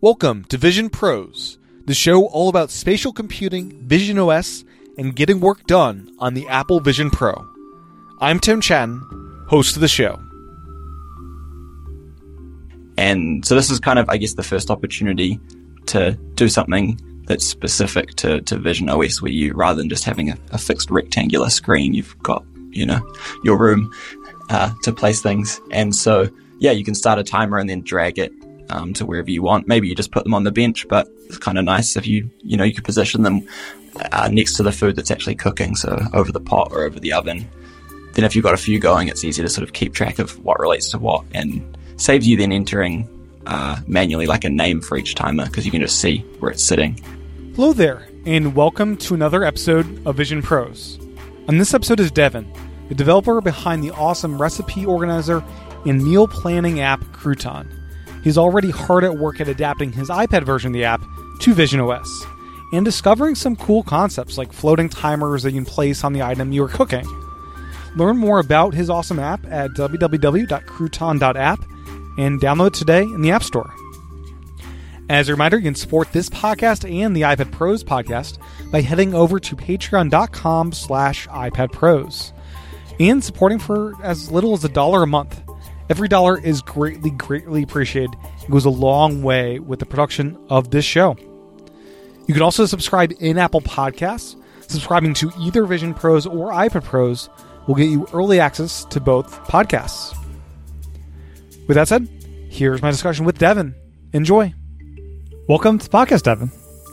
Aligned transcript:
Welcome 0.00 0.44
to 0.44 0.56
Vision 0.56 0.90
Pros, 0.90 1.58
the 1.86 1.92
show 1.92 2.26
all 2.26 2.48
about 2.48 2.70
spatial 2.70 3.12
computing, 3.12 3.84
Vision 3.88 4.16
OS, 4.16 4.64
and 4.96 5.16
getting 5.16 5.40
work 5.40 5.66
done 5.66 6.14
on 6.20 6.34
the 6.34 6.46
Apple 6.46 6.78
Vision 6.78 7.10
Pro. 7.10 7.34
I'm 8.20 8.38
Tim 8.38 8.60
Chaten, 8.60 9.00
host 9.48 9.74
of 9.74 9.80
the 9.80 9.88
show. 9.88 10.22
And 12.96 13.44
so 13.44 13.56
this 13.56 13.70
is 13.70 13.80
kind 13.80 13.98
of, 13.98 14.08
I 14.08 14.18
guess, 14.18 14.34
the 14.34 14.44
first 14.44 14.70
opportunity 14.70 15.40
to 15.86 16.12
do 16.34 16.48
something 16.48 16.96
that's 17.26 17.44
specific 17.44 18.10
to, 18.18 18.40
to 18.42 18.56
Vision 18.56 18.88
OS 18.88 19.20
where 19.20 19.32
you, 19.32 19.52
rather 19.52 19.78
than 19.80 19.88
just 19.88 20.04
having 20.04 20.30
a, 20.30 20.38
a 20.52 20.58
fixed 20.58 20.92
rectangular 20.92 21.50
screen, 21.50 21.92
you've 21.92 22.16
got, 22.22 22.44
you 22.70 22.86
know, 22.86 23.00
your 23.42 23.58
room 23.58 23.92
uh, 24.48 24.72
to 24.84 24.92
place 24.92 25.20
things. 25.20 25.60
And 25.72 25.92
so, 25.92 26.28
yeah, 26.60 26.70
you 26.70 26.84
can 26.84 26.94
start 26.94 27.18
a 27.18 27.24
timer 27.24 27.58
and 27.58 27.68
then 27.68 27.80
drag 27.80 28.20
it 28.20 28.30
um, 28.70 28.92
to 28.94 29.06
wherever 29.06 29.30
you 29.30 29.42
want. 29.42 29.68
Maybe 29.68 29.88
you 29.88 29.94
just 29.94 30.10
put 30.10 30.24
them 30.24 30.34
on 30.34 30.44
the 30.44 30.52
bench, 30.52 30.86
but 30.88 31.08
it's 31.26 31.38
kind 31.38 31.58
of 31.58 31.64
nice 31.64 31.96
if 31.96 32.06
you, 32.06 32.30
you 32.38 32.56
know, 32.56 32.64
you 32.64 32.74
could 32.74 32.84
position 32.84 33.22
them 33.22 33.46
uh, 34.12 34.28
next 34.32 34.56
to 34.56 34.62
the 34.62 34.72
food 34.72 34.96
that's 34.96 35.10
actually 35.10 35.34
cooking, 35.34 35.74
so 35.74 35.98
over 36.12 36.32
the 36.32 36.40
pot 36.40 36.68
or 36.72 36.82
over 36.82 37.00
the 37.00 37.12
oven. 37.12 37.48
Then 38.12 38.24
if 38.24 38.34
you've 38.34 38.44
got 38.44 38.54
a 38.54 38.58
few 38.58 38.78
going, 38.78 39.08
it's 39.08 39.24
easy 39.24 39.42
to 39.42 39.48
sort 39.48 39.62
of 39.62 39.72
keep 39.72 39.94
track 39.94 40.18
of 40.18 40.42
what 40.44 40.58
relates 40.58 40.90
to 40.90 40.98
what 40.98 41.24
and 41.32 41.76
saves 41.96 42.26
you 42.26 42.36
then 42.36 42.52
entering 42.52 43.08
uh, 43.46 43.80
manually 43.86 44.26
like 44.26 44.44
a 44.44 44.50
name 44.50 44.80
for 44.80 44.96
each 44.96 45.14
timer 45.14 45.46
because 45.46 45.64
you 45.64 45.70
can 45.70 45.80
just 45.80 46.00
see 46.00 46.18
where 46.38 46.50
it's 46.50 46.62
sitting. 46.62 46.98
Hello 47.56 47.72
there, 47.72 48.08
and 48.26 48.54
welcome 48.54 48.96
to 48.98 49.14
another 49.14 49.44
episode 49.44 50.06
of 50.06 50.16
Vision 50.16 50.42
Pros. 50.42 50.98
On 51.48 51.58
this 51.58 51.74
episode 51.74 51.98
is 51.98 52.10
Devin, 52.10 52.50
the 52.88 52.94
developer 52.94 53.40
behind 53.40 53.82
the 53.82 53.90
awesome 53.92 54.40
recipe 54.40 54.84
organizer 54.84 55.42
and 55.86 56.04
meal 56.04 56.28
planning 56.28 56.80
app 56.80 57.00
Crouton. 57.06 57.77
He's 58.28 58.36
already 58.36 58.68
hard 58.68 59.04
at 59.04 59.16
work 59.16 59.40
at 59.40 59.48
adapting 59.48 59.90
his 59.90 60.10
iPad 60.10 60.44
version 60.44 60.68
of 60.68 60.74
the 60.74 60.84
app 60.84 61.00
to 61.40 61.54
Vision 61.54 61.80
OS 61.80 62.26
and 62.74 62.84
discovering 62.84 63.34
some 63.34 63.56
cool 63.56 63.82
concepts 63.82 64.36
like 64.36 64.52
floating 64.52 64.90
timers 64.90 65.44
that 65.44 65.52
you 65.52 65.62
can 65.62 65.64
place 65.64 66.04
on 66.04 66.12
the 66.12 66.20
item 66.20 66.52
you 66.52 66.62
are 66.62 66.68
cooking. 66.68 67.06
Learn 67.96 68.18
more 68.18 68.38
about 68.38 68.74
his 68.74 68.90
awesome 68.90 69.18
app 69.18 69.46
at 69.46 69.70
www.crouton.app 69.70 71.58
and 72.18 72.38
download 72.38 72.74
today 72.74 73.00
in 73.00 73.22
the 73.22 73.30
App 73.30 73.42
Store. 73.42 73.72
As 75.08 75.30
a 75.30 75.32
reminder, 75.32 75.56
you 75.56 75.62
can 75.62 75.74
support 75.74 76.12
this 76.12 76.28
podcast 76.28 76.84
and 76.86 77.16
the 77.16 77.22
iPad 77.22 77.50
Pros 77.50 77.82
podcast 77.82 78.36
by 78.70 78.82
heading 78.82 79.14
over 79.14 79.40
to 79.40 79.56
patreon.com 79.56 80.72
slash 80.72 81.26
iPad 81.28 81.72
Pros 81.72 82.34
and 83.00 83.24
supporting 83.24 83.58
for 83.58 83.94
as 84.02 84.30
little 84.30 84.52
as 84.52 84.64
a 84.64 84.68
dollar 84.68 85.02
a 85.02 85.06
month. 85.06 85.47
Every 85.90 86.06
dollar 86.06 86.38
is 86.38 86.60
greatly, 86.60 87.10
greatly 87.10 87.62
appreciated. 87.62 88.14
It 88.42 88.50
goes 88.50 88.66
a 88.66 88.70
long 88.70 89.22
way 89.22 89.58
with 89.58 89.78
the 89.78 89.86
production 89.86 90.38
of 90.50 90.70
this 90.70 90.84
show. 90.84 91.16
You 92.26 92.34
can 92.34 92.42
also 92.42 92.66
subscribe 92.66 93.14
in 93.20 93.38
Apple 93.38 93.62
Podcasts. 93.62 94.36
Subscribing 94.60 95.14
to 95.14 95.32
either 95.40 95.64
Vision 95.64 95.94
Pros 95.94 96.26
or 96.26 96.52
iPad 96.52 96.84
Pros 96.84 97.30
will 97.66 97.74
get 97.74 97.88
you 97.88 98.06
early 98.12 98.38
access 98.38 98.84
to 98.86 99.00
both 99.00 99.32
podcasts. 99.44 100.14
With 101.66 101.76
that 101.76 101.88
said, 101.88 102.06
here's 102.50 102.82
my 102.82 102.90
discussion 102.90 103.24
with 103.24 103.38
Devin. 103.38 103.74
Enjoy. 104.12 104.52
Welcome 105.48 105.78
to 105.78 105.88
the 105.88 105.96
podcast, 105.96 106.24
Devin. 106.24 106.50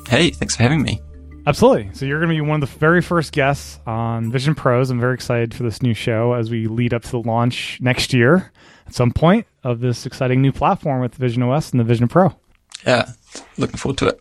Hey, 0.07 0.29
thanks 0.29 0.55
for 0.55 0.63
having 0.63 0.81
me. 0.81 1.01
Absolutely. 1.45 1.89
So 1.93 2.05
you're 2.05 2.19
going 2.19 2.29
to 2.29 2.35
be 2.35 2.47
one 2.47 2.63
of 2.63 2.69
the 2.69 2.79
very 2.79 3.01
first 3.01 3.33
guests 3.33 3.77
on 3.85 4.31
Vision 4.31 4.55
Pros. 4.55 4.89
I'm 4.89 5.01
very 5.01 5.15
excited 5.15 5.53
for 5.53 5.63
this 5.63 5.81
new 5.81 5.93
show 5.93 6.31
as 6.31 6.49
we 6.49 6.67
lead 6.67 6.93
up 6.93 7.03
to 7.03 7.11
the 7.11 7.19
launch 7.19 7.77
next 7.81 8.13
year 8.13 8.53
at 8.87 8.93
some 8.93 9.11
point 9.11 9.47
of 9.63 9.79
this 9.79 10.05
exciting 10.05 10.41
new 10.41 10.51
platform 10.51 11.01
with 11.01 11.15
Vision 11.15 11.43
OS 11.43 11.71
and 11.71 11.79
the 11.79 11.83
Vision 11.83 12.07
Pro. 12.07 12.35
Yeah, 12.85 13.09
looking 13.57 13.77
forward 13.77 13.97
to 13.99 14.07
it. 14.07 14.19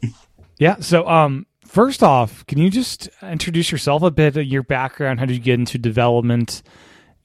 Yeah. 0.58 0.76
So, 0.80 1.06
um, 1.08 1.46
first 1.66 2.02
off, 2.02 2.46
can 2.46 2.58
you 2.58 2.70
just 2.70 3.08
introduce 3.22 3.70
yourself 3.70 4.02
a 4.02 4.10
bit, 4.10 4.36
your 4.36 4.62
background? 4.62 5.20
How 5.20 5.26
did 5.26 5.34
you 5.34 5.42
get 5.42 5.58
into 5.58 5.78
development? 5.78 6.62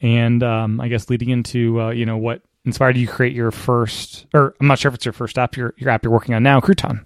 And 0.01 0.43
um, 0.43 0.79
I 0.79 0.87
guess 0.87 1.09
leading 1.09 1.29
into 1.29 1.81
uh, 1.81 1.89
you 1.89 2.05
know 2.05 2.17
what 2.17 2.41
inspired 2.65 2.97
you 2.97 3.05
to 3.05 3.11
create 3.11 3.33
your 3.33 3.51
first, 3.51 4.25
or 4.33 4.55
I'm 4.59 4.67
not 4.67 4.79
sure 4.79 4.89
if 4.89 4.95
it's 4.95 5.05
your 5.05 5.13
first 5.13 5.37
app, 5.37 5.55
your 5.55 5.73
your 5.77 5.89
app 5.89 6.03
you're 6.03 6.13
working 6.13 6.35
on 6.35 6.43
now, 6.43 6.59
Crouton. 6.59 7.05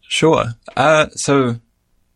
Sure. 0.00 0.46
Uh, 0.76 1.08
so 1.10 1.56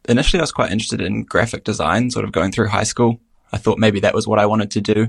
initially, 0.08 0.40
I 0.40 0.42
was 0.42 0.52
quite 0.52 0.72
interested 0.72 1.00
in 1.00 1.24
graphic 1.24 1.64
design, 1.64 2.10
sort 2.10 2.24
of 2.24 2.32
going 2.32 2.52
through 2.52 2.68
high 2.68 2.84
school. 2.84 3.20
I 3.52 3.58
thought 3.58 3.78
maybe 3.78 4.00
that 4.00 4.14
was 4.14 4.26
what 4.26 4.38
I 4.38 4.46
wanted 4.46 4.70
to 4.72 4.80
do. 4.80 5.08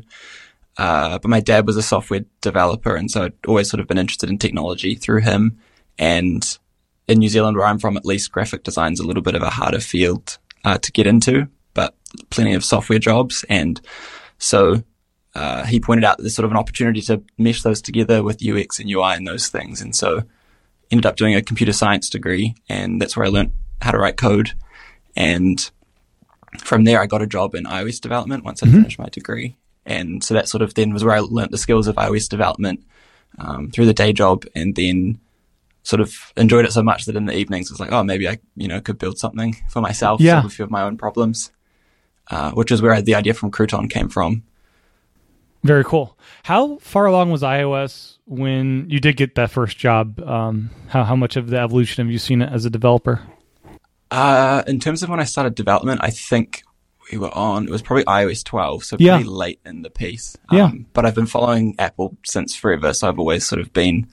Uh, 0.78 1.20
but 1.20 1.30
my 1.30 1.40
dad 1.40 1.68
was 1.68 1.78
a 1.78 1.84
software 1.84 2.26
developer, 2.42 2.96
and 2.96 3.10
so 3.12 3.26
I'd 3.26 3.34
always 3.48 3.70
sort 3.70 3.80
of 3.80 3.88
been 3.88 3.98
interested 3.98 4.30
in 4.30 4.38
technology 4.38 4.96
through 4.96 5.22
him. 5.22 5.60
And 6.00 6.58
in 7.08 7.20
New 7.20 7.30
Zealand, 7.30 7.58
where 7.58 7.68
I'm 7.68 7.80
from, 7.80 7.98
at 7.98 8.06
least 8.06 8.32
graphic 8.32 8.64
design's 8.64 9.00
a 9.00 9.06
little 9.06 9.22
bit 9.22 9.36
of 9.36 9.42
a 9.42 9.50
harder 9.50 9.80
field 9.80 10.38
uh, 10.64 10.78
to 10.80 10.92
get 10.92 11.08
into, 11.08 11.48
but 11.74 11.96
plenty 12.30 12.54
of 12.54 12.64
software 12.64 13.00
jobs. 13.00 13.46
And 13.50 13.80
so 14.38 14.84
uh, 15.36 15.66
he 15.66 15.80
pointed 15.80 16.06
out 16.06 16.18
that 16.18 16.24
there's 16.24 16.36
sort 16.36 16.46
of 16.46 16.52
an 16.52 16.58
opportunity 16.58 17.02
to 17.02 17.24
mesh 17.38 17.62
those 17.62 17.82
together 17.82 18.24
with 18.24 18.46
UX 18.46 18.80
and 18.80 18.90
UI 18.90 19.14
and 19.14 19.28
those 19.28 19.48
things. 19.50 19.82
And 19.82 19.96
so 19.96 20.24
ended 20.92 21.06
up 21.06 21.16
doing 21.16 21.36
a 21.36 21.42
computer 21.42 21.74
science 21.74 22.10
degree, 22.10 22.56
and 22.70 23.02
that's 23.02 23.18
where 23.18 23.26
I 23.26 23.30
learned 23.30 23.52
how 23.82 23.92
to 23.92 23.98
write 23.98 24.18
code. 24.18 24.54
And 25.16 25.70
from 26.60 26.84
there, 26.84 27.02
I 27.02 27.08
got 27.08 27.22
a 27.22 27.28
job 27.28 27.56
in 27.56 27.66
iOS 27.66 28.00
development 28.00 28.44
once 28.44 28.64
I 28.64 28.68
mm-hmm. 28.68 28.78
finished 28.78 29.00
my 29.00 29.10
degree. 29.10 29.56
And 29.86 30.24
so 30.24 30.34
that 30.34 30.48
sort 30.48 30.62
of 30.62 30.74
then 30.74 30.94
was 30.94 31.04
where 31.04 31.16
I 31.16 31.20
learned 31.20 31.52
the 31.52 31.58
skills 31.58 31.88
of 31.88 31.96
iOS 31.96 32.30
development 32.30 32.86
um, 33.40 33.72
through 33.72 33.86
the 33.86 33.94
day 33.94 34.14
job, 34.14 34.46
and 34.56 34.76
then 34.76 35.20
sort 35.84 36.00
of 36.00 36.32
enjoyed 36.38 36.66
it 36.66 36.72
so 36.72 36.82
much 36.82 37.06
that 37.06 37.16
in 37.16 37.26
the 37.26 37.36
evenings 37.36 37.70
it 37.70 37.74
was 37.74 37.80
like, 37.80 37.92
oh, 37.92 38.04
maybe 38.04 38.28
I, 38.28 38.40
you 38.56 38.68
know, 38.68 38.80
could 38.80 38.98
build 38.98 39.20
something 39.20 39.56
for 39.70 39.82
myself, 39.82 40.22
yeah. 40.22 40.36
solve 40.36 40.46
a 40.46 40.56
few 40.56 40.66
of 40.66 40.72
my 40.72 40.82
own 40.84 40.98
problems, 40.98 41.52
uh, 42.32 42.52
which 42.52 42.72
is 42.72 42.82
where 42.82 43.02
the 43.02 43.16
idea 43.16 43.34
from 43.34 43.52
Crouton 43.52 43.90
came 43.90 44.08
from. 44.08 44.44
Very 45.64 45.84
cool. 45.84 46.18
How 46.44 46.78
far 46.78 47.06
along 47.06 47.32
was 47.32 47.42
iOS 47.42 48.18
when 48.26 48.90
you 48.90 49.00
did 49.00 49.16
get 49.16 49.36
that 49.36 49.50
first 49.50 49.78
job? 49.78 50.20
Um, 50.20 50.72
how 50.88 51.06
how 51.06 51.16
much 51.16 51.38
of 51.38 51.50
the 51.50 51.58
evolution 51.58 52.06
have 52.06 52.12
you 52.12 52.20
seen 52.20 52.42
it 52.42 52.52
as 52.52 52.66
a 52.66 52.70
developer? 52.70 53.22
Uh, 54.12 54.64
in 54.68 54.80
terms 54.80 55.04
of 55.04 55.10
when 55.10 55.22
I 55.22 55.24
started 55.24 55.56
development, 55.56 56.02
I 56.04 56.10
think 56.10 56.64
we 57.18 57.28
were 57.28 57.38
on. 57.38 57.66
It 57.66 57.70
was 57.70 57.82
probably 57.82 58.06
iOS 58.06 58.44
12, 58.44 58.84
so 58.84 58.98
yeah. 59.00 59.16
pretty 59.16 59.30
late 59.30 59.60
in 59.66 59.82
the 59.82 59.90
piece. 59.90 60.38
Um, 60.50 60.58
yeah. 60.58 60.72
But 60.94 61.06
I've 61.06 61.16
been 61.16 61.26
following 61.26 61.76
Apple 61.80 62.18
since 62.26 62.56
forever, 62.56 62.94
so 62.94 63.10
I've 63.10 63.20
always 63.20 63.46
sort 63.46 63.62
of 63.62 63.74
been 63.74 64.08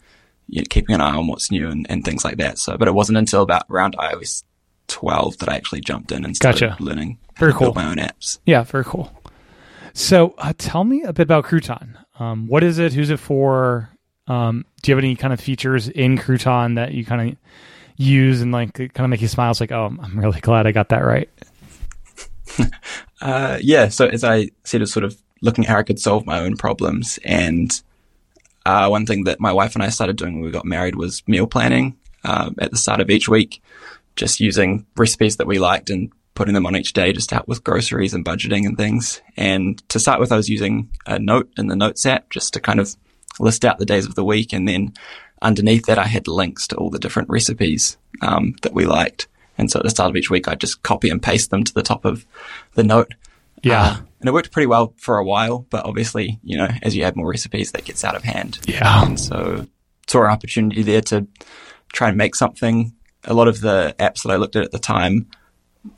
you 0.49 0.62
know, 0.62 0.66
keeping 0.69 0.94
an 0.94 1.00
eye 1.00 1.15
on 1.15 1.27
what's 1.27 1.50
new 1.50 1.69
and, 1.69 1.87
and 1.88 2.05
things 2.05 2.25
like 2.25 2.37
that. 2.38 2.59
So, 2.59 2.77
but 2.77 2.88
it 2.88 2.94
wasn't 2.94 3.19
until 3.19 3.43
about 3.43 3.65
around 3.71 3.97
iOS 3.97 4.43
12 4.88 5.38
that 5.38 5.49
I 5.49 5.56
actually 5.56 5.81
jumped 5.81 6.12
in 6.12 6.25
and 6.25 6.34
started 6.34 6.71
gotcha. 6.71 6.83
learning 6.83 7.19
very 7.38 7.53
cool. 7.53 7.72
my 7.75 7.87
own 7.87 7.97
apps. 7.97 8.38
Yeah, 8.44 8.65
very 8.65 8.84
cool. 8.84 9.12
So, 9.94 10.34
uh, 10.38 10.53
tell 10.59 10.84
me 10.84 11.03
a 11.03 11.12
bit 11.12 11.22
about 11.22 11.44
Crouton. 11.44 11.97
Um, 12.19 12.47
what 12.49 12.62
is 12.62 12.78
it? 12.78 12.93
Who's 12.93 13.11
it 13.11 13.19
for? 13.19 13.91
Um, 14.27 14.65
do 14.82 14.91
you 14.91 14.97
have 14.97 15.03
any 15.03 15.17
kind 15.17 15.32
of 15.32 15.41
features 15.41 15.88
in 15.88 16.19
Crouton 16.19 16.77
that 16.77 16.93
you 16.93 17.05
kind 17.05 17.31
of 17.31 17.37
use 17.97 18.41
and 18.41 18.53
like 18.53 18.75
kind 18.75 19.00
of 19.00 19.09
make 19.09 19.22
you 19.22 19.28
smile? 19.28 19.50
It's 19.50 19.61
like, 19.61 19.72
oh, 19.72 19.87
I'm 20.00 20.19
really 20.19 20.41
glad 20.41 20.67
I 20.67 20.72
got 20.72 20.91
that 20.91 21.05
right. 21.05 21.28
uh, 23.21 23.59
yeah. 23.60 23.88
So 23.88 24.06
as 24.06 24.25
I 24.25 24.50
said, 24.65 24.82
it's 24.82 24.93
sort 24.93 25.04
of 25.04 25.21
looking 25.43 25.65
at 25.65 25.71
how 25.71 25.78
I 25.78 25.82
could 25.82 26.00
solve 26.00 26.26
my 26.26 26.41
own 26.41 26.56
problems. 26.56 27.19
And 27.25 27.71
uh, 28.66 28.88
one 28.88 29.06
thing 29.06 29.25
that 29.25 29.41
my 29.41 29.53
wife 29.53 29.75
and 29.75 29.82
I 29.82 29.88
started 29.88 30.16
doing 30.16 30.34
when 30.34 30.44
we 30.44 30.50
got 30.50 30.65
married 30.65 30.97
was 30.97 31.22
meal 31.26 31.47
planning 31.47 31.97
uh, 32.25 32.50
at 32.59 32.70
the 32.70 32.76
start 32.76 33.00
of 33.00 33.10
each 33.10 33.28
week, 33.28 33.62
just 34.16 34.41
using 34.41 34.87
recipes 34.97 35.37
that 35.37 35.47
we 35.47 35.59
liked 35.59 35.91
and 35.91 36.12
putting 36.34 36.54
them 36.54 36.66
on 36.66 36.76
each 36.76 36.93
day 36.93 37.12
to 37.12 37.34
help 37.34 37.49
with 37.49 37.65
groceries 37.65 38.15
and 38.15 38.25
budgeting 38.25 38.65
and 38.66 38.76
things. 38.76 39.20
And 39.37 39.87
to 39.91 39.99
start 39.99 40.20
with, 40.20 40.32
I 40.32 40.37
was 40.37 40.49
using 40.49 40.88
a 41.06 41.19
note 41.19 41.50
in 41.56 41.66
the 41.66 41.76
Notes 41.76 42.06
app 42.06 42.31
just 42.31 42.53
to 42.54 42.60
kind 42.60 42.81
of 42.81 42.97
list 43.38 43.65
out 43.65 43.78
the 43.78 43.87
days 43.87 44.06
of 44.06 44.15
the 44.15 44.25
week. 44.25 44.53
And 44.53 44.66
then 44.69 44.94
underneath 45.43 45.87
that, 45.87 45.99
I 45.99 46.06
had 46.06 46.29
links 46.29 46.67
to 46.69 46.76
all 46.76 46.90
the 46.90 46.99
different 46.99 47.29
recipes 47.29 47.96
um, 48.23 48.55
that 48.62 48.75
we 48.75 48.87
liked. 48.87 49.29
And 49.60 49.70
so 49.70 49.78
at 49.78 49.84
the 49.84 49.90
start 49.90 50.08
of 50.08 50.16
each 50.16 50.30
week, 50.30 50.48
I'd 50.48 50.58
just 50.58 50.82
copy 50.82 51.10
and 51.10 51.22
paste 51.22 51.50
them 51.50 51.64
to 51.64 51.74
the 51.74 51.82
top 51.82 52.06
of 52.06 52.24
the 52.74 52.82
note. 52.82 53.12
Yeah. 53.62 53.82
Uh, 53.82 53.96
and 54.20 54.28
it 54.28 54.32
worked 54.32 54.52
pretty 54.52 54.66
well 54.66 54.94
for 54.96 55.18
a 55.18 55.24
while, 55.24 55.66
but 55.70 55.84
obviously, 55.84 56.40
you 56.42 56.56
know, 56.56 56.68
as 56.82 56.96
you 56.96 57.02
add 57.02 57.14
more 57.14 57.28
recipes, 57.28 57.72
that 57.72 57.84
gets 57.84 58.02
out 58.02 58.16
of 58.16 58.24
hand. 58.24 58.58
Yeah. 58.66 59.04
And 59.04 59.20
so 59.20 59.66
saw 60.06 60.24
an 60.24 60.30
opportunity 60.30 60.82
there 60.82 61.02
to 61.02 61.26
try 61.92 62.08
and 62.08 62.16
make 62.16 62.34
something. 62.34 62.94
A 63.24 63.34
lot 63.34 63.48
of 63.48 63.60
the 63.60 63.94
apps 63.98 64.22
that 64.22 64.30
I 64.30 64.36
looked 64.36 64.56
at 64.56 64.64
at 64.64 64.72
the 64.72 64.78
time 64.78 65.26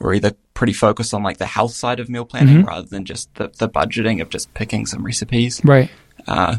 were 0.00 0.12
either 0.12 0.32
pretty 0.54 0.72
focused 0.72 1.14
on 1.14 1.22
like 1.22 1.38
the 1.38 1.46
health 1.46 1.72
side 1.72 2.00
of 2.00 2.08
meal 2.08 2.24
planning 2.24 2.58
mm-hmm. 2.58 2.68
rather 2.68 2.86
than 2.86 3.04
just 3.04 3.32
the, 3.36 3.52
the 3.58 3.68
budgeting 3.68 4.20
of 4.20 4.28
just 4.28 4.52
picking 4.54 4.86
some 4.86 5.06
recipes. 5.06 5.60
Right. 5.64 5.90
Uh, 6.26 6.56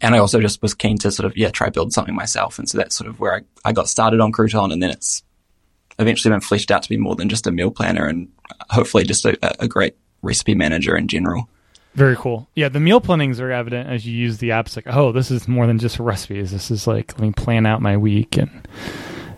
and 0.00 0.14
I 0.14 0.18
also 0.18 0.40
just 0.40 0.62
was 0.62 0.72
keen 0.72 0.98
to 0.98 1.10
sort 1.10 1.26
of, 1.26 1.36
yeah, 1.36 1.50
try 1.50 1.68
build 1.68 1.92
something 1.92 2.14
myself. 2.14 2.60
And 2.60 2.68
so 2.68 2.78
that's 2.78 2.94
sort 2.94 3.10
of 3.10 3.18
where 3.18 3.34
I, 3.34 3.40
I 3.64 3.72
got 3.72 3.88
started 3.88 4.20
on 4.20 4.32
Crouton 4.32 4.72
and 4.72 4.80
then 4.80 4.90
it's 4.90 5.22
eventually 5.98 6.32
been 6.32 6.40
fleshed 6.40 6.70
out 6.70 6.82
to 6.82 6.88
be 6.88 6.96
more 6.96 7.14
than 7.16 7.28
just 7.28 7.46
a 7.46 7.52
meal 7.52 7.70
planner 7.70 8.06
and 8.06 8.28
hopefully 8.70 9.04
just 9.04 9.24
a, 9.24 9.62
a 9.62 9.68
great 9.68 9.96
recipe 10.22 10.54
manager 10.54 10.96
in 10.96 11.08
general. 11.08 11.48
Very 11.94 12.16
cool. 12.16 12.46
Yeah, 12.54 12.68
the 12.68 12.80
meal 12.80 13.00
plannings 13.00 13.40
are 13.40 13.50
evident 13.50 13.88
as 13.88 14.06
you 14.06 14.14
use 14.14 14.36
the 14.38 14.52
app. 14.52 14.66
It's 14.66 14.76
like, 14.76 14.86
oh, 14.88 15.12
this 15.12 15.30
is 15.30 15.48
more 15.48 15.66
than 15.66 15.78
just 15.78 15.98
recipes. 15.98 16.50
This 16.50 16.70
is 16.70 16.86
like, 16.86 17.12
let 17.18 17.20
me 17.26 17.32
plan 17.32 17.64
out 17.64 17.80
my 17.80 17.96
week. 17.96 18.36
And 18.36 18.68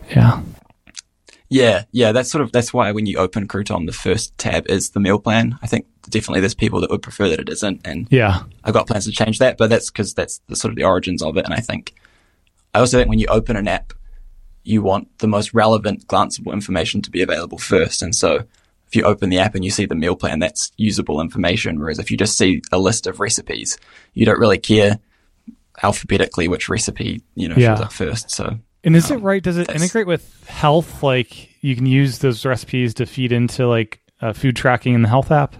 yeah. 0.09 0.41
Yeah, 1.51 1.85
yeah, 1.91 2.11
that's 2.11 2.29
sort 2.29 2.43
of 2.43 2.51
that's 2.51 2.73
why 2.73 2.91
when 2.91 3.07
you 3.07 3.17
open 3.17 3.47
Crouton, 3.47 3.87
the 3.87 3.91
first 3.93 4.37
tab 4.37 4.67
is 4.69 4.91
the 4.91 4.99
meal 4.99 5.17
plan. 5.19 5.57
I 5.63 5.67
think 5.67 5.87
definitely 6.07 6.41
there's 6.41 6.53
people 6.53 6.79
that 6.81 6.91
would 6.91 7.01
prefer 7.01 7.27
that 7.29 7.39
it 7.39 7.49
isn't, 7.49 7.81
and 7.85 8.07
Yeah. 8.11 8.43
I've 8.63 8.73
got 8.73 8.85
plans 8.87 9.05
to 9.05 9.11
change 9.11 9.39
that, 9.39 9.57
but 9.57 9.69
that's 9.69 9.89
because 9.89 10.13
that's 10.13 10.41
the 10.47 10.55
sort 10.55 10.71
of 10.71 10.75
the 10.75 10.83
origins 10.83 11.23
of 11.23 11.37
it. 11.37 11.45
And 11.45 11.53
I 11.53 11.59
think 11.59 11.95
I 12.75 12.79
also 12.79 12.97
think 12.97 13.09
when 13.09 13.17
you 13.17 13.25
open 13.29 13.55
an 13.55 13.67
app, 13.67 13.93
you 14.63 14.81
want 14.81 15.07
the 15.19 15.27
most 15.27 15.53
relevant, 15.53 16.07
glanceable 16.07 16.53
information 16.53 17.01
to 17.01 17.09
be 17.11 17.21
available 17.21 17.57
first. 17.57 18.01
And 18.01 18.13
so 18.15 18.43
if 18.87 18.95
you 18.95 19.03
open 19.03 19.29
the 19.29 19.39
app 19.39 19.55
and 19.55 19.63
you 19.63 19.71
see 19.71 19.85
the 19.85 19.95
meal 19.95 20.15
plan, 20.15 20.39
that's 20.39 20.71
usable 20.77 21.21
information. 21.21 21.79
Whereas 21.79 21.99
if 21.99 22.11
you 22.11 22.17
just 22.17 22.37
see 22.37 22.61
a 22.71 22.77
list 22.79 23.07
of 23.07 23.19
recipes, 23.19 23.77
you 24.13 24.25
don't 24.25 24.39
really 24.39 24.57
care 24.57 24.99
alphabetically 25.81 26.47
which 26.47 26.67
recipe 26.69 27.21
you 27.35 27.47
know 27.47 27.55
Yeah. 27.57 27.75
shows 27.75 27.85
up 27.85 27.93
first. 27.93 28.31
So 28.31 28.57
And 28.83 28.95
is 28.95 29.09
it 29.11 29.15
Um, 29.17 29.21
right? 29.23 29.41
Does 29.43 29.57
it 29.57 29.69
integrate 29.69 30.07
with 30.07 30.45
health? 30.47 31.03
Like 31.03 31.49
you 31.63 31.75
can 31.75 31.85
use 31.85 32.19
those 32.19 32.45
recipes 32.45 32.93
to 32.95 33.05
feed 33.05 33.31
into 33.31 33.67
like 33.67 33.99
uh, 34.21 34.33
food 34.33 34.55
tracking 34.55 34.93
in 34.93 35.01
the 35.01 35.09
health 35.09 35.31
app? 35.31 35.55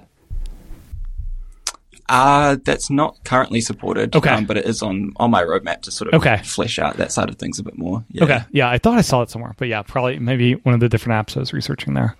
Uh, 2.09 2.57
that's 2.63 2.89
not 2.89 3.23
currently 3.23 3.61
supported. 3.61 4.15
Okay. 4.15 4.29
Um, 4.31 4.45
but 4.45 4.57
it 4.57 4.65
is 4.65 4.81
on, 4.81 5.13
on 5.17 5.29
my 5.31 5.43
roadmap 5.43 5.81
to 5.83 5.91
sort 5.91 6.11
of 6.13 6.19
Okay. 6.19 6.37
flesh 6.43 6.79
out 6.79 6.97
that 6.97 7.11
side 7.11 7.29
of 7.29 7.35
things 7.37 7.59
a 7.59 7.63
bit 7.63 7.77
more. 7.77 8.03
Yeah. 8.09 8.23
Okay. 8.23 8.39
Yeah, 8.51 8.69
I 8.69 8.79
thought 8.79 8.97
I 8.97 9.01
saw 9.01 9.21
it 9.21 9.29
somewhere, 9.29 9.53
but 9.57 9.67
yeah, 9.67 9.83
probably 9.83 10.17
maybe 10.19 10.53
one 10.55 10.73
of 10.73 10.79
the 10.81 10.89
different 10.89 11.27
apps 11.27 11.37
I 11.37 11.39
was 11.41 11.53
researching 11.53 11.93
there. 11.93 12.15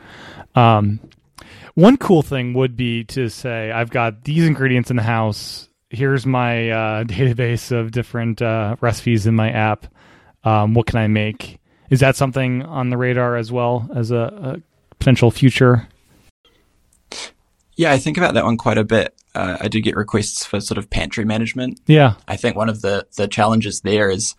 Um, 0.55 0.99
one 1.73 1.97
cool 1.97 2.21
thing 2.21 2.53
would 2.53 2.77
be 2.77 3.03
to 3.05 3.29
say, 3.29 3.71
I've 3.71 3.89
got 3.89 4.23
these 4.25 4.45
ingredients 4.45 4.89
in 4.91 4.95
the 4.95 5.03
house. 5.03 5.69
Here's 5.89 6.25
my 6.25 6.69
uh, 6.69 7.03
database 7.05 7.71
of 7.71 7.91
different 7.91 8.41
uh, 8.41 8.75
recipes 8.81 9.25
in 9.25 9.35
my 9.35 9.49
app. 9.51 9.87
Um, 10.43 10.73
what 10.75 10.85
can 10.85 10.99
I 10.99 11.07
make? 11.07 11.59
Is 11.89 11.99
that 12.01 12.15
something 12.15 12.61
on 12.61 12.91
the 12.91 12.97
radar 12.97 13.35
as 13.37 13.51
well 13.51 13.89
as 13.95 14.11
a, 14.11 14.61
a 14.91 14.95
potential 14.99 15.31
future? 15.31 15.87
Yeah, 17.75 17.91
I 17.91 17.97
think 17.97 18.17
about 18.17 18.33
that 18.35 18.43
one 18.43 18.57
quite 18.57 18.77
a 18.77 18.83
bit. 18.83 19.15
Uh, 19.39 19.57
I 19.61 19.67
do 19.69 19.79
get 19.81 19.95
requests 19.95 20.45
for 20.45 20.59
sort 20.59 20.77
of 20.77 20.89
pantry 20.89 21.23
management. 21.25 21.79
Yeah. 21.87 22.15
I 22.27 22.35
think 22.35 22.55
one 22.55 22.67
of 22.69 22.81
the, 22.81 23.07
the 23.17 23.27
challenges 23.27 23.81
there 23.81 24.09
is 24.09 24.35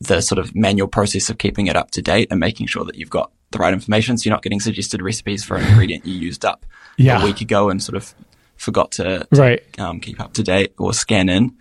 the 0.00 0.20
sort 0.20 0.38
of 0.38 0.54
manual 0.54 0.88
process 0.88 1.30
of 1.30 1.38
keeping 1.38 1.68
it 1.68 1.76
up 1.76 1.90
to 1.92 2.02
date 2.02 2.28
and 2.30 2.38
making 2.38 2.66
sure 2.66 2.84
that 2.84 2.96
you've 2.96 3.10
got 3.10 3.30
the 3.52 3.58
right 3.58 3.72
information. 3.72 4.18
So 4.18 4.26
you're 4.28 4.34
not 4.36 4.42
getting 4.42 4.60
suggested 4.60 5.00
recipes 5.00 5.42
for 5.44 5.56
an 5.56 5.66
ingredient 5.68 6.04
you 6.04 6.14
used 6.14 6.44
up 6.44 6.66
Yeah. 6.98 7.22
a 7.22 7.24
week 7.24 7.40
ago 7.40 7.70
and 7.70 7.82
sort 7.82 7.96
of 7.96 8.14
forgot 8.56 8.90
to, 8.92 9.26
Right. 9.32 9.62
um, 9.78 10.00
keep 10.00 10.20
up 10.20 10.34
to 10.34 10.42
date 10.42 10.74
or 10.78 10.92
scan 10.92 11.28
in. 11.30 11.54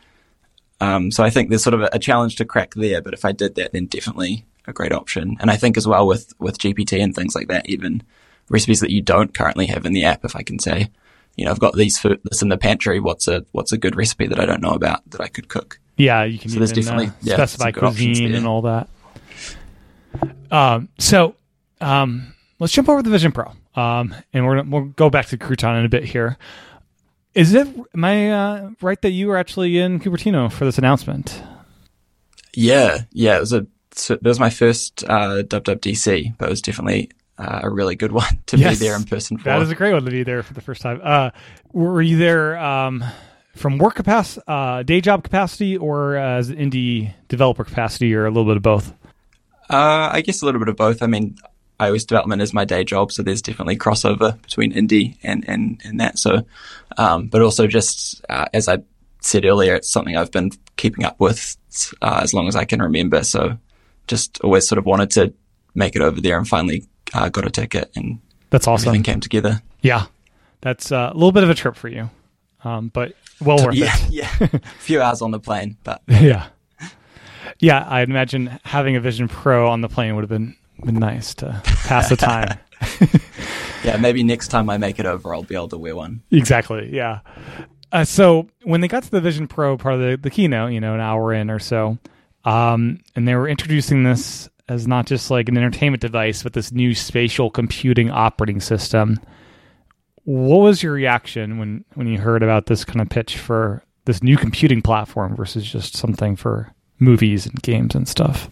Um, 0.82 1.12
so 1.12 1.24
I 1.24 1.30
think 1.30 1.50
there's 1.50 1.64
sort 1.64 1.74
of 1.76 1.82
a, 1.82 1.90
a 1.94 2.00
challenge 2.00 2.36
to 2.38 2.46
crack 2.46 2.74
there, 2.76 3.02
but 3.02 3.14
if 3.14 3.24
I 3.24 3.32
did 3.32 3.56
that, 3.56 3.72
then 3.72 3.86
definitely 3.86 4.46
a 4.68 4.74
great 4.74 4.92
option. 4.92 5.38
And 5.40 5.50
I 5.50 5.56
think 5.56 5.78
as 5.78 5.88
well 5.88 6.06
with, 6.06 6.34
with 6.40 6.58
GPT 6.58 7.02
and 7.02 7.16
things 7.16 7.36
like 7.36 7.48
that, 7.48 7.70
even 7.70 8.04
recipes 8.50 8.82
that 8.82 8.92
you 8.92 9.02
don't 9.02 9.34
currently 9.34 9.68
have 9.68 9.86
in 9.86 9.94
the 9.94 10.04
app, 10.04 10.26
if 10.26 10.36
I 10.36 10.44
can 10.44 10.60
say, 10.60 10.90
you 11.36 11.46
know, 11.46 11.52
I've 11.52 11.60
got 11.60 11.76
these 11.76 11.98
food, 11.98 12.20
this 12.24 12.42
in 12.42 12.50
the 12.50 12.58
pantry. 12.58 13.00
What's 13.00 13.28
a, 13.28 13.46
what's 13.52 13.72
a 13.72 13.78
good 13.78 13.96
recipe 13.96 14.28
that 14.28 14.40
I 14.40 14.46
don't 14.46 14.62
know 14.62 14.72
about 14.74 15.10
that 15.12 15.22
I 15.22 15.28
could 15.28 15.48
cook? 15.50 15.80
Yeah, 15.98 16.24
you 16.24 16.38
can 16.40 16.50
So 16.50 16.58
even 16.62 16.68
definitely- 16.76 17.08
uh, 17.08 17.12
yeah, 17.22 17.34
specify 17.36 17.72
cuisine 17.72 18.36
and 18.36 18.46
all 18.48 18.62
that. 18.64 18.90
Um, 20.52 20.90
so 20.98 21.36
um, 21.82 22.34
let's 22.60 22.74
jump 22.74 22.90
over 22.90 23.00
to 23.00 23.04
the 23.04 23.10
Vision 23.12 23.32
Pro, 23.32 23.52
um, 23.76 24.14
and 24.34 24.46
we're 24.46 24.58
gonna, 24.58 24.70
we'll 24.70 24.86
go 24.86 25.10
back 25.10 25.28
to 25.28 25.38
Crouton 25.38 25.80
in 25.80 25.86
a 25.86 25.90
bit 25.90 26.04
here. 26.06 26.38
Is 27.34 27.54
it 27.54 27.68
am 27.94 28.04
I 28.04 28.32
uh, 28.32 28.70
right 28.82 29.02
that 29.02 29.12
you 29.12 29.28
were 29.28 29.38
actually 29.38 29.78
in 29.78 30.00
Cupertino 30.00 30.50
for 30.52 30.64
this 30.66 30.78
announcement? 30.78 31.42
Yeah, 32.54 33.00
yeah, 33.12 33.36
it 33.36 33.42
was 33.42 33.52
a, 33.52 33.68
so 33.92 34.16
that 34.16 34.24
was 34.24 34.40
my 34.40 34.50
first, 34.50 35.04
uh, 35.10 35.44
WWDC, 35.44 36.38
but 36.38 36.48
it 36.48 36.50
was 36.52 36.62
definitely 36.62 37.12
uh, 37.38 37.62
a 37.64 37.70
really 37.70 37.96
good 37.96 38.12
one 38.12 38.40
to 38.48 38.58
Yes. 38.58 38.80
be 38.80 38.86
there 38.86 38.96
in 38.96 39.04
person 39.04 39.38
for. 39.38 39.46
That 39.46 39.62
is 39.62 39.72
a 39.72 39.76
great 39.76 39.94
one 39.94 40.06
to 40.06 40.12
be 40.12 40.24
there 40.24 40.44
for 40.44 40.54
the 40.54 40.62
first 40.62 40.82
time. 40.82 41.00
Uh, 41.04 41.32
were 41.74 42.02
you 42.02 42.18
there 42.18 42.58
um, 42.58 43.04
from 43.56 43.78
work 43.78 43.96
capacity, 43.96 44.44
uh, 44.48 44.84
day 44.84 45.02
job 45.02 45.24
capacity, 45.24 45.78
or 45.78 46.16
as 46.16 46.50
indie 46.52 47.14
developer 47.28 47.64
capacity, 47.64 48.14
or 48.16 48.26
a 48.26 48.30
little 48.30 48.46
bit 48.46 48.58
of 48.58 48.64
both? 48.64 48.94
Uh, 49.70 50.10
I 50.12 50.22
guess 50.22 50.42
a 50.42 50.46
little 50.46 50.60
bit 50.60 50.70
of 50.70 50.76
both. 50.76 51.02
I 51.02 51.08
mean, 51.08 51.38
iOS 51.80 52.06
development 52.08 52.42
is 52.42 52.54
my 52.54 52.66
day 52.66 52.84
job, 52.84 53.12
so 53.12 53.24
there's 53.24 53.42
definitely 53.42 53.78
crossover 53.78 54.42
between 54.42 54.72
indie 54.74 55.18
and 55.24 55.44
and, 55.48 55.82
and 55.84 56.00
that. 56.00 56.20
So, 56.20 56.46
um, 56.98 57.28
but 57.28 57.42
also 57.42 57.68
just 57.68 58.24
uh, 58.30 58.46
as 58.54 58.70
I 58.70 58.80
said 59.22 59.44
earlier, 59.44 59.74
it's 59.76 59.90
something 59.90 60.16
I've 60.16 60.32
been 60.32 60.52
keeping 60.78 61.04
up 61.04 61.20
with 61.20 61.58
uh, 62.02 62.20
as 62.24 62.34
long 62.34 62.48
as 62.48 62.56
I 62.56 62.64
can 62.64 62.82
remember. 62.82 63.24
So, 63.24 63.58
just 64.08 64.40
always 64.42 64.68
sort 64.68 64.78
of 64.80 64.86
wanted 64.86 65.10
to 65.12 65.34
make 65.74 65.96
it 65.96 66.02
over 66.02 66.22
there, 66.22 66.38
and 66.38 66.48
finally 66.48 66.86
uh, 67.14 67.30
got 67.30 67.46
a 67.46 67.50
ticket, 67.50 67.92
and 67.96 68.20
That's 68.50 68.68
awesome. 68.68 68.90
everything 68.90 69.04
came 69.04 69.20
together. 69.20 69.62
Yeah, 69.82 70.06
that's 70.62 70.92
uh, 70.92 71.10
a 71.12 71.14
little 71.14 71.32
bit 71.32 71.44
of 71.44 71.50
a 71.50 71.56
trip 71.56 71.76
for 71.76 71.88
you, 71.88 72.10
um, 72.64 72.90
but 72.94 73.14
well 73.42 73.64
worth 73.64 73.76
Yeah, 73.76 73.96
it. 73.96 74.10
yeah, 74.12 74.48
a 74.54 74.60
few 74.80 75.02
hours 75.02 75.22
on 75.22 75.32
the 75.32 75.40
plane, 75.40 75.78
but 75.84 76.02
yeah, 76.08 76.48
yeah. 77.60 77.86
I'd 77.90 78.10
imagine 78.10 78.60
having 78.64 78.96
a 78.96 79.00
Vision 79.00 79.28
Pro 79.28 79.70
on 79.70 79.82
the 79.82 79.90
plane 79.90 80.16
would 80.16 80.22
have 80.24 80.30
been 80.30 80.56
been 80.84 80.96
nice 81.00 81.34
to 81.36 81.62
pass 81.64 82.10
the 82.10 82.16
time. 82.18 82.58
yeah, 83.84 83.98
maybe 83.98 84.24
next 84.24 84.50
time 84.50 84.70
I 84.70 84.78
make 84.78 85.00
it 85.00 85.06
over, 85.06 85.34
I'll 85.34 85.44
be 85.44 85.56
able 85.56 85.70
to 85.70 85.78
wear 85.78 85.96
one. 85.96 86.22
exactly. 86.32 86.90
Yeah. 86.94 87.20
Uh, 87.92 88.04
so 88.04 88.48
when 88.64 88.82
they 88.82 88.88
got 88.90 89.04
to 89.04 89.12
the 89.12 89.22
Vision 89.22 89.48
Pro 89.48 89.78
part 89.78 89.96
of 89.96 90.02
the, 90.02 90.18
the 90.22 90.30
keynote, 90.30 90.74
you 90.74 90.82
know, 90.82 90.94
an 90.96 91.00
hour 91.00 91.32
in 91.34 91.50
or 91.50 91.60
so, 91.60 91.98
um, 92.44 93.00
and 93.16 93.28
they 93.28 93.36
were 93.36 93.48
introducing 93.48 94.04
this 94.04 94.50
as 94.68 94.88
not 94.88 95.06
just 95.06 95.30
like 95.30 95.48
an 95.50 95.58
entertainment 95.58 96.02
device, 96.02 96.44
but 96.44 96.54
this 96.54 96.72
new 96.72 96.96
spatial 96.96 97.50
computing 97.50 98.10
operating 98.10 98.60
system. 98.60 99.20
What 100.24 100.58
was 100.58 100.82
your 100.82 100.94
reaction 100.94 101.60
when 101.60 101.86
when 101.94 102.08
you 102.08 102.18
heard 102.18 102.42
about 102.42 102.66
this 102.66 102.84
kind 102.84 103.02
of 103.02 103.10
pitch 103.10 103.38
for 103.38 103.84
this 104.06 104.24
new 104.24 104.38
computing 104.38 104.82
platform 104.82 105.36
versus 105.36 105.64
just 105.66 105.96
something 105.96 106.36
for 106.36 106.74
movies 107.00 107.46
and 107.46 107.62
games 107.62 107.94
and 107.94 108.08
stuff? 108.08 108.50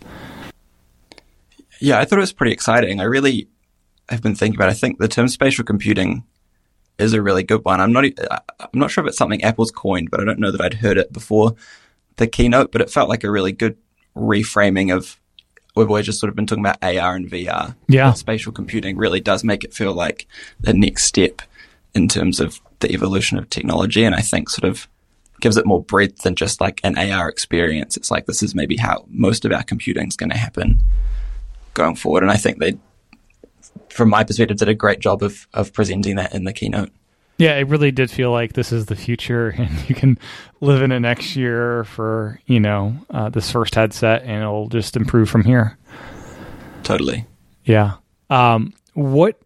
Yeah, 1.80 2.00
I 2.00 2.06
thought 2.06 2.20
it 2.20 2.22
was 2.22 2.34
pretty 2.34 2.54
exciting. 2.54 3.00
I 3.00 3.06
really 3.06 3.48
have 4.10 4.22
been 4.22 4.36
thinking 4.36 4.58
about. 4.58 4.70
It. 4.70 4.74
I 4.74 4.76
think 4.76 5.00
the 5.00 5.08
term 5.08 5.28
spatial 5.28 5.66
computing 5.66 6.24
is 7.00 7.14
a 7.14 7.22
really 7.22 7.44
good 7.44 7.66
one. 7.66 7.82
I'm 7.82 7.92
not. 7.92 8.06
I'm 8.06 8.80
not 8.80 8.92
sure 8.92 9.04
if 9.04 9.08
it's 9.10 9.18
something 9.18 9.44
Apple's 9.44 9.72
coined, 9.72 10.12
but 10.12 10.20
I 10.20 10.26
don't 10.26 10.40
know 10.40 10.52
that 10.52 10.62
I'd 10.62 10.76
heard 10.76 11.00
it 11.00 11.12
before 11.12 11.56
the 12.18 12.28
keynote. 12.28 12.72
But 12.72 12.82
it 12.82 12.92
felt 12.92 13.10
like 13.10 13.24
a 13.24 13.32
really 13.32 13.52
good 13.52 13.78
reframing 14.16 14.96
of. 14.96 15.20
We've 15.76 15.88
always 15.88 16.06
just 16.06 16.20
sort 16.20 16.30
of 16.30 16.36
been 16.36 16.46
talking 16.46 16.64
about 16.64 16.84
AR 16.84 17.16
and 17.16 17.30
VR. 17.30 17.76
Yeah. 17.88 18.10
But 18.10 18.18
spatial 18.18 18.52
computing 18.52 18.98
really 18.98 19.20
does 19.20 19.44
make 19.44 19.64
it 19.64 19.74
feel 19.74 19.94
like 19.94 20.28
the 20.60 20.74
next 20.74 21.06
step 21.06 21.42
in 21.96 22.08
terms 22.08 22.40
of 22.40 22.62
the 22.80 22.92
evolution 22.92 23.38
of 23.38 23.50
technology, 23.50 24.04
and 24.04 24.14
I 24.14 24.22
think 24.22 24.50
sort 24.50 24.70
of 24.70 24.88
gives 25.42 25.58
it 25.58 25.66
more 25.66 25.84
breadth 25.84 26.22
than 26.22 26.36
just 26.36 26.62
like 26.62 26.80
an 26.84 26.98
AR 26.98 27.28
experience. 27.28 27.98
It's 27.98 28.12
like 28.12 28.28
this 28.28 28.44
is 28.44 28.56
maybe 28.56 28.78
how 28.78 29.06
most 29.10 29.46
of 29.46 29.52
our 29.52 29.64
computing 29.64 30.08
is 30.08 30.16
going 30.16 30.30
to 30.30 30.38
happen 30.38 30.80
going 31.74 31.96
forward. 31.96 32.24
And 32.24 32.32
I 32.32 32.38
think 32.38 32.60
they, 32.60 32.78
from 33.90 34.10
my 34.10 34.24
perspective, 34.24 34.58
did 34.58 34.70
a 34.70 34.74
great 34.74 35.00
job 35.00 35.22
of, 35.22 35.48
of 35.54 35.74
presenting 35.74 36.16
that 36.16 36.34
in 36.34 36.46
the 36.46 36.54
keynote. 36.54 36.92
Yeah, 37.44 37.58
it 37.58 37.68
really 37.68 37.92
did 37.92 38.10
feel 38.10 38.32
like 38.32 38.54
this 38.54 38.72
is 38.72 38.86
the 38.86 38.96
future, 38.96 39.50
and 39.58 39.90
you 39.90 39.96
can 39.96 40.18
live 40.62 40.82
in 40.82 40.94
it 40.94 41.02
next 41.02 41.36
year 41.36 41.84
for 41.84 42.40
you 42.46 42.62
know 42.62 42.96
uh, 43.10 43.28
this 43.28 43.52
first 43.52 43.76
headset, 43.76 44.24
and 44.24 44.42
it'll 44.42 44.70
just 44.70 44.96
improve 44.96 45.30
from 45.30 45.44
here. 45.44 45.78
Totally. 46.84 47.26
Yeah. 47.66 47.96
Um, 48.30 48.74
what 48.94 49.42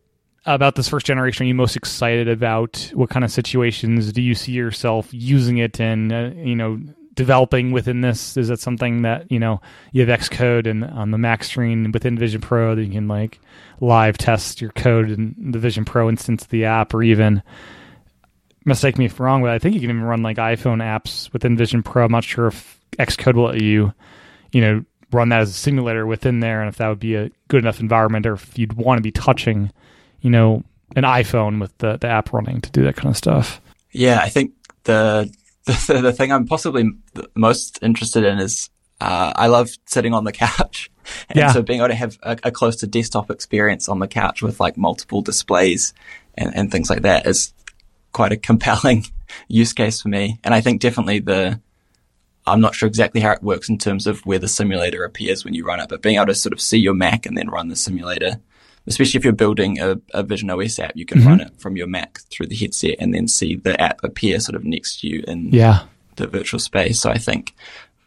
about 0.46 0.76
this 0.76 0.88
first 0.88 1.08
generation 1.08 1.46
are 1.46 1.48
you 1.48 1.56
most 1.56 1.76
excited 1.76 2.28
about? 2.28 2.92
What 2.94 3.10
kind 3.10 3.26
of 3.26 3.32
situations 3.32 4.14
do 4.14 4.22
you 4.22 4.36
see 4.36 4.52
yourself 4.52 5.08
using 5.12 5.58
it 5.58 5.80
in? 5.80 6.12
Uh, 6.12 6.34
you 6.36 6.56
know, 6.56 6.80
developing 7.16 7.72
within 7.72 8.02
this? 8.02 8.38
Is 8.38 8.52
it 8.52 8.60
something 8.60 9.02
that 9.02 9.32
you 9.32 9.40
know 9.40 9.60
you 9.92 10.06
have 10.06 10.20
Xcode 10.20 10.68
and 10.68 10.86
on 10.86 11.10
the 11.10 11.18
Mac 11.18 11.44
screen 11.44 11.92
within 11.92 12.16
Vision 12.16 12.42
Pro 12.42 12.76
that 12.76 12.84
you 12.84 12.92
can 12.92 13.08
like 13.08 13.40
live 13.82 14.20
test 14.20 14.62
your 14.62 14.72
code 14.74 15.10
in 15.10 15.34
the 15.52 15.58
Vision 15.58 15.84
Pro 15.84 16.10
instance 16.10 16.44
of 16.44 16.50
the 16.50 16.66
app, 16.66 16.94
or 16.94 17.02
even 17.02 17.42
mistake 18.68 18.98
me 18.98 19.06
if 19.06 19.20
I'm 19.20 19.26
wrong, 19.26 19.42
but 19.42 19.52
I 19.52 19.60
think 19.60 19.76
you 19.76 19.82
can 19.82 19.90
even 19.90 20.04
run 20.04 20.22
like 20.24 20.38
iPhone 20.38 20.82
apps 20.84 21.32
within 21.34 21.58
Vision 21.58 21.84
Pro. 21.84 22.06
I'm 22.06 22.12
not 22.12 22.24
sure 22.24 22.48
if 22.48 22.80
Xcode 23.00 23.36
will 23.36 23.46
let 23.46 23.62
you, 23.62 23.94
you 24.52 24.62
know, 24.62 24.84
run 25.12 25.30
that 25.30 25.42
as 25.42 25.50
a 25.50 25.54
simulator 25.54 26.06
within 26.06 26.40
there, 26.42 26.62
and 26.62 26.70
if 26.70 26.78
that 26.78 26.88
would 26.90 27.00
be 27.00 27.16
a 27.16 27.32
good 27.48 27.64
enough 27.64 27.80
environment, 27.80 28.26
or 28.26 28.34
if 28.34 28.58
you'd 28.58 28.74
want 28.74 28.98
to 28.98 29.02
be 29.04 29.12
touching, 29.12 29.72
you 30.22 30.30
know, 30.30 30.64
an 30.96 31.04
iPhone 31.04 31.60
with 31.60 31.78
the, 31.80 31.98
the 31.98 32.08
app 32.08 32.34
running 32.34 32.62
to 32.62 32.72
do 32.72 32.84
that 32.84 32.96
kind 32.96 33.10
of 33.10 33.18
stuff. 33.18 33.62
Yeah, 33.92 34.20
I 34.20 34.30
think 34.30 34.52
the 34.84 35.32
the, 35.66 36.00
the 36.02 36.14
thing 36.14 36.32
I'm 36.32 36.46
possibly 36.48 36.90
the 37.14 37.30
most 37.36 37.80
interested 37.82 38.24
in 38.24 38.40
is 38.40 38.70
uh, 39.02 39.34
I 39.36 39.48
love 39.48 39.70
sitting 39.86 40.14
on 40.14 40.24
the 40.24 40.32
couch, 40.32 40.90
and 41.30 41.38
Yeah. 41.38 41.52
so 41.52 41.62
being 41.62 41.80
able 41.80 41.90
to 41.90 41.96
have 41.96 42.18
a, 42.24 42.38
a 42.44 42.52
close 42.52 42.78
to 42.78 42.88
desktop 42.88 43.30
experience 43.32 43.88
on 43.90 44.00
the 44.00 44.08
couch 44.08 44.42
with 44.42 44.60
like 44.60 44.76
multiple 44.78 45.22
displays 45.22 45.94
and, 46.36 46.56
and 46.56 46.72
things 46.72 46.90
like 46.90 47.02
that 47.04 47.26
is 47.28 47.54
quite 48.14 48.32
a 48.32 48.38
compelling 48.38 49.06
use 49.48 49.74
case 49.74 50.02
for 50.02 50.10
me. 50.10 50.40
And 50.44 50.54
I 50.54 50.62
think 50.62 50.82
definitely 50.82 51.20
the, 51.20 51.60
I'm 52.46 52.62
not 52.62 52.76
sure 52.76 52.88
exactly 52.88 53.22
how 53.22 53.32
it 53.32 53.44
works 53.44 53.70
in 53.70 53.78
terms 53.78 54.08
of 54.08 54.22
where 54.26 54.40
the 54.40 54.48
simulator 54.48 55.04
appears 55.04 55.44
when 55.44 55.54
you 55.54 55.66
run 55.66 55.80
it, 55.80 55.90
but 55.90 56.02
being 56.02 56.16
able 56.16 56.28
to 56.28 56.36
sort 56.36 56.54
of 56.54 56.62
see 56.62 56.78
your 56.78 56.94
Mac 56.94 57.26
and 57.26 57.38
then 57.38 57.50
run 57.50 57.68
the 57.68 57.76
simulator, 57.76 58.40
especially 58.88 59.18
if 59.18 59.24
you're 59.26 59.34
building 59.34 59.80
a, 59.80 60.00
a 60.14 60.24
Vision 60.24 60.50
OS 60.50 60.80
app, 60.80 60.94
you 60.96 61.06
can 61.06 61.20
Mm-hmm. 61.20 61.28
run 61.28 61.42
it 61.42 61.60
from 61.60 61.76
your 61.76 61.88
Mac 61.88 62.20
through 62.32 62.48
the 62.48 62.56
headset 62.56 62.96
and 63.00 63.14
then 63.14 63.28
see 63.28 63.56
the 63.56 63.80
app 63.82 64.00
appear 64.04 64.40
sort 64.40 64.56
of 64.56 64.64
next 64.64 65.02
to 65.02 65.08
you 65.08 65.24
in 65.28 65.50
Yeah. 65.52 65.82
the 66.16 66.28
virtual 66.28 66.60
space. 66.60 67.02
So 67.02 67.10
I 67.12 67.18
think 67.18 67.54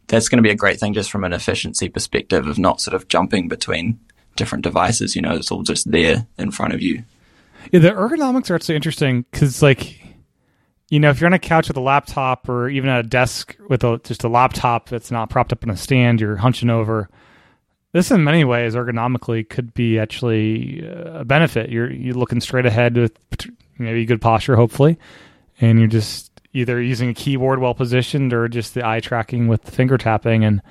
that's 0.08 0.28
going 0.30 0.38
to 0.38 0.42
be 0.42 0.50
a 0.50 0.56
great 0.56 0.80
thing 0.80 0.94
just 0.94 1.10
from 1.10 1.22
an 1.24 1.32
efficiency 1.34 1.88
perspective 1.90 2.46
of 2.46 2.58
not 2.58 2.80
sort 2.80 2.94
of 2.94 3.06
jumping 3.08 3.46
between 3.46 4.00
different 4.36 4.64
devices. 4.64 5.14
You 5.14 5.22
know, 5.22 5.34
it's 5.34 5.50
all 5.52 5.62
just 5.62 5.90
there 5.90 6.26
in 6.38 6.50
front 6.50 6.72
of 6.72 6.80
you. 6.80 7.04
Yeah, 7.72 7.80
the 7.80 7.90
ergonomics 7.90 8.50
are 8.50 8.54
actually 8.54 8.76
interesting 8.76 9.24
because, 9.30 9.62
like, 9.62 10.00
you 10.88 10.98
know, 10.98 11.10
if 11.10 11.20
you're 11.20 11.28
on 11.28 11.32
a 11.32 11.38
couch 11.38 11.68
with 11.68 11.76
a 11.76 11.80
laptop 11.80 12.48
or 12.48 12.68
even 12.68 12.90
at 12.90 13.00
a 13.00 13.08
desk 13.08 13.56
with 13.68 13.84
a, 13.84 14.00
just 14.02 14.24
a 14.24 14.28
laptop 14.28 14.88
that's 14.88 15.10
not 15.10 15.30
propped 15.30 15.52
up 15.52 15.62
on 15.62 15.70
a 15.70 15.76
stand, 15.76 16.20
you're 16.20 16.36
hunching 16.36 16.68
over. 16.68 17.08
This, 17.92 18.10
in 18.10 18.24
many 18.24 18.44
ways, 18.44 18.74
ergonomically 18.74 19.48
could 19.48 19.74
be 19.74 19.98
actually 19.98 20.86
uh, 20.86 21.20
a 21.20 21.24
benefit. 21.24 21.70
You're 21.70 21.90
you're 21.90 22.14
looking 22.14 22.40
straight 22.40 22.66
ahead 22.66 22.96
with 22.96 23.12
maybe 23.78 24.04
good 24.04 24.20
posture, 24.20 24.56
hopefully, 24.56 24.98
and 25.60 25.78
you're 25.78 25.88
just 25.88 26.30
either 26.52 26.80
using 26.80 27.08
a 27.08 27.14
keyboard 27.14 27.60
well 27.60 27.74
positioned 27.74 28.32
or 28.32 28.48
just 28.48 28.74
the 28.74 28.86
eye 28.86 29.00
tracking 29.00 29.48
with 29.48 29.62
the 29.62 29.72
finger 29.72 29.98
tapping, 29.98 30.44
and 30.44 30.62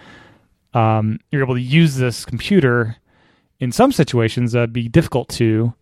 um, 0.73 1.19
you're 1.31 1.43
able 1.43 1.55
to 1.55 1.61
use 1.61 1.95
this 1.95 2.25
computer 2.25 2.97
in 3.59 3.71
some 3.71 3.91
situations 3.91 4.53
that'd 4.53 4.73
be 4.73 4.87
difficult 4.87 5.29
to 5.29 5.73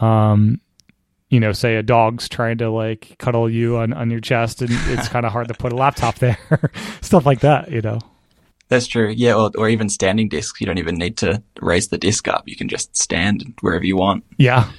um, 0.00 0.60
you 1.28 1.40
know, 1.40 1.52
say 1.52 1.76
a 1.76 1.82
dog's 1.82 2.28
trying 2.28 2.58
to 2.58 2.70
like 2.70 3.16
cuddle 3.18 3.50
you 3.50 3.76
on, 3.78 3.92
on 3.92 4.10
your 4.10 4.20
chest 4.20 4.62
and 4.62 4.70
it's 4.88 5.08
kind 5.08 5.26
of 5.26 5.32
hard 5.32 5.48
to 5.48 5.54
put 5.54 5.72
a 5.72 5.76
laptop 5.76 6.16
there, 6.16 6.38
stuff 7.00 7.26
like 7.26 7.40
that, 7.40 7.70
you 7.70 7.80
know. 7.80 7.98
That's 8.68 8.86
true. 8.86 9.10
Yeah. 9.10 9.34
Or, 9.34 9.50
or 9.56 9.68
even 9.68 9.88
standing 9.88 10.28
discs. 10.28 10.60
You 10.60 10.66
don't 10.66 10.78
even 10.78 10.96
need 10.96 11.16
to 11.18 11.42
raise 11.60 11.88
the 11.88 11.98
disc 11.98 12.26
up. 12.28 12.44
You 12.46 12.56
can 12.56 12.68
just 12.68 12.96
stand 12.96 13.54
wherever 13.60 13.84
you 13.84 13.96
want. 13.96 14.24
Yeah. 14.38 14.70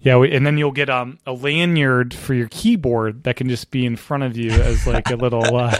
Yeah, 0.00 0.18
we, 0.18 0.34
and 0.34 0.46
then 0.46 0.58
you'll 0.58 0.70
get 0.70 0.90
um, 0.90 1.18
a 1.26 1.32
lanyard 1.32 2.12
for 2.12 2.34
your 2.34 2.48
keyboard 2.48 3.24
that 3.24 3.36
can 3.36 3.48
just 3.48 3.70
be 3.70 3.86
in 3.86 3.96
front 3.96 4.22
of 4.22 4.36
you 4.36 4.50
as 4.50 4.86
like 4.86 5.10
a 5.10 5.16
little 5.16 5.56
uh, 5.56 5.78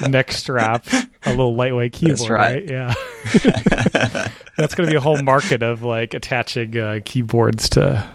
neck 0.08 0.32
strap, 0.32 0.86
a 0.90 1.30
little 1.30 1.54
lightweight 1.54 1.92
keyboard, 1.92 2.30
right. 2.30 2.54
right? 2.54 2.70
Yeah. 2.70 2.94
That's 4.56 4.74
going 4.74 4.86
to 4.86 4.90
be 4.90 4.96
a 4.96 5.00
whole 5.00 5.22
market 5.22 5.62
of 5.62 5.82
like 5.82 6.14
attaching 6.14 6.76
uh, 6.76 7.00
keyboards 7.04 7.68
to 7.70 8.08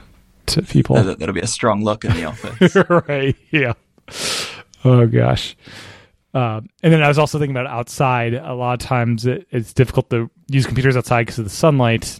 to 0.48 0.62
people. 0.62 0.96
That- 1.02 1.20
That'll 1.20 1.34
be 1.36 1.42
a 1.42 1.48
strong 1.48 1.84
look 1.84 2.04
in 2.06 2.14
the 2.14 2.26
office. 2.26 2.76
right. 3.08 3.36
Yeah. 3.52 3.74
Oh 4.84 5.08
gosh. 5.08 5.56
Um, 6.34 6.68
and 6.82 6.92
then 6.92 7.04
I 7.04 7.08
was 7.08 7.20
also 7.20 7.38
thinking 7.38 7.56
about 7.56 7.68
outside. 7.68 8.34
A 8.34 8.54
lot 8.54 8.74
of 8.74 8.80
times 8.88 9.26
it, 9.26 9.48
it's 9.52 9.74
difficult 9.74 10.10
to 10.10 10.30
use 10.48 10.66
computers 10.66 10.98
outside 10.98 11.24
because 11.28 11.40
of 11.40 11.46
the 11.46 11.52
sunlight. 11.52 12.20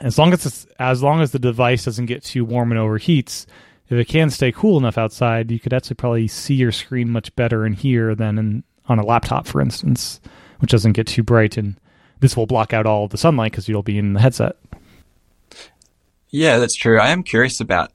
As 0.00 0.18
long 0.18 0.32
as 0.32 0.44
it's, 0.46 0.66
as 0.78 1.02
long 1.02 1.22
as 1.22 1.32
the 1.32 1.38
device 1.38 1.84
doesn't 1.86 2.06
get 2.06 2.22
too 2.22 2.44
warm 2.44 2.70
and 2.70 2.80
overheats, 2.80 3.46
if 3.88 3.92
it 3.98 4.04
can 4.06 4.28
stay 4.30 4.52
cool 4.52 4.76
enough 4.78 4.98
outside, 4.98 5.50
you 5.50 5.58
could 5.58 5.72
actually 5.72 5.96
probably 5.96 6.28
see 6.28 6.54
your 6.54 6.70
screen 6.72 7.10
much 7.10 7.34
better 7.36 7.64
in 7.66 7.72
here 7.72 8.14
than 8.14 8.38
in, 8.38 8.64
on 8.86 8.98
a 8.98 9.04
laptop, 9.04 9.46
for 9.46 9.60
instance, 9.62 10.20
which 10.58 10.70
doesn't 10.70 10.92
get 10.92 11.06
too 11.06 11.22
bright. 11.22 11.56
And 11.56 11.80
this 12.20 12.36
will 12.36 12.46
block 12.46 12.72
out 12.72 12.86
all 12.86 13.04
of 13.04 13.10
the 13.10 13.18
sunlight 13.18 13.52
because 13.52 13.68
you'll 13.68 13.82
be 13.82 13.98
in 13.98 14.12
the 14.12 14.20
headset. 14.20 14.56
Yeah, 16.30 16.58
that's 16.58 16.74
true. 16.74 16.98
I 16.98 17.08
am 17.08 17.22
curious 17.22 17.60
about 17.60 17.90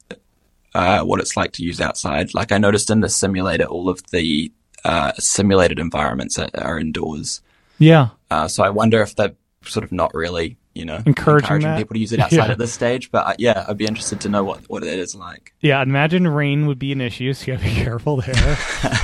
uh, 0.73 1.03
what 1.03 1.19
it's 1.19 1.37
like 1.37 1.51
to 1.53 1.63
use 1.63 1.79
outside. 1.79 2.33
Like 2.33 2.51
I 2.51 2.57
noticed 2.57 2.89
in 2.89 3.01
the 3.01 3.09
simulator, 3.09 3.65
all 3.65 3.89
of 3.89 4.01
the 4.11 4.51
uh, 4.83 5.13
simulated 5.13 5.79
environments 5.79 6.39
are, 6.39 6.49
are 6.55 6.79
indoors. 6.79 7.41
Yeah. 7.79 8.09
Uh, 8.31 8.47
so 8.47 8.63
I 8.63 8.69
wonder 8.69 9.01
if 9.01 9.15
they're 9.15 9.35
sort 9.65 9.83
of 9.83 9.91
not 9.91 10.13
really, 10.13 10.57
you 10.75 10.85
know, 10.85 11.01
Encouraging 11.05 11.59
that? 11.61 11.77
people 11.77 11.93
to 11.93 11.99
use 11.99 12.11
it 12.13 12.19
outside 12.21 12.35
Yeah. 12.37 12.51
at 12.51 12.57
this 12.57 12.73
stage. 12.73 13.11
But 13.11 13.27
uh, 13.27 13.33
yeah, 13.37 13.65
I'd 13.67 13.77
be 13.77 13.85
interested 13.85 14.19
to 14.21 14.29
know 14.29 14.43
what, 14.43 14.61
what 14.69 14.83
it 14.83 14.97
is 14.99 15.13
like. 15.15 15.53
Yeah, 15.61 15.79
I'd 15.79 15.87
imagine 15.87 16.27
rain 16.27 16.65
would 16.67 16.79
be 16.79 16.91
an 16.91 17.01
issue, 17.01 17.31
so 17.33 17.51
you 17.51 17.57
gotta 17.57 17.69
be 17.69 17.75
careful 17.83 18.17
there. 18.17 18.57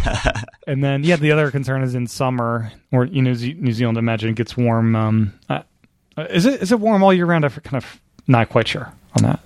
and 0.67 0.83
then, 0.83 1.03
yeah, 1.03 1.15
the 1.15 1.31
other 1.31 1.51
concern 1.51 1.83
is 1.83 1.95
in 1.95 2.07
summer, 2.07 2.71
or 2.91 3.05
you 3.05 3.21
know, 3.21 3.33
Z- 3.33 3.55
New 3.59 3.71
Zealand. 3.73 3.97
I 3.97 3.99
imagine 3.99 4.29
it 4.29 4.35
gets 4.35 4.55
warm. 4.57 4.95
Um, 4.95 5.33
uh, 5.49 5.61
is 6.29 6.45
it 6.45 6.61
is 6.61 6.71
it 6.71 6.79
warm 6.79 7.03
all 7.03 7.13
year 7.13 7.25
round? 7.25 7.45
I'm 7.45 7.51
kind 7.51 7.83
of 7.83 8.01
not 8.27 8.49
quite 8.49 8.67
sure 8.67 8.91
on 9.17 9.23
that. 9.23 9.39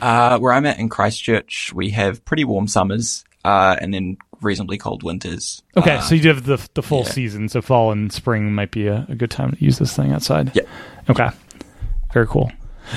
Uh, 0.00 0.38
where 0.38 0.52
I'm 0.52 0.66
at 0.66 0.78
in 0.78 0.88
Christchurch, 0.88 1.72
we 1.74 1.90
have 1.90 2.24
pretty 2.24 2.44
warm 2.44 2.66
summers 2.68 3.24
uh, 3.44 3.76
and 3.80 3.92
then 3.92 4.16
reasonably 4.40 4.78
cold 4.78 5.02
winters. 5.02 5.62
Okay, 5.76 5.96
Uh, 5.96 6.00
so 6.00 6.14
you 6.14 6.22
do 6.22 6.28
have 6.28 6.44
the 6.44 6.66
the 6.74 6.82
full 6.82 7.02
yeah. 7.02 7.10
season. 7.10 7.48
So 7.48 7.60
fall 7.60 7.92
and 7.92 8.12
spring 8.12 8.52
might 8.54 8.70
be 8.70 8.86
a, 8.86 9.06
a 9.08 9.14
good 9.14 9.30
time 9.30 9.52
to 9.52 9.64
use 9.64 9.78
this 9.78 9.94
thing 9.94 10.12
outside. 10.12 10.52
Yeah. 10.54 10.62
Okay. 11.10 11.28
Very 12.14 12.26
cool. 12.26 12.50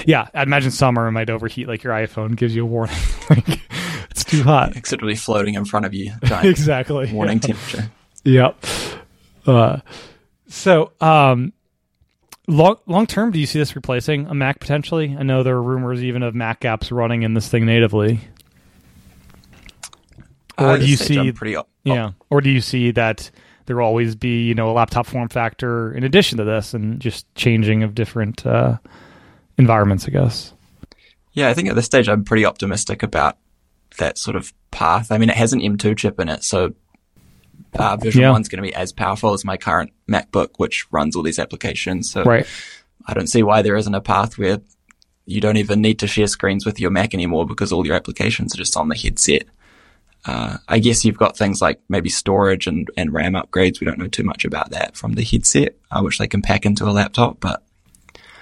Yeah, 0.06 0.28
I'd 0.34 0.48
imagine 0.48 0.72
summer 0.72 1.10
might 1.12 1.30
overheat, 1.30 1.68
like 1.68 1.84
your 1.84 1.94
iPhone 1.94 2.36
gives 2.38 2.56
you 2.56 2.64
a 2.64 2.66
warning, 2.66 2.96
like 3.30 3.62
it's 4.12 4.24
too 4.24 4.44
hot. 4.44 4.76
except 4.78 5.00
it'll 5.02 5.08
be 5.10 5.16
floating 5.16 5.56
in 5.56 5.66
front 5.66 5.86
of 5.86 5.94
you, 5.94 6.14
exactly. 6.24 7.12
warning 7.12 7.38
Yeah. 7.38 7.48
temperature. 7.48 7.92
Yep. 8.24 8.66
Uh, 9.46 9.78
so, 10.50 10.92
um, 11.02 11.54
long 12.48 12.76
long 12.86 13.08
term, 13.08 13.32
do 13.32 13.40
you 13.40 13.46
see 13.46 13.60
this 13.60 13.76
replacing 13.76 14.28
a 14.28 14.34
Mac 14.34 14.60
potentially? 14.60 15.16
I 15.18 15.24
know 15.24 15.42
there 15.44 15.56
are 15.56 15.64
rumors 15.64 16.04
even 16.04 16.22
of 16.22 16.36
Mac 16.36 16.62
apps 16.62 16.92
running 16.96 17.24
in 17.24 17.34
this 17.34 17.48
thing 17.50 17.66
natively. 17.66 18.20
Or 20.58 20.72
Uh, 20.72 20.78
do 20.78 20.86
you 20.86 20.98
see- 20.98 21.32
pretty 21.32 21.56
Yeah. 21.84 22.12
Or 22.30 22.42
do 22.42 22.50
you 22.50 22.62
see 22.62 22.92
that 22.92 23.32
there 23.68 23.76
will 23.78 23.84
always 23.86 24.16
be, 24.16 24.44
you 24.46 24.54
know, 24.56 24.70
a 24.70 24.74
laptop 24.74 25.06
form 25.06 25.30
factor 25.30 25.94
in 25.94 26.04
addition 26.04 26.38
to 26.40 26.44
this, 26.44 26.74
and 26.74 27.00
just 27.00 27.34
changing 27.36 27.84
of 27.84 27.96
different 27.96 28.46
uh, 28.46 28.78
environments? 29.58 30.06
I 30.08 30.12
guess. 30.12 30.54
Yeah, 31.34 31.50
I 31.50 31.54
think 31.54 31.70
at 31.70 31.76
this 31.76 31.86
stage 31.86 32.10
I'm 32.10 32.24
pretty 32.24 32.46
optimistic 32.46 33.04
about 33.04 33.38
that 34.00 34.18
sort 34.18 34.36
of 34.36 34.54
path. 34.72 35.12
I 35.12 35.18
mean, 35.18 35.30
it 35.30 35.36
has 35.38 35.54
an 35.54 35.60
M2 35.62 35.98
chip 35.98 36.20
in 36.20 36.30
it, 36.30 36.44
so 36.44 36.74
uh, 37.78 37.98
Yeah. 38.02 38.32
1's 38.34 38.48
going 38.48 38.64
to 38.64 38.68
be 38.68 38.74
as 38.74 38.92
powerful 38.92 39.34
as 39.34 39.44
my 39.46 39.58
current 39.58 39.92
MacBook, 40.10 40.50
which 40.58 40.86
runs 40.92 41.16
all 41.16 41.24
these 41.24 41.40
applications. 41.40 42.10
So 42.12 42.24
Right. 42.24 42.46
I 43.08 43.14
don't 43.14 43.28
see 43.28 43.44
why 43.44 43.62
there 43.62 43.76
isn't 43.76 43.94
a 43.94 44.02
path 44.02 44.38
where 44.38 44.60
you 45.26 45.42
don't 45.42 45.58
even 45.58 45.82
need 45.82 46.00
to 46.00 46.08
share 46.08 46.28
screens 46.28 46.66
with 46.66 46.80
your 46.80 46.90
Mac 46.92 47.14
anymore 47.14 47.46
because 47.46 47.72
all 47.72 47.86
your 47.86 47.96
applications 47.96 48.54
are 48.54 48.58
just 48.58 48.78
on 48.78 48.90
the 48.90 48.96
headset. 48.96 49.44
Uh, 50.26 50.58
I 50.68 50.80
guess 50.80 51.06
you've 51.06 51.18
got 51.18 51.38
things 51.38 51.62
like 51.62 51.80
maybe 51.90 52.10
storage 52.10 52.68
and, 52.68 52.90
and 52.98 53.14
RAM 53.14 53.34
upgrades. 53.34 53.80
We 53.80 53.86
don't 53.86 53.98
know 54.00 54.08
too 54.08 54.24
much 54.24 54.44
about 54.46 54.72
that 54.72 54.96
from 54.98 55.14
the 55.14 55.24
headset, 55.24 55.76
uh, 55.92 56.02
which 56.02 56.18
they 56.18 56.28
can 56.28 56.42
pack 56.42 56.66
into 56.66 56.86
a 56.86 56.92
laptop. 56.92 57.40
But 57.40 57.64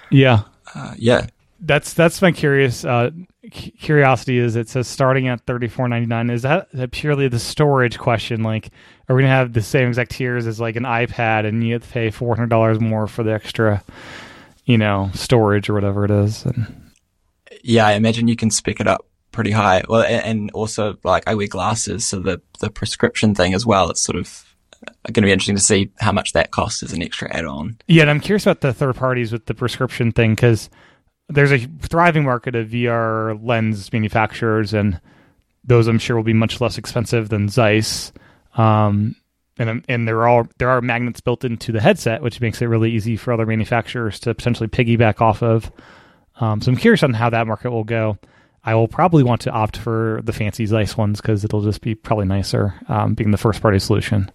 Yeah. 0.09 0.43
Uh, 0.75 0.93
yeah, 0.97 1.27
That's 1.61 1.93
that's 1.93 2.21
my 2.21 2.31
curious 2.31 2.83
uh, 2.83 3.11
curiosity. 3.51 4.37
Is 4.37 4.55
it 4.55 4.67
says 4.69 4.87
starting 4.87 5.27
at 5.29 5.41
thirty 5.45 5.67
four 5.67 5.87
ninety 5.87 6.05
nine? 6.05 6.29
Is 6.29 6.41
that, 6.41 6.67
purely 6.91 7.27
the 7.29 7.39
storage 7.39 7.97
question? 7.97 8.43
Like, 8.43 8.71
are 9.07 9.15
we 9.15 9.21
gonna 9.21 9.33
have 9.33 9.53
the 9.53 9.61
same 9.61 9.87
exact 9.87 10.11
tiers 10.11 10.47
as 10.47 10.59
like 10.59 10.75
an 10.75 10.83
iPad, 10.83 11.45
and 11.47 11.63
you 11.65 11.73
have 11.73 11.83
to 11.83 11.89
pay 11.89 12.11
four 12.11 12.35
hundred 12.35 12.49
dollars 12.49 12.79
more 12.79 13.07
for 13.07 13.23
the 13.23 13.31
extra, 13.31 13.81
you 14.65 14.77
know, 14.77 15.09
storage 15.13 15.69
or 15.69 15.73
whatever 15.73 16.03
it 16.03 16.11
is? 16.11 16.45
And 16.45 16.91
yeah, 17.63 17.87
I 17.87 17.93
imagine 17.93 18.27
you 18.27 18.35
can 18.35 18.51
spec 18.51 18.79
it 18.81 18.87
up 18.87 19.07
pretty 19.31 19.51
high. 19.51 19.83
Well, 19.87 20.03
and 20.03 20.51
also 20.51 20.97
like 21.03 21.23
I 21.25 21.35
wear 21.35 21.47
glasses, 21.47 22.05
so 22.05 22.19
the 22.19 22.41
the 22.59 22.69
prescription 22.69 23.33
thing 23.33 23.53
as 23.53 23.65
well. 23.65 23.89
It's 23.89 24.01
sort 24.01 24.17
of 24.17 24.54
going 25.13 25.23
to 25.23 25.27
be 25.27 25.31
interesting 25.31 25.55
to 25.55 25.61
see 25.61 25.91
how 25.99 26.11
much 26.11 26.33
that 26.33 26.51
costs 26.51 26.83
as 26.83 26.93
an 26.93 27.01
extra 27.01 27.33
add-on. 27.35 27.77
yeah, 27.87 28.01
and 28.01 28.09
I'm 28.09 28.19
curious 28.19 28.45
about 28.45 28.61
the 28.61 28.73
third 28.73 28.95
parties 28.95 29.31
with 29.31 29.45
the 29.45 29.53
prescription 29.53 30.11
thing 30.11 30.35
because 30.35 30.69
there's 31.29 31.51
a 31.51 31.59
thriving 31.59 32.23
market 32.23 32.55
of 32.55 32.69
VR 32.69 33.39
lens 33.43 33.91
manufacturers, 33.91 34.73
and 34.73 34.99
those 35.63 35.87
I'm 35.87 35.99
sure 35.99 36.15
will 36.15 36.23
be 36.23 36.33
much 36.33 36.61
less 36.61 36.77
expensive 36.77 37.29
than 37.29 37.49
Zeiss. 37.49 38.11
Um, 38.55 39.15
and 39.57 39.85
and 39.87 40.07
there 40.07 40.27
are 40.27 40.47
there 40.57 40.69
are 40.69 40.81
magnets 40.81 41.21
built 41.21 41.43
into 41.43 41.71
the 41.71 41.81
headset, 41.81 42.21
which 42.21 42.41
makes 42.41 42.61
it 42.61 42.65
really 42.65 42.91
easy 42.91 43.15
for 43.15 43.33
other 43.33 43.45
manufacturers 43.45 44.19
to 44.21 44.33
potentially 44.35 44.67
piggyback 44.67 45.21
off 45.21 45.41
of. 45.41 45.71
Um, 46.39 46.61
so 46.61 46.71
I'm 46.71 46.77
curious 46.77 47.03
on 47.03 47.13
how 47.13 47.29
that 47.29 47.47
market 47.47 47.71
will 47.71 47.85
go. 47.85 48.17
I 48.63 48.75
will 48.75 48.87
probably 48.87 49.23
want 49.23 49.41
to 49.41 49.51
opt 49.51 49.77
for 49.77 50.21
the 50.23 50.33
fancy 50.33 50.65
Zeiss 50.65 50.97
ones 50.97 51.21
because 51.21 51.45
it'll 51.45 51.61
just 51.61 51.81
be 51.81 51.95
probably 51.95 52.25
nicer 52.25 52.73
um, 52.87 53.13
being 53.13 53.31
the 53.31 53.37
first 53.37 53.61
party 53.61 53.79
solution. 53.79 54.29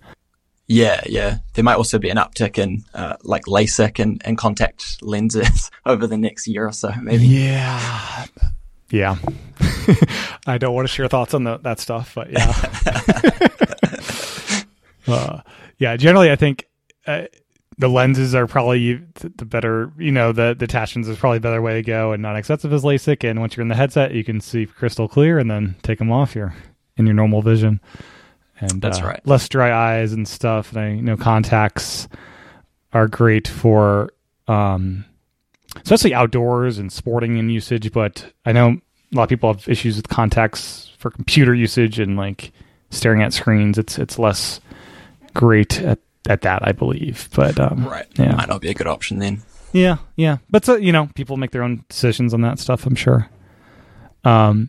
Yeah, 0.71 1.01
yeah. 1.05 1.39
There 1.55 1.65
might 1.65 1.75
also 1.75 1.99
be 1.99 2.11
an 2.11 2.17
uptick 2.17 2.57
in 2.57 2.85
uh, 2.95 3.17
like 3.25 3.47
LASIK 3.47 3.99
and, 3.99 4.23
and 4.25 4.39
contact 4.39 5.03
lenses 5.03 5.69
over 5.85 6.07
the 6.07 6.17
next 6.17 6.47
year 6.47 6.65
or 6.65 6.73
so, 6.73 6.93
maybe. 7.03 7.27
Yeah. 7.27 8.27
Yeah. 8.89 9.17
I 10.47 10.59
don't 10.59 10.73
want 10.73 10.87
to 10.87 10.95
share 10.95 11.09
thoughts 11.09 11.35
on 11.35 11.43
the, 11.43 11.59
that 11.59 11.81
stuff, 11.81 12.15
but 12.15 12.31
yeah. 12.31 12.55
uh, 15.13 15.41
yeah, 15.79 15.97
generally, 15.97 16.31
I 16.31 16.37
think 16.37 16.69
uh, 17.05 17.25
the 17.77 17.89
lenses 17.89 18.37
are 18.37 18.47
probably 18.47 19.03
the 19.15 19.45
better, 19.45 19.93
you 19.99 20.13
know, 20.13 20.31
the, 20.31 20.55
the 20.57 20.67
attachments 20.67 21.09
is 21.09 21.19
probably 21.19 21.39
a 21.39 21.41
better 21.41 21.61
way 21.61 21.75
to 21.75 21.83
go 21.83 22.13
and 22.13 22.23
not 22.23 22.37
expensive 22.37 22.73
as 22.73 22.85
LASIK. 22.85 23.29
And 23.29 23.41
once 23.41 23.57
you're 23.57 23.63
in 23.63 23.69
the 23.69 23.75
headset, 23.75 24.15
you 24.15 24.23
can 24.23 24.41
see 24.41 24.67
crystal 24.67 25.09
clear 25.09 25.41
and 25.41 25.51
then 25.51 25.75
take 25.83 25.99
them 25.99 26.13
off. 26.13 26.37
You're, 26.37 26.55
in 26.97 27.07
your 27.07 27.15
normal 27.15 27.43
vision. 27.43 27.81
And 28.61 28.81
That's 28.83 29.01
uh, 29.01 29.07
right. 29.07 29.21
less 29.27 29.49
dry 29.49 29.73
eyes 30.01 30.13
and 30.13 30.29
stuff. 30.29 30.73
And 30.73 30.81
I 30.81 30.89
you 30.91 31.03
know 31.03 31.17
contacts 31.17 32.09
are 32.93 33.09
great 33.09 33.49
for 33.49 34.13
um, 34.49 35.05
especially 35.77 36.15
outdoors 36.15 36.79
and 36.79 36.93
sporting 36.93 37.39
and 37.39 37.51
usage. 37.53 37.93
But 37.93 38.33
I 38.45 38.53
know 38.53 38.69
a 39.13 39.17
lot 39.17 39.25
of 39.25 39.29
people 39.29 39.53
have 39.53 39.69
issues 39.69 39.97
with 39.97 40.09
contacts 40.09 40.93
for 40.99 41.11
computer 41.11 41.55
usage 41.55 41.99
and 41.99 42.17
like 42.17 42.53
staring 42.91 43.23
at 43.23 43.33
screens. 43.33 43.79
It's 43.79 43.99
it's 43.99 44.19
less 44.19 44.61
great 45.35 45.81
at, 45.81 45.99
at 46.29 46.43
that, 46.43 46.67
I 46.67 46.73
believe. 46.73 47.29
But 47.35 47.59
um, 47.59 47.87
Right. 47.87 48.07
Yeah. 48.17 48.35
Might 48.37 48.49
not 48.49 48.61
be 48.61 48.69
a 48.71 48.75
good 48.75 48.87
option 48.89 49.19
then. 49.21 49.43
yeah, 49.73 49.99
yeah. 50.17 50.39
But 50.51 50.65
so, 50.65 50.75
you 50.77 50.93
know, 50.93 51.09
people 51.15 51.37
make 51.37 51.53
their 51.53 51.63
own 51.63 51.85
decisions 51.89 52.35
on 52.35 52.41
that 52.43 52.59
stuff. 52.59 52.85
I'm 52.87 52.97
sure. 52.97 53.29
Um, 54.25 54.69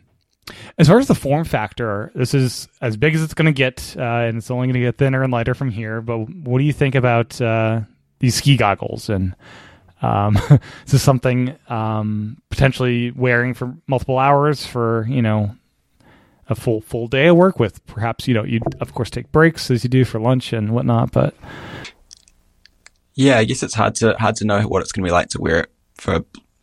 as 0.77 0.87
far 0.87 0.99
as 0.99 1.07
the 1.07 1.15
form 1.15 1.45
factor, 1.45 2.11
this 2.15 2.33
is 2.33 2.67
as 2.81 2.97
big 2.97 3.15
as 3.15 3.21
it's 3.21 3.33
going 3.33 3.45
to 3.45 3.51
get, 3.51 3.95
uh, 3.97 4.01
and 4.01 4.37
it's 4.37 4.51
only 4.51 4.67
going 4.67 4.73
to 4.73 4.79
get 4.81 4.97
thinner 4.97 5.23
and 5.23 5.31
lighter 5.31 5.53
from 5.53 5.69
here. 5.69 6.01
But 6.01 6.17
what 6.17 6.59
do 6.59 6.63
you 6.63 6.73
think 6.73 6.95
about 6.95 7.39
uh, 7.39 7.81
these 8.19 8.35
ski 8.35 8.57
goggles? 8.57 9.09
And 9.09 9.35
um, 10.01 10.37
is 10.85 10.91
this 10.91 11.03
something 11.03 11.55
um, 11.67 12.41
potentially 12.49 13.11
wearing 13.11 13.53
for 13.53 13.75
multiple 13.87 14.17
hours 14.17 14.65
for 14.65 15.05
you 15.07 15.21
know 15.21 15.55
a 16.49 16.55
full 16.55 16.81
full 16.81 17.07
day 17.07 17.27
of 17.27 17.37
work 17.37 17.59
with? 17.59 17.85
Perhaps 17.85 18.27
you 18.27 18.33
know 18.33 18.43
you 18.43 18.59
of 18.79 18.93
course 18.93 19.09
take 19.09 19.31
breaks 19.31 19.69
as 19.69 19.83
you 19.83 19.89
do 19.89 20.05
for 20.05 20.19
lunch 20.19 20.53
and 20.53 20.71
whatnot, 20.71 21.11
but 21.11 21.35
Yeah, 23.13 23.37
I 23.37 23.45
guess 23.45 23.63
it's 23.63 23.75
hard 23.75 23.95
to 23.95 24.15
hard 24.17 24.37
to 24.37 24.45
know 24.45 24.61
what 24.63 24.81
it's 24.81 24.91
going 24.91 25.03
to 25.03 25.07
be 25.07 25.13
like 25.13 25.29
to 25.29 25.41
wear 25.41 25.61
it 25.61 25.71
for 25.95 26.15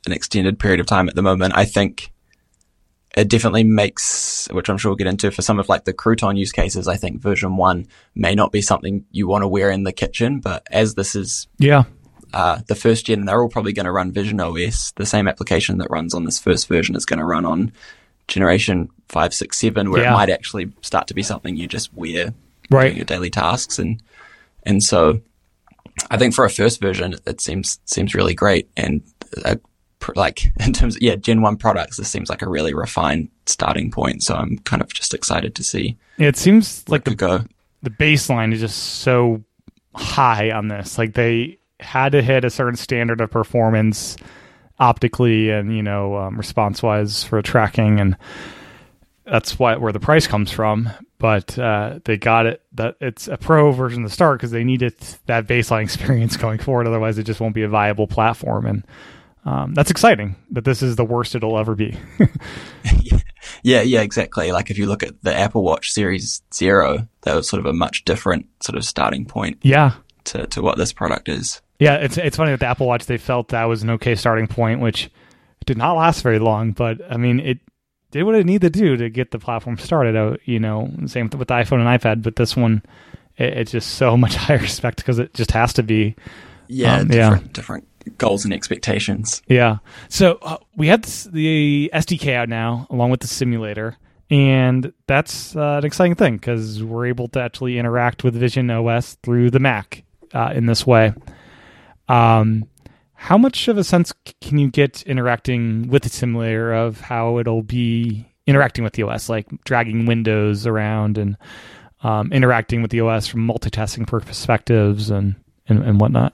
an 0.07 0.13
extended 0.13 0.59
period 0.59 0.81
of 0.81 0.87
time 0.87 1.09
at 1.09 1.15
the 1.15 1.23
moment. 1.23 1.55
I 1.57 1.65
think 1.65 2.11
it 3.19 3.29
definitely 3.29 3.65
makes, 3.65 4.47
which 4.53 4.69
I'm 4.69 4.79
sure 4.79 4.91
we'll 4.91 4.97
get 4.97 5.07
into, 5.09 5.31
for 5.31 5.43
some 5.43 5.59
of 5.59 5.69
like 5.69 5.85
the 5.85 5.93
crouton 5.93 6.37
use 6.39 6.53
cases. 6.53 6.87
I 6.87 6.97
think 6.97 7.21
version 7.21 7.57
one 7.57 7.87
may 8.15 8.35
not 8.35 8.53
be 8.53 8.63
something 8.63 9.05
you 9.11 9.27
want 9.27 9.43
to 9.43 9.49
wear 9.49 9.71
in 9.71 9.83
the 9.83 9.93
kitchen, 9.93 10.41
but 10.41 10.67
as 10.71 10.95
this 10.95 11.17
is 11.17 11.49
yeah, 11.59 11.85
uh, 12.33 12.61
the 12.69 12.75
first 12.75 13.07
gen, 13.07 13.25
they're 13.25 13.43
all 13.43 13.49
probably 13.49 13.73
going 13.73 13.87
to 13.87 13.93
run 13.93 14.13
Vision 14.13 14.39
OS. 14.41 14.93
The 14.97 15.07
same 15.07 15.27
application 15.27 15.79
that 15.79 15.91
runs 15.91 16.15
on 16.15 16.25
this 16.25 16.39
first 16.39 16.69
version 16.69 16.95
is 16.95 17.05
going 17.07 17.19
to 17.19 17.25
run 17.25 17.45
on 17.45 17.73
generation 18.29 18.89
five, 19.09 19.33
six, 19.35 19.59
seven, 19.59 19.91
where 19.91 20.03
Yeah. 20.03 20.11
it 20.11 20.15
might 20.15 20.31
actually 20.31 20.71
start 20.83 21.07
to 21.09 21.15
be 21.15 21.23
something 21.23 21.57
you 21.57 21.67
just 21.67 21.93
wear 21.95 22.35
Right. 22.71 22.95
your 22.95 23.05
daily 23.07 23.31
tasks, 23.31 23.79
and 23.79 24.01
and 24.65 24.83
so 24.83 25.21
I 26.11 26.19
think 26.19 26.35
for 26.35 26.45
a 26.45 26.51
first 26.51 26.81
version, 26.81 27.17
it 27.27 27.41
seems 27.41 27.81
seems 27.85 28.15
really 28.15 28.35
great, 28.35 28.69
and 28.77 29.03
pr- 29.21 29.55
like 30.15 30.53
in 30.61 30.73
terms 30.73 30.97
of 30.97 31.03
yeah, 31.03 31.17
Gen 31.17 31.43
one 31.43 31.57
products, 31.57 31.97
this 31.97 32.09
seems 32.09 32.31
like 32.31 32.43
a 32.43 32.49
really 32.49 32.75
refined 32.75 33.29
starting 33.47 33.91
point. 33.91 34.23
So 34.23 34.35
I'm 34.35 34.59
kind 34.59 34.83
of 34.83 34.93
just 34.93 35.15
excited 35.15 35.55
to 35.55 35.65
see 35.65 35.97
it 36.19 36.37
seems 36.37 36.89
like 36.89 37.05
the 37.05 37.15
go. 37.15 37.45
the 37.83 37.91
baseline 37.91 38.53
is 38.53 38.61
just 38.61 38.79
so 39.01 39.43
high 39.95 40.51
on 40.51 40.69
this. 40.69 40.99
Like 40.99 41.15
they 41.15 41.59
had 41.81 42.13
to 42.13 42.23
hit 42.23 42.45
a 42.45 42.51
certain 42.51 42.77
standard 42.77 43.21
of 43.21 43.31
performance 43.31 44.17
optically 44.81 45.51
and 45.51 45.75
you 45.77 45.83
know 45.83 46.17
um, 46.17 46.37
response 46.37 46.83
wise 46.83 47.25
for 47.25 47.41
tracking, 47.43 48.01
and 48.01 48.17
that's 49.25 49.59
why 49.59 49.77
where 49.77 49.93
the 49.93 50.01
price 50.01 50.27
comes 50.27 50.51
from. 50.51 50.91
But 51.19 51.59
uh, 51.59 51.99
they 52.05 52.17
got 52.17 52.47
it 52.47 52.63
that 52.73 52.97
it's 53.01 53.27
a 53.27 53.37
pro 53.37 53.73
version 53.73 54.05
to 54.05 54.09
start 54.09 54.39
because 54.39 54.53
they 54.53 54.65
needed 54.65 54.95
that 55.27 55.47
baseline 55.47 55.83
experience 55.85 56.37
going 56.37 56.59
forward. 56.59 56.87
Otherwise, 56.87 57.19
it 57.19 57.25
just 57.25 57.41
won't 57.41 57.55
be 57.55 57.63
a 57.63 57.69
viable 57.69 58.07
platform, 58.07 58.67
and 58.67 58.85
um, 59.45 59.75
that's 59.75 59.91
exciting. 59.91 60.37
That 60.51 60.65
this 60.65 60.83
is 60.83 60.97
the 60.97 61.05
worst 61.05 61.35
it'll 61.35 61.59
ever 61.59 61.75
be. 61.75 61.97
Yeah, 63.63 63.81
yeah, 63.83 64.03
exactly. 64.03 64.53
Like 64.53 64.71
if 64.71 64.79
you 64.79 64.87
look 64.87 65.03
at 65.03 65.23
the 65.23 65.35
Apple 65.35 65.63
Watch 65.63 65.91
Series 65.91 66.43
Zero, 66.55 67.09
that 67.23 67.35
was 67.35 67.49
sort 67.49 67.61
of 67.61 67.67
a 67.67 67.73
much 67.73 68.05
different 68.05 68.47
sort 68.63 68.77
of 68.77 68.85
starting 68.85 69.25
point 69.25 69.59
yeah, 69.63 69.95
to, 70.25 70.47
to 70.49 70.63
what 70.63 70.77
this 70.79 70.93
product 70.93 71.29
is. 71.29 71.61
Yeah, 71.79 71.95
it's 71.97 72.19
it's 72.19 72.37
funny 72.37 72.51
that 72.53 72.61
the 72.61 72.67
Apple 72.67 72.87
Watch 72.87 73.07
they 73.07 73.19
felt 73.19 73.49
that 73.49 73.65
was 73.65 73.83
an 73.83 73.91
okay 73.91 74.15
starting 74.15 74.47
point, 74.47 74.81
which 74.81 75.11
did 75.67 75.77
not 75.79 75.95
last 75.97 76.23
very 76.23 76.39
long. 76.39 76.73
But 76.73 76.99
I 77.11 77.17
mean, 77.17 77.41
it 77.41 77.59
did 78.11 78.23
what 78.25 78.35
it 78.35 78.47
needed 78.47 78.75
to 78.75 78.79
do 78.81 78.97
to 78.97 79.11
get 79.11 79.31
the 79.31 79.39
platform 79.39 79.79
started. 79.79 80.15
Uh, 80.15 80.37
you 80.45 80.61
know, 80.61 80.91
same 81.07 81.27
with, 81.27 81.35
with 81.37 81.49
the 81.49 81.55
iPhone 81.55 81.85
and 81.85 82.01
iPad, 82.01 82.23
but 82.23 82.37
this 82.37 82.57
one, 82.57 82.83
it, 83.37 83.57
it's 83.59 83.73
just 83.73 83.95
so 83.95 84.17
much 84.19 84.35
higher 84.35 84.59
respect 84.59 84.99
because 84.99 85.19
it 85.19 85.35
just 85.35 85.51
has 85.53 85.73
to 85.75 85.83
be. 85.83 86.17
Yeah, 86.71 86.99
Um, 86.99 87.11
yeah. 87.11 87.31
different, 87.31 87.53
different 87.55 87.88
goals 88.17 88.45
and 88.45 88.55
expectations. 88.55 89.43
Yeah. 89.47 89.79
So 90.09 90.39
uh, 90.43 90.59
we 90.77 90.89
had 90.89 91.03
this, 91.03 91.25
the 91.25 91.91
SDK 91.95 92.35
out 92.35 92.49
now, 92.49 92.87
along 92.91 93.11
with 93.11 93.21
the 93.21 93.27
simulator, 93.27 93.97
and 94.31 94.93
that's 95.07 95.57
uh, 95.57 95.79
an 95.79 95.85
exciting 95.85 96.15
thing 96.15 96.37
because 96.37 96.83
we're 96.83 97.07
able 97.07 97.29
to 97.29 97.41
actually 97.41 97.79
interact 97.79 98.25
with 98.25 98.35
Vision 98.35 98.71
OS 98.71 99.15
through 99.23 99.51
the 99.51 99.61
Mac 99.61 100.05
uh, 100.35 100.53
in 100.55 100.67
this 100.67 100.87
way. 100.87 101.15
Um, 102.09 102.69
how 103.15 103.37
much 103.37 103.69
of 103.69 103.79
a 103.79 103.85
sense 103.85 104.13
can 104.41 104.59
you 104.59 104.71
get 104.71 105.03
interacting 105.03 105.89
with 105.89 106.05
the 106.05 106.09
simulator 106.09 106.73
of 106.73 107.01
how 107.01 107.39
it'll 107.39 107.63
be 107.63 108.27
interacting 108.47 108.85
with 108.85 108.93
the 108.93 109.03
OS, 109.03 109.29
like 109.29 109.47
dragging 109.65 110.07
windows 110.07 110.67
around 110.67 111.19
and 111.19 111.37
um, 112.03 112.33
interacting 112.33 112.81
with 112.81 112.91
the 112.91 113.01
OS 113.01 113.27
from 113.27 113.47
multitasking 113.47 114.07
perspectives 114.07 115.11
and, 115.11 115.35
and, 115.69 115.83
and 115.83 116.01
whatnot? 116.01 116.33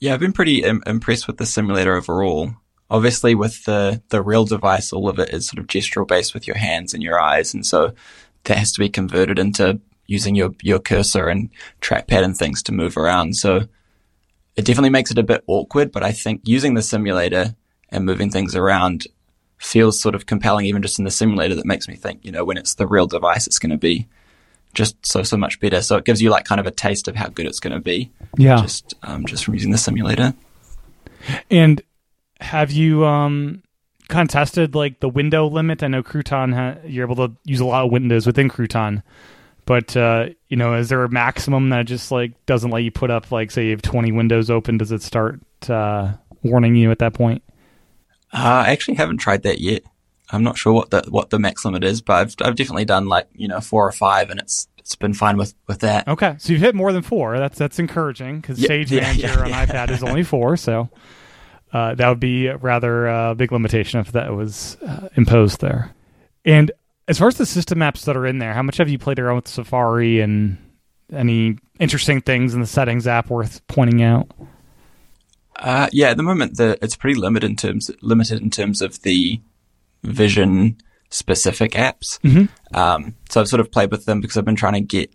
Yeah, 0.00 0.14
I've 0.14 0.20
been 0.20 0.32
pretty 0.32 0.62
Im- 0.62 0.82
impressed 0.86 1.26
with 1.26 1.38
the 1.38 1.46
simulator 1.46 1.96
overall. 1.96 2.54
Obviously, 2.90 3.34
with 3.34 3.64
the 3.64 4.02
the 4.08 4.22
real 4.22 4.44
device, 4.44 4.92
all 4.92 5.08
of 5.08 5.18
it 5.18 5.30
is 5.30 5.46
sort 5.48 5.58
of 5.58 5.66
gestural 5.66 6.06
based 6.06 6.34
with 6.34 6.46
your 6.46 6.56
hands 6.56 6.94
and 6.94 7.02
your 7.02 7.20
eyes, 7.20 7.52
and 7.52 7.66
so 7.66 7.92
that 8.44 8.56
has 8.56 8.72
to 8.72 8.80
be 8.80 8.88
converted 8.88 9.38
into 9.38 9.80
using 10.06 10.34
your 10.34 10.50
your 10.62 10.78
cursor 10.78 11.28
and 11.28 11.50
trackpad 11.80 12.24
and 12.24 12.36
things 12.36 12.62
to 12.62 12.72
move 12.72 12.96
around. 12.96 13.36
So 13.36 13.66
it 14.56 14.64
definitely 14.64 14.90
makes 14.90 15.10
it 15.10 15.18
a 15.18 15.22
bit 15.22 15.44
awkward, 15.46 15.92
but 15.92 16.02
I 16.02 16.12
think 16.12 16.42
using 16.44 16.74
the 16.74 16.82
simulator 16.82 17.54
and 17.90 18.04
moving 18.04 18.30
things 18.30 18.56
around 18.56 19.06
feels 19.58 20.00
sort 20.00 20.14
of 20.14 20.26
compelling, 20.26 20.66
even 20.66 20.82
just 20.82 20.98
in 20.98 21.04
the 21.04 21.10
simulator. 21.10 21.54
That 21.54 21.66
makes 21.66 21.88
me 21.88 21.96
think, 21.96 22.24
you 22.24 22.32
know, 22.32 22.44
when 22.44 22.56
it's 22.56 22.74
the 22.74 22.86
real 22.86 23.06
device, 23.06 23.46
it's 23.46 23.58
going 23.58 23.70
to 23.70 23.76
be 23.76 24.08
just 24.74 25.04
so 25.06 25.22
so 25.22 25.36
much 25.36 25.58
better. 25.60 25.80
So 25.82 25.96
it 25.96 26.04
gives 26.04 26.20
you 26.22 26.30
like 26.30 26.44
kind 26.44 26.60
of 26.60 26.66
a 26.66 26.70
taste 26.70 27.08
of 27.08 27.16
how 27.16 27.28
good 27.28 27.46
it's 27.46 27.60
going 27.60 27.72
to 27.74 27.80
be 27.80 28.10
Yeah. 28.36 28.56
just 28.60 28.94
um, 29.02 29.26
just 29.26 29.44
from 29.44 29.54
using 29.54 29.70
the 29.72 29.78
simulator. 29.78 30.34
And 31.50 31.82
have 32.40 32.70
you 32.70 33.04
um 33.04 33.62
kind 34.08 34.28
of 34.28 34.32
tested 34.32 34.74
like 34.74 35.00
the 35.00 35.08
window 35.08 35.46
limit? 35.48 35.82
I 35.82 35.88
know 35.88 36.02
Crouton 36.02 36.54
ha- 36.54 36.80
you're 36.86 37.04
able 37.10 37.28
to 37.28 37.34
use 37.44 37.60
a 37.60 37.64
lot 37.66 37.84
of 37.84 37.90
windows 37.92 38.26
within 38.26 38.48
Crouton, 38.48 39.02
but 39.66 39.96
uh, 39.96 40.26
you 40.48 40.56
know, 40.56 40.74
is 40.74 40.88
there 40.88 41.02
a 41.04 41.08
maximum 41.10 41.70
that 41.70 41.86
just 41.86 42.10
like 42.12 42.32
doesn't 42.46 42.70
let 42.70 42.84
you 42.84 42.90
put 42.90 43.10
up 43.10 43.30
like 43.32 43.50
say 43.50 43.64
you 43.66 43.70
have 43.72 43.82
20 43.82 44.12
windows 44.12 44.50
open? 44.50 44.78
Does 44.78 44.92
it 44.92 45.02
start 45.02 45.40
uh, 45.68 46.12
warning 46.42 46.76
you 46.76 46.90
at 46.90 47.00
that 47.00 47.14
point? 47.14 47.42
Uh, 48.32 48.64
I 48.66 48.70
actually 48.70 48.94
haven't 48.96 49.18
tried 49.18 49.42
that 49.42 49.60
yet. 49.60 49.82
I'm 50.30 50.42
not 50.42 50.58
sure 50.58 50.72
what 50.72 50.90
the 50.90 51.04
what 51.08 51.30
the 51.30 51.38
max 51.38 51.64
limit 51.64 51.84
is, 51.84 52.00
but 52.00 52.14
I've 52.14 52.34
I've 52.48 52.56
definitely 52.56 52.84
done 52.84 53.06
like 53.06 53.28
you 53.34 53.48
know 53.48 53.60
four 53.60 53.86
or 53.86 53.92
five, 53.92 54.30
and 54.30 54.38
it's 54.38 54.68
it's 54.78 54.94
been 54.96 55.14
fine 55.14 55.36
with 55.36 55.54
with 55.66 55.80
that. 55.80 56.06
Okay, 56.08 56.36
so 56.38 56.52
you've 56.52 56.62
hit 56.62 56.74
more 56.74 56.92
than 56.92 57.02
four. 57.02 57.38
That's 57.38 57.58
that's 57.58 57.78
encouraging 57.78 58.40
because 58.40 58.58
Yeah, 58.58 58.66
Stage 58.66 58.92
yeah, 58.92 59.00
Manager 59.02 59.26
yeah, 59.26 59.44
on 59.60 59.66
iPad 59.66 59.90
is 59.90 60.02
only 60.02 60.22
four, 60.22 60.56
so 60.56 60.90
uh, 61.72 61.94
that 61.94 62.08
would 62.08 62.20
be 62.20 62.46
a 62.46 62.56
rather 62.56 63.08
uh, 63.08 63.34
big 63.34 63.52
limitation 63.52 64.00
if 64.00 64.12
that 64.12 64.32
was 64.34 64.76
uh, 64.86 65.08
imposed 65.16 65.60
there. 65.60 65.94
And 66.44 66.70
as 67.06 67.18
far 67.18 67.28
as 67.28 67.36
the 67.36 67.46
system 67.46 67.78
apps 67.78 68.04
that 68.04 68.16
are 68.16 68.26
in 68.26 68.38
there, 68.38 68.52
how 68.54 68.62
much 68.62 68.76
have 68.78 68.88
you 68.88 68.98
played 68.98 69.18
around 69.18 69.36
with 69.36 69.48
Safari 69.48 70.20
and 70.20 70.58
any 71.12 71.56
interesting 71.78 72.20
things 72.20 72.54
in 72.54 72.60
the 72.60 72.66
settings 72.66 73.06
app 73.06 73.30
worth 73.30 73.66
pointing 73.66 74.02
out? 74.02 74.30
Uh, 75.56 75.88
yeah, 75.92 76.10
at 76.10 76.16
the 76.16 76.22
moment 76.22 76.56
the 76.56 76.78
it's 76.82 76.96
pretty 76.96 77.18
limited 77.18 77.48
in 77.50 77.56
terms 77.56 77.90
limited 78.02 78.40
in 78.40 78.50
terms 78.50 78.80
of 78.80 79.02
the 79.02 79.40
vision 80.02 80.76
specific 81.10 81.72
apps. 81.72 82.18
Um, 82.74 83.14
so 83.30 83.40
I've 83.40 83.48
sort 83.48 83.60
of 83.60 83.70
played 83.72 83.90
with 83.90 84.04
them 84.04 84.20
because 84.20 84.36
I've 84.36 84.44
been 84.44 84.56
trying 84.56 84.74
to 84.74 84.80
get, 84.80 85.10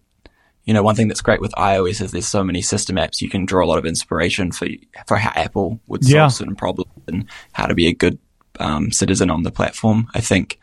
you 0.65 0.73
know, 0.73 0.81
one 0.83 0.95
thing 0.95 1.07
that's 1.07 1.21
great 1.21 1.41
with 1.41 1.51
iOS 1.53 2.01
is 2.01 2.11
there's 2.11 2.27
so 2.27 2.43
many 2.43 2.61
system 2.61 2.95
apps 2.95 3.21
you 3.21 3.29
can 3.29 3.45
draw 3.45 3.63
a 3.63 3.67
lot 3.67 3.77
of 3.77 3.85
inspiration 3.85 4.51
for 4.51 4.67
for 5.07 5.17
how 5.17 5.31
Apple 5.35 5.79
would 5.87 6.03
solve 6.03 6.13
Yeah. 6.13 6.27
certain 6.29 6.55
problems 6.55 6.91
and 7.07 7.25
how 7.51 7.67
to 7.67 7.75
be 7.75 7.87
a 7.87 7.93
good 7.93 8.17
um, 8.59 8.91
citizen 8.91 9.29
on 9.29 9.43
the 9.43 9.51
platform. 9.51 10.07
I 10.15 10.21
think 10.21 10.59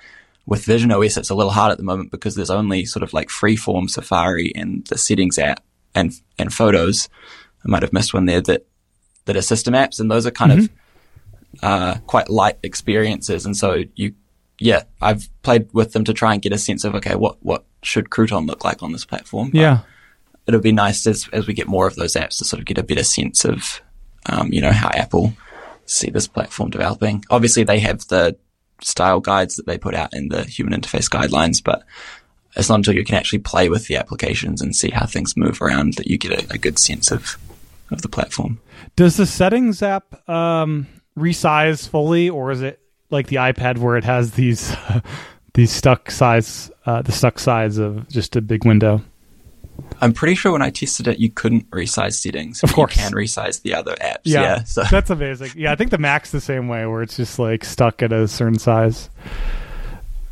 with 0.46 0.64
Vision 0.64 0.90
OS 0.90 1.16
it's 1.16 1.30
a 1.30 1.34
little 1.34 1.52
hard 1.52 1.70
at 1.70 1.78
the 1.78 1.84
moment 1.84 2.10
because 2.10 2.34
there's 2.34 2.50
only 2.50 2.84
sort 2.84 3.02
of 3.02 3.12
like 3.12 3.28
freeform 3.28 3.88
Safari 3.90 4.52
and 4.56 4.84
the 4.86 4.98
settings 4.98 5.38
app 5.38 5.62
and 5.94 6.12
and 6.38 6.52
photos. 6.52 7.08
I 7.64 7.68
might 7.68 7.82
have 7.82 7.92
missed 7.92 8.14
one 8.14 8.26
there 8.26 8.40
that 8.42 8.66
that 9.26 9.36
are 9.36 9.42
system 9.42 9.74
apps, 9.74 10.00
and 10.00 10.10
those 10.10 10.26
are 10.26 10.30
kind 10.30 10.50
of 10.52 10.70
uh, 11.62 11.98
quite 12.06 12.28
light 12.28 12.58
experiences. 12.62 13.46
And 13.46 13.56
so 13.56 13.84
you, 13.96 14.14
yeah, 14.58 14.82
I've 15.00 15.28
played 15.42 15.68
with 15.72 15.92
them 15.92 16.04
to 16.04 16.14
try 16.14 16.32
and 16.32 16.42
get 16.42 16.52
a 16.52 16.58
sense 16.58 16.84
of 16.84 16.94
okay, 16.96 17.14
what 17.14 17.42
what 17.42 17.64
should 17.82 18.10
Crouton 18.10 18.46
look 18.46 18.64
like 18.64 18.82
on 18.82 18.92
this 18.92 19.04
platform? 19.04 19.50
But 19.50 19.60
Yeah, 19.60 19.78
it'll 20.46 20.60
be 20.60 20.72
nice 20.72 21.06
as 21.06 21.28
as 21.32 21.46
we 21.46 21.54
get 21.54 21.68
more 21.68 21.86
of 21.86 21.96
those 21.96 22.14
apps 22.14 22.38
to 22.38 22.44
sort 22.44 22.60
of 22.60 22.66
get 22.66 22.78
a 22.78 22.82
better 22.82 23.04
sense 23.04 23.44
of, 23.44 23.80
um, 24.26 24.52
you 24.52 24.60
know, 24.60 24.72
how 24.72 24.88
Apple 24.90 25.32
see 25.86 26.10
this 26.10 26.28
platform 26.28 26.70
developing. 26.70 27.24
Obviously, 27.30 27.64
they 27.64 27.80
have 27.80 28.06
the 28.08 28.36
style 28.82 29.20
guides 29.20 29.56
that 29.56 29.66
they 29.66 29.76
put 29.76 29.94
out 29.94 30.14
in 30.14 30.28
the 30.28 30.44
human 30.44 30.78
interface 30.78 31.08
guidelines, 31.08 31.62
but 31.62 31.82
it's 32.56 32.68
not 32.68 32.76
until 32.76 32.94
you 32.94 33.04
can 33.04 33.16
actually 33.16 33.38
play 33.40 33.68
with 33.68 33.86
the 33.86 33.96
applications 33.96 34.60
and 34.62 34.74
see 34.74 34.90
how 34.90 35.06
things 35.06 35.36
move 35.36 35.60
around 35.60 35.94
that 35.94 36.06
you 36.06 36.18
get 36.18 36.32
a, 36.32 36.54
a 36.54 36.58
good 36.58 36.78
sense 36.78 37.10
of 37.10 37.36
of 37.90 38.02
the 38.02 38.08
platform. 38.08 38.60
Does 38.94 39.16
the 39.16 39.26
settings 39.26 39.82
app 39.82 40.28
um, 40.28 40.86
resize 41.18 41.88
fully, 41.88 42.28
or 42.30 42.50
is 42.50 42.62
it 42.62 42.80
like 43.10 43.26
the 43.28 43.36
iPad 43.36 43.78
where 43.78 43.96
it 43.96 44.04
has 44.04 44.32
these 44.32 44.74
these 45.54 45.70
stuck 45.72 46.10
size 46.10 46.70
uh, 46.86 47.02
the 47.02 47.12
stuck 47.12 47.38
size 47.38 47.78
of 47.78 48.08
just 48.08 48.36
a 48.36 48.40
big 48.40 48.64
window? 48.64 49.02
I'm 50.02 50.12
pretty 50.12 50.34
sure 50.34 50.52
when 50.52 50.62
I 50.62 50.70
tested 50.70 51.08
it, 51.08 51.18
you 51.18 51.30
couldn't 51.30 51.68
resize 51.70 52.12
settings. 52.14 52.62
Of 52.62 52.72
course. 52.72 52.96
you 52.96 53.02
can 53.02 53.12
resize 53.12 53.62
the 53.62 53.74
other 53.74 53.94
apps. 53.96 54.18
Yeah, 54.24 54.42
Yeah, 54.42 54.64
so 54.64 54.82
that's 54.90 55.10
amazing. 55.10 55.50
Yeah, 55.56 55.72
I 55.72 55.74
think 55.74 55.90
the 55.90 55.98
Mac's 55.98 56.30
the 56.30 56.40
same 56.40 56.68
way, 56.68 56.86
where 56.86 57.02
it's 57.02 57.16
just 57.16 57.38
like 57.38 57.64
stuck 57.64 58.02
at 58.02 58.12
a 58.12 58.28
certain 58.28 58.58
size. 58.58 59.08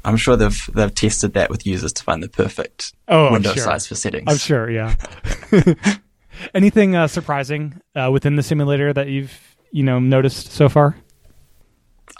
I'm 0.04 0.16
sure 0.16 0.36
they've 0.36 0.70
they've 0.74 0.94
tested 0.94 1.32
that 1.34 1.50
with 1.50 1.66
users 1.66 1.92
to 1.94 2.02
find 2.04 2.22
the 2.22 2.28
perfect 2.28 2.92
Oh, 3.08 3.32
window 3.32 3.52
sure. 3.52 3.64
size 3.64 3.86
for 3.86 3.94
settings. 3.94 4.24
I'm 4.28 4.36
sure. 4.38 4.70
Yeah. 4.70 4.94
Anything 6.54 6.94
uh, 6.94 7.08
surprising 7.08 7.80
uh, 7.96 8.10
within 8.12 8.36
the 8.36 8.42
simulator 8.42 8.92
that 8.92 9.08
you've 9.08 9.56
you 9.72 9.82
know 9.82 9.98
noticed 9.98 10.52
so 10.52 10.68
far? 10.68 10.96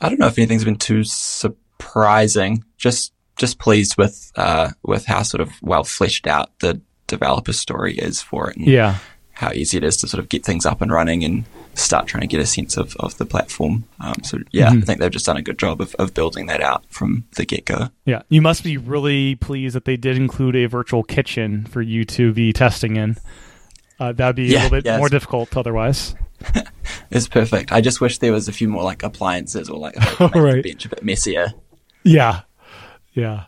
I 0.01 0.09
don't 0.09 0.19
know 0.21 0.27
if 0.27 0.39
anything's 0.39 0.65
been 0.65 0.77
too 0.77 1.03
surprising. 1.05 2.65
Just 2.77 3.13
just 3.37 3.59
pleased 3.59 3.97
with 3.97 4.33
uh, 4.37 4.71
with 4.83 5.07
how 5.07 5.23
sort 5.23 5.41
of 5.41 5.51
well 5.63 5.85
fleshed 5.85 6.27
out 6.27 6.51
the 6.61 6.81
developer 7.07 7.53
story 7.53 7.95
is 7.97 8.21
for 8.21 8.51
it, 8.51 8.57
and 8.57 8.67
Yeah. 8.67 8.97
how 9.33 9.53
easy 9.53 9.77
it 9.77 9.85
is 9.85 9.97
to 9.99 10.09
sort 10.09 10.23
of 10.23 10.29
get 10.29 10.45
things 10.45 10.67
up 10.67 10.83
and 10.83 10.91
running 10.91 11.25
and 11.25 11.45
start 11.75 12.09
trying 12.09 12.23
to 12.23 12.27
get 12.27 12.41
a 12.41 12.47
sense 12.47 12.77
of, 12.77 12.97
of 12.97 13.17
the 13.19 13.25
platform. 13.25 13.85
Um, 14.01 14.17
so 14.25 14.39
yeah, 14.51 14.71
Mhm. 14.71 14.79
I 14.79 14.81
think 14.85 15.01
they've 15.01 15.11
just 15.11 15.27
done 15.27 15.37
a 15.37 15.43
good 15.43 15.59
job 15.59 15.81
of, 15.81 15.95
of 15.95 16.13
building 16.13 16.47
that 16.47 16.61
out 16.61 16.85
from 16.91 17.25
the 17.37 17.45
get 17.45 17.65
go. 17.65 17.89
Yeah, 18.05 18.23
you 18.29 18.43
must 18.43 18.65
be 18.65 18.77
really 18.77 19.37
pleased 19.37 19.77
that 19.77 19.85
they 19.85 19.97
did 19.97 20.17
include 20.17 20.57
a 20.57 20.67
virtual 20.67 21.05
kitchen 21.05 21.67
for 21.67 21.81
you 21.81 22.05
to 22.07 22.33
be 22.33 22.53
testing 22.53 22.97
in. 22.97 23.17
Uh, 24.01 24.13
that'd 24.13 24.35
be 24.37 24.51
a 24.53 24.55
little 24.57 24.71
bit 24.71 24.85
yes. 24.85 24.99
more 24.99 25.09
difficult 25.09 25.57
otherwise. 25.57 26.15
It's 27.11 27.27
perfect. 27.27 27.73
I 27.73 27.81
just 27.81 28.03
wish 28.03 28.19
there 28.19 28.33
was 28.33 28.49
a 28.49 28.53
few 28.53 28.69
more 28.69 28.83
like 28.83 29.03
appliances 29.03 29.71
or 29.71 29.79
like 29.79 29.97
Right. 30.35 30.63
bench 30.63 30.85
a 30.85 30.91
bit 30.91 31.03
messier. 31.03 31.55
Yeah, 32.05 32.43
yeah. 33.15 33.45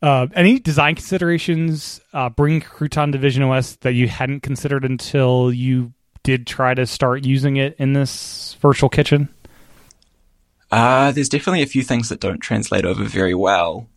Uh, 0.00 0.28
any 0.34 0.60
design 0.60 0.94
considerations 0.94 2.00
uh, 2.12 2.28
bring 2.30 2.60
Crouton 2.60 3.10
to 3.12 3.18
Vision 3.18 3.42
OS 3.42 3.76
that 3.76 3.94
you 3.94 4.06
hadn't 4.06 4.40
considered 4.44 4.84
until 4.84 5.52
you 5.52 5.92
did 6.22 6.46
try 6.46 6.72
to 6.72 6.86
start 6.86 7.24
using 7.24 7.56
it 7.56 7.74
in 7.78 7.94
this 7.94 8.56
virtual 8.62 8.88
kitchen? 8.88 9.28
Uh, 10.70 11.10
there's 11.10 11.28
definitely 11.28 11.62
a 11.62 11.66
few 11.66 11.82
things 11.82 12.08
that 12.10 12.20
don't 12.20 12.38
translate 12.38 12.84
over 12.84 13.02
very 13.04 13.34
well, 13.34 13.88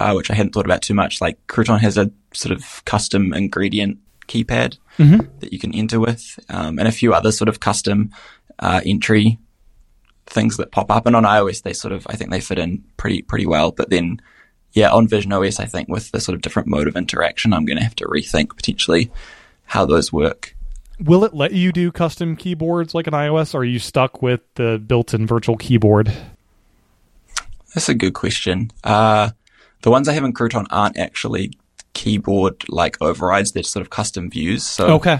uh, 0.00 0.12
which 0.12 0.28
I 0.30 0.34
hadn't 0.34 0.52
thought 0.54 0.64
about 0.66 0.82
too 0.82 0.94
much. 0.94 1.20
Like 1.20 1.38
Crouton 1.46 1.78
has 1.80 1.96
a 1.96 2.10
sort 2.34 2.52
of 2.52 2.84
custom 2.84 3.32
ingredient 3.32 3.98
keypad 4.26 4.78
Mhm. 4.98 5.28
that 5.40 5.52
you 5.52 5.58
can 5.58 5.74
enter 5.74 6.00
with, 6.00 6.38
um, 6.48 6.78
and 6.78 6.88
a 6.88 6.92
few 6.92 7.12
other 7.12 7.32
sort 7.32 7.48
of 7.48 7.60
custom 7.60 8.10
uh, 8.58 8.80
entry 8.84 9.38
things 10.26 10.56
that 10.56 10.72
pop 10.72 10.90
up. 10.90 11.06
And 11.06 11.14
on 11.14 11.24
iOS, 11.24 11.62
they 11.62 11.72
sort 11.72 11.92
of, 11.92 12.06
I 12.08 12.16
think 12.16 12.30
they 12.30 12.40
fit 12.40 12.58
in 12.58 12.82
pretty 12.96 13.22
pretty 13.22 13.46
well. 13.46 13.70
But 13.70 13.90
then, 13.90 14.20
yeah, 14.72 14.90
on 14.90 15.06
Vision 15.06 15.32
OS, 15.32 15.60
I 15.60 15.66
think 15.66 15.88
with 15.88 16.10
the 16.10 16.20
sort 16.20 16.34
of 16.34 16.42
different 16.42 16.68
mode 16.68 16.88
of 16.88 16.96
interaction, 16.96 17.52
I'm 17.52 17.64
going 17.64 17.78
to 17.78 17.84
have 17.84 17.94
to 17.96 18.06
rethink 18.06 18.56
potentially 18.56 19.10
how 19.66 19.84
those 19.84 20.12
work. 20.12 20.54
Will 20.98 21.24
it 21.24 21.34
let 21.34 21.52
you 21.52 21.72
do 21.72 21.92
custom 21.92 22.36
keyboards 22.36 22.94
like 22.94 23.06
an 23.06 23.12
iOS, 23.12 23.54
or 23.54 23.58
are 23.58 23.64
you 23.64 23.78
stuck 23.78 24.22
with 24.22 24.40
the 24.54 24.82
built-in 24.84 25.26
virtual 25.26 25.56
keyboard? 25.56 26.10
That's 27.74 27.90
a 27.90 27.94
good 27.94 28.14
question. 28.14 28.70
Uh, 28.82 29.30
the 29.82 29.90
ones 29.90 30.08
I 30.08 30.14
have 30.14 30.24
in 30.24 30.32
Crouton 30.32 30.66
aren't 30.70 30.96
actually 30.96 31.52
keyboard 31.96 32.62
like 32.68 32.96
overrides; 33.00 33.52
they're 33.52 33.62
sort 33.62 33.80
of 33.80 33.90
custom 33.90 34.28
views. 34.30 34.62
So, 34.64 34.86
Okay. 34.98 35.18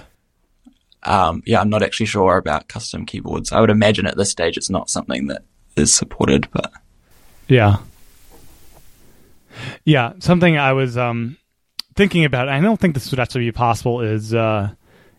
um, 1.04 1.42
yeah, 1.46 1.60
I'm 1.60 1.70
not 1.70 1.82
actually 1.82 2.06
sure 2.06 2.36
about 2.36 2.68
custom 2.68 3.06
keyboards. 3.06 3.50
I 3.50 3.60
would 3.60 3.70
imagine 3.70 4.06
at 4.06 4.16
this 4.16 4.30
stage 4.30 4.56
it's 4.56 4.70
not 4.70 4.90
something 4.90 5.26
that 5.28 5.42
is 5.76 5.92
supported, 5.94 6.48
but 6.52 6.70
Yeah. 7.48 7.78
Yeah, 9.84 10.12
something 10.18 10.58
I 10.58 10.72
was 10.74 10.98
um, 10.98 11.38
thinking 11.94 12.24
about. 12.24 12.48
I 12.48 12.60
don't 12.60 12.78
think 12.78 12.94
this 12.94 13.10
would 13.10 13.20
actually 13.20 13.46
be 13.46 13.52
possible. 13.52 14.00
Is 14.02 14.34
uh, 14.34 14.70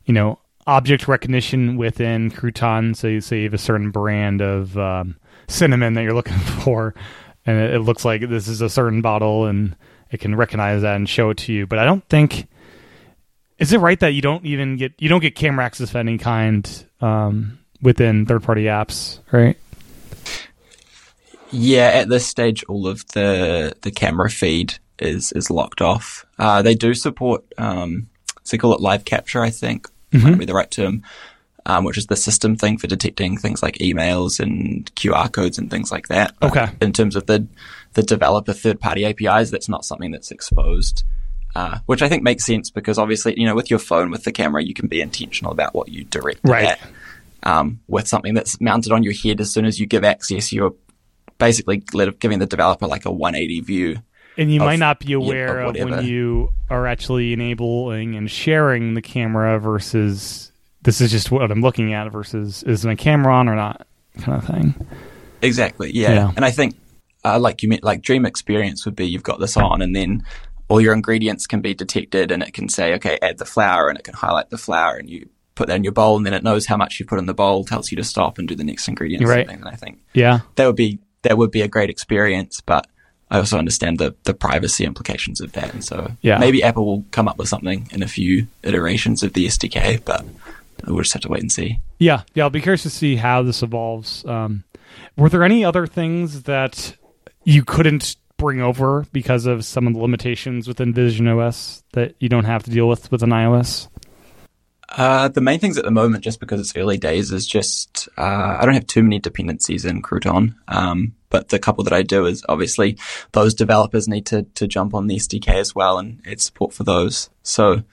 you 0.06 0.13
know 0.13 0.39
object 0.67 1.08
recognition 1.08 1.76
within 1.78 2.30
Crouton? 2.30 2.96
So 2.96 3.08
you 3.08 3.22
say 3.22 3.38
you 3.38 3.43
have 3.46 3.54
a 3.54 3.58
certain 3.58 3.89
brand 3.91 4.41
of 4.41 4.78
um, 4.78 5.17
cinnamon 5.48 5.93
that 5.96 6.04
you're 6.04 6.13
looking 6.13 6.38
for, 6.63 6.93
and 7.46 7.58
it, 7.58 7.74
it 7.76 7.80
looks 7.80 8.06
like 8.06 8.22
this 8.30 8.48
is 8.48 8.62
a 8.62 8.70
certain 8.70 9.02
bottle, 9.02 9.46
and 9.46 9.76
it 10.12 10.20
can 10.20 10.36
recognize 10.36 10.82
that 10.82 10.96
and 10.96 11.08
show 11.08 11.30
it 11.30 11.38
to 11.39 11.54
you. 11.54 11.67
But 11.67 11.80
I 11.80 11.86
don't 11.86 12.08
think. 12.10 12.48
Is 13.60 13.74
it 13.74 13.80
right 13.80 14.00
that 14.02 14.13
you 14.13 14.22
don't 14.22 14.46
even 14.46 14.78
get 14.78 14.93
you 15.00 15.10
don't 15.10 15.22
get 15.22 15.36
camera 15.36 15.65
access 15.65 15.89
of 15.89 15.96
any 15.96 16.20
kind 16.20 16.86
um, 17.02 17.60
within 17.82 18.26
third 18.26 18.43
party 18.43 18.65
apps, 18.65 19.20
right? 19.32 19.58
yeah, 21.52 21.91
at 21.93 22.10
this 22.10 22.26
stage, 22.26 22.63
all 22.65 22.88
of 22.88 23.06
the 23.10 23.76
the 23.82 23.91
camera 23.91 24.30
feed 24.30 24.76
is 25.00 25.32
is 25.32 25.50
locked 25.50 25.82
off. 25.82 26.26
Uh, 26.38 26.62
they 26.62 26.76
do 26.76 26.93
support, 26.93 27.43
um, 27.58 28.10
so 28.43 28.56
they 28.56 28.60
call 28.60 28.74
it 28.74 28.82
live 28.82 29.06
capture, 29.06 29.41
I 29.41 29.50
think, 29.50 29.88
might 30.12 30.38
be 30.38 30.46
the 30.46 30.54
right 30.54 30.70
term, 30.70 31.04
um, 31.65 31.84
which 31.84 31.98
is 31.98 32.08
the 32.08 32.15
system 32.15 32.56
thing 32.56 32.78
for 32.78 32.88
detecting 32.88 33.38
things 33.38 33.63
like 33.63 33.76
emails 33.76 34.39
and 34.39 34.93
QR 34.96 35.32
codes 35.32 35.58
and 35.58 35.70
things 35.70 35.91
like 35.91 36.08
that. 36.08 36.34
Okay. 36.41 36.67
In 36.82 36.93
terms 36.93 37.15
of 37.15 37.26
the 37.28 37.48
the 37.98 38.04
developer 38.04 38.54
third 38.54 38.80
party 38.80 39.04
APIs, 39.06 39.50
that's 39.50 39.68
not 39.68 39.84
something 39.84 40.12
that's 40.12 40.30
exposed. 40.30 41.04
Uh, 41.56 41.80
which 41.88 42.04
I 42.04 42.10
think 42.10 42.22
makes 42.22 42.46
sense 42.46 42.70
because 42.70 43.00
obviously, 43.00 43.34
you 43.40 43.48
know, 43.48 43.56
with 43.56 43.72
your 43.72 43.80
phone, 43.80 44.12
with 44.12 44.24
the 44.24 44.32
camera, 44.32 44.62
you 44.64 44.76
can 44.76 44.88
be 44.88 45.02
intentional 45.02 45.52
about 45.52 45.74
what 45.74 45.90
you 45.90 46.04
direct 46.04 46.42
Right. 46.44 46.66
at. 46.66 46.80
Um, 47.42 47.80
with 47.88 48.08
something 48.08 48.36
that's 48.36 48.62
mounted 48.62 48.92
on 48.92 49.02
your 49.02 49.14
head, 49.14 49.42
as 49.42 49.52
soon 49.52 49.66
as 49.66 49.80
you 49.80 49.88
give 49.88 50.04
access, 50.04 50.54
you're 50.54 50.76
basically 51.40 51.78
giving 52.20 52.38
the 52.38 52.46
developer 52.46 52.86
like 52.86 53.06
a 53.06 53.12
180 53.12 53.62
view. 53.62 53.98
And 54.38 54.54
you 54.54 54.60
of- 54.62 54.68
might 54.68 54.78
not 54.78 55.00
be 55.00 55.08
yeah, 55.14 55.18
aware 55.18 55.62
of 55.62 55.76
of 55.76 55.90
when 55.90 56.06
you 56.06 56.54
are 56.70 56.86
actually 56.86 57.34
enabling 57.34 58.16
and 58.16 58.30
sharing 58.30 58.94
the 58.94 59.02
camera 59.02 59.58
versus 59.60 60.52
this 60.84 61.02
is 61.02 61.10
just 61.10 61.32
what 61.32 61.50
I'm 61.50 61.62
looking 61.62 61.92
at 61.94 62.12
versus 62.12 62.62
is 62.62 62.86
my 62.86 62.94
camera 62.94 63.34
on 63.34 63.50
or 63.50 63.56
not 63.56 63.88
kind 64.20 64.38
of 64.38 64.46
thing. 64.48 64.76
Exactly. 65.42 65.90
Yeah. 65.92 66.14
Yeah. 66.14 66.32
And 66.36 66.46
I 66.46 66.52
think, 66.52 66.76
uh, 67.26 67.40
like 67.40 67.64
you 67.64 67.70
meant, 67.70 67.84
like 67.84 68.02
dream 68.02 68.26
experience 68.26 68.86
would 68.86 68.96
be 68.96 69.06
you've 69.08 69.24
got 69.24 69.40
this 69.40 69.58
on 69.58 69.82
and 69.82 69.96
then 69.96 70.24
all 70.70 70.82
your 70.82 70.94
ingredients 70.94 71.48
can 71.48 71.62
be 71.62 71.74
detected 71.74 72.32
and 72.32 72.44
it 72.44 72.54
can 72.54 72.68
say, 72.70 72.94
okay, 72.96 73.18
add 73.22 73.38
the 73.38 73.46
flour 73.46 73.90
and 73.90 73.98
it 73.98 74.04
can 74.04 74.14
highlight 74.14 74.50
the 74.50 74.58
flour 74.58 74.96
and 74.98 75.10
you 75.10 75.28
put 75.56 75.68
that 75.68 75.76
in 75.78 75.84
your 75.84 75.94
bowl 75.94 76.18
and 76.18 76.26
then 76.26 76.34
it 76.34 76.44
knows 76.44 76.66
how 76.68 76.78
much 76.78 77.00
you 77.00 77.06
put 77.06 77.18
in 77.20 77.26
the 77.26 77.34
bowl, 77.34 77.64
tells 77.64 77.90
you 77.92 77.96
to 77.98 78.04
stop 78.04 78.38
and 78.38 78.48
do 78.48 78.56
the 78.56 78.64
next 78.64 78.88
ingredient. 78.88 79.22
You're 79.22 79.30
right. 79.32 79.48
And 79.50 79.66
I 79.68 79.76
think 79.76 80.00
Yeah. 80.14 80.40
that 80.56 80.66
would 80.68 80.76
be, 80.76 81.00
that 81.24 81.38
would 81.38 81.52
be 81.52 81.62
a 81.62 81.68
great 81.68 81.90
experience, 81.90 82.62
but 82.62 82.86
I 83.32 83.38
also 83.40 83.58
understand 83.58 83.98
the, 83.98 84.16
the 84.24 84.34
privacy 84.34 84.86
implications 84.86 85.42
of 85.42 85.52
that. 85.54 85.74
And 85.74 85.84
so 85.84 86.12
Yeah. 86.22 86.38
maybe 86.38 86.62
Apple 86.64 86.86
will 86.86 87.06
come 87.12 87.28
up 87.28 87.38
with 87.38 87.48
something 87.50 87.90
in 87.92 88.04
a 88.04 88.08
few 88.08 88.48
iterations 88.64 89.24
of 89.24 89.34
the 89.34 89.48
SDK, 89.48 90.04
but 90.06 90.24
we'll 90.86 91.02
just 91.02 91.14
have 91.14 91.24
to 91.24 91.30
wait 91.30 91.42
and 91.42 91.52
see. 91.52 91.80
Yeah. 91.98 92.22
Yeah. 92.36 92.44
I'll 92.44 92.50
be 92.50 92.62
curious 92.62 92.84
to 92.84 92.90
see 92.90 93.16
how 93.16 93.42
this 93.42 93.64
evolves. 93.64 94.24
Um, 94.26 94.64
were 95.18 95.30
there 95.30 95.44
any 95.44 95.66
other 95.66 95.88
things 95.88 96.44
that 96.44 96.96
you 97.48 97.64
couldn't 97.64 98.18
bring 98.36 98.62
over 98.62 99.06
because 99.14 99.46
of 99.46 99.64
some 99.64 99.88
of 99.88 99.94
the 99.94 100.00
limitations 100.00 100.68
within 100.68 100.94
Vision 100.94 101.30
OS 101.30 101.82
that 101.94 102.14
you 102.20 102.28
don't 102.28 102.44
have 102.44 102.64
to 102.64 102.70
deal 102.70 102.90
with 102.90 103.10
with 103.10 103.24
an 103.24 103.30
iOS? 103.30 103.88
Uh, 104.90 105.30
the 105.30 105.42
main 105.42 105.58
things 105.58 105.78
at 105.78 105.86
the 105.86 105.92
moment, 105.92 106.26
just 106.26 106.42
because 106.42 106.60
it's 106.60 106.76
early 106.76 106.98
days, 106.98 107.32
is 107.32 107.48
just 107.48 108.10
uh, 108.18 108.58
I 108.60 108.66
don't 108.66 108.74
have 108.74 108.86
too 108.86 109.02
many 109.02 109.20
dependencies 109.20 109.86
in 109.86 110.02
Crouton. 110.02 110.56
Um, 110.68 111.14
but 111.30 111.48
the 111.48 111.58
couple 111.58 111.86
that 111.86 111.94
I 111.94 112.04
do 112.04 112.26
is 112.26 112.44
obviously 112.50 112.98
those 113.32 113.54
developers 113.54 114.10
need 114.10 114.26
to 114.28 114.44
to 114.44 114.68
jump 114.68 114.94
on 114.94 115.08
the 115.08 115.16
SDK 115.16 115.48
as 115.48 115.74
well 115.74 116.00
and 116.00 116.22
add 116.28 116.42
support 116.42 116.74
for 116.74 116.84
those. 116.84 117.30
So 117.44 117.84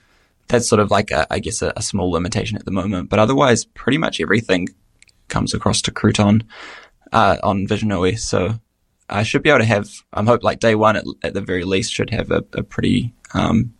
that's 0.49 0.67
sort 0.67 0.81
of 0.81 0.91
like 0.91 1.11
a, 1.11 1.33
I 1.33 1.39
guess 1.39 1.61
a, 1.61 1.71
a 1.77 1.81
small 1.81 2.11
limitation 2.11 2.57
at 2.57 2.65
the 2.65 2.71
moment. 2.71 3.09
But 3.09 3.19
otherwise, 3.19 3.63
pretty 3.63 3.99
much 3.99 4.19
everything 4.19 4.67
comes 5.29 5.53
across 5.53 5.81
to 5.83 5.91
Crouton 5.91 6.43
uh, 7.13 7.37
on 7.41 7.67
Vision 7.67 7.93
OS. 7.93 8.23
So 8.23 8.59
I 9.09 9.23
should 9.23 9.43
be 9.43 9.49
able 9.49 9.59
to 9.59 9.65
have. 9.65 9.89
I'm 10.13 10.27
hope 10.27 10.43
like 10.43 10.59
day 10.59 10.75
one 10.75 10.95
at, 10.95 11.05
at 11.23 11.33
the 11.33 11.41
very 11.41 11.63
least 11.63 11.93
should 11.93 12.09
have 12.09 12.31
a, 12.31 12.43
a 12.53 12.63
pretty 12.63 13.13
um, 13.33 13.73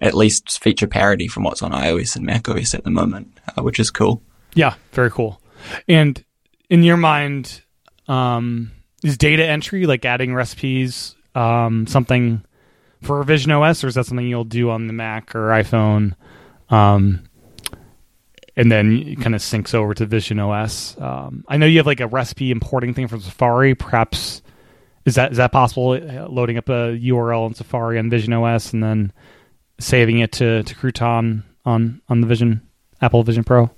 at 0.00 0.14
least 0.14 0.62
feature 0.62 0.86
parity 0.86 1.28
from 1.28 1.44
what's 1.44 1.62
on 1.62 1.72
iOS 1.72 2.16
and 2.16 2.24
macOS 2.24 2.74
at 2.74 2.84
the 2.84 2.90
moment, 2.90 3.38
uh, 3.56 3.62
which 3.62 3.80
is 3.80 3.90
cool. 3.90 4.22
Yeah, 4.54 4.74
very 4.92 5.10
cool. 5.10 5.40
And 5.88 6.22
in 6.70 6.82
your 6.82 6.96
mind, 6.96 7.62
um, 8.08 8.72
is 9.02 9.18
data 9.18 9.44
entry 9.44 9.86
like 9.86 10.04
adding 10.04 10.34
recipes 10.34 11.16
um, 11.34 11.86
something 11.86 12.42
for 13.02 13.22
Vision 13.22 13.52
OS, 13.52 13.84
or 13.84 13.88
is 13.88 13.94
that 13.94 14.06
something 14.06 14.26
you'll 14.26 14.44
do 14.44 14.70
on 14.70 14.86
the 14.86 14.92
Mac 14.92 15.34
or 15.34 15.48
iPhone, 15.48 16.14
um, 16.70 17.25
and 18.56 18.70
then 18.72 19.02
it 19.06 19.20
kind 19.20 19.34
of 19.34 19.40
syncs 19.40 19.74
over 19.74 19.94
to 19.94 20.06
Vision 20.06 20.38
OS? 20.38 20.98
Um, 21.00 21.44
I 21.48 21.56
know 21.56 21.66
you 21.66 21.78
have 21.78 21.86
like 21.86 22.00
a 22.00 22.06
recipe 22.06 22.50
importing 22.50 22.94
thing 22.94 23.08
from 23.08 23.20
Safari. 23.20 23.74
Perhaps 23.74 24.42
is 25.04 25.14
that 25.16 25.30
is 25.32 25.36
that 25.38 25.52
possible? 25.52 25.90
uh, 25.92 26.26
Loading 26.28 26.58
up 26.58 26.68
a 26.68 26.98
URL 26.98 27.46
in 27.46 27.54
Safari 27.54 27.98
on 27.98 28.10
Vision 28.10 28.32
OS 28.32 28.72
and 28.72 28.82
then 28.82 29.12
saving 29.78 30.18
it 30.20 30.32
to 30.32 30.62
to 30.62 30.74
Crouton 30.74 31.42
on 31.64 32.00
on 32.08 32.20
the 32.20 32.26
Vision 32.26 32.62
Apple 33.00 33.22
Vision 33.22 33.44
Pro. 33.44 33.70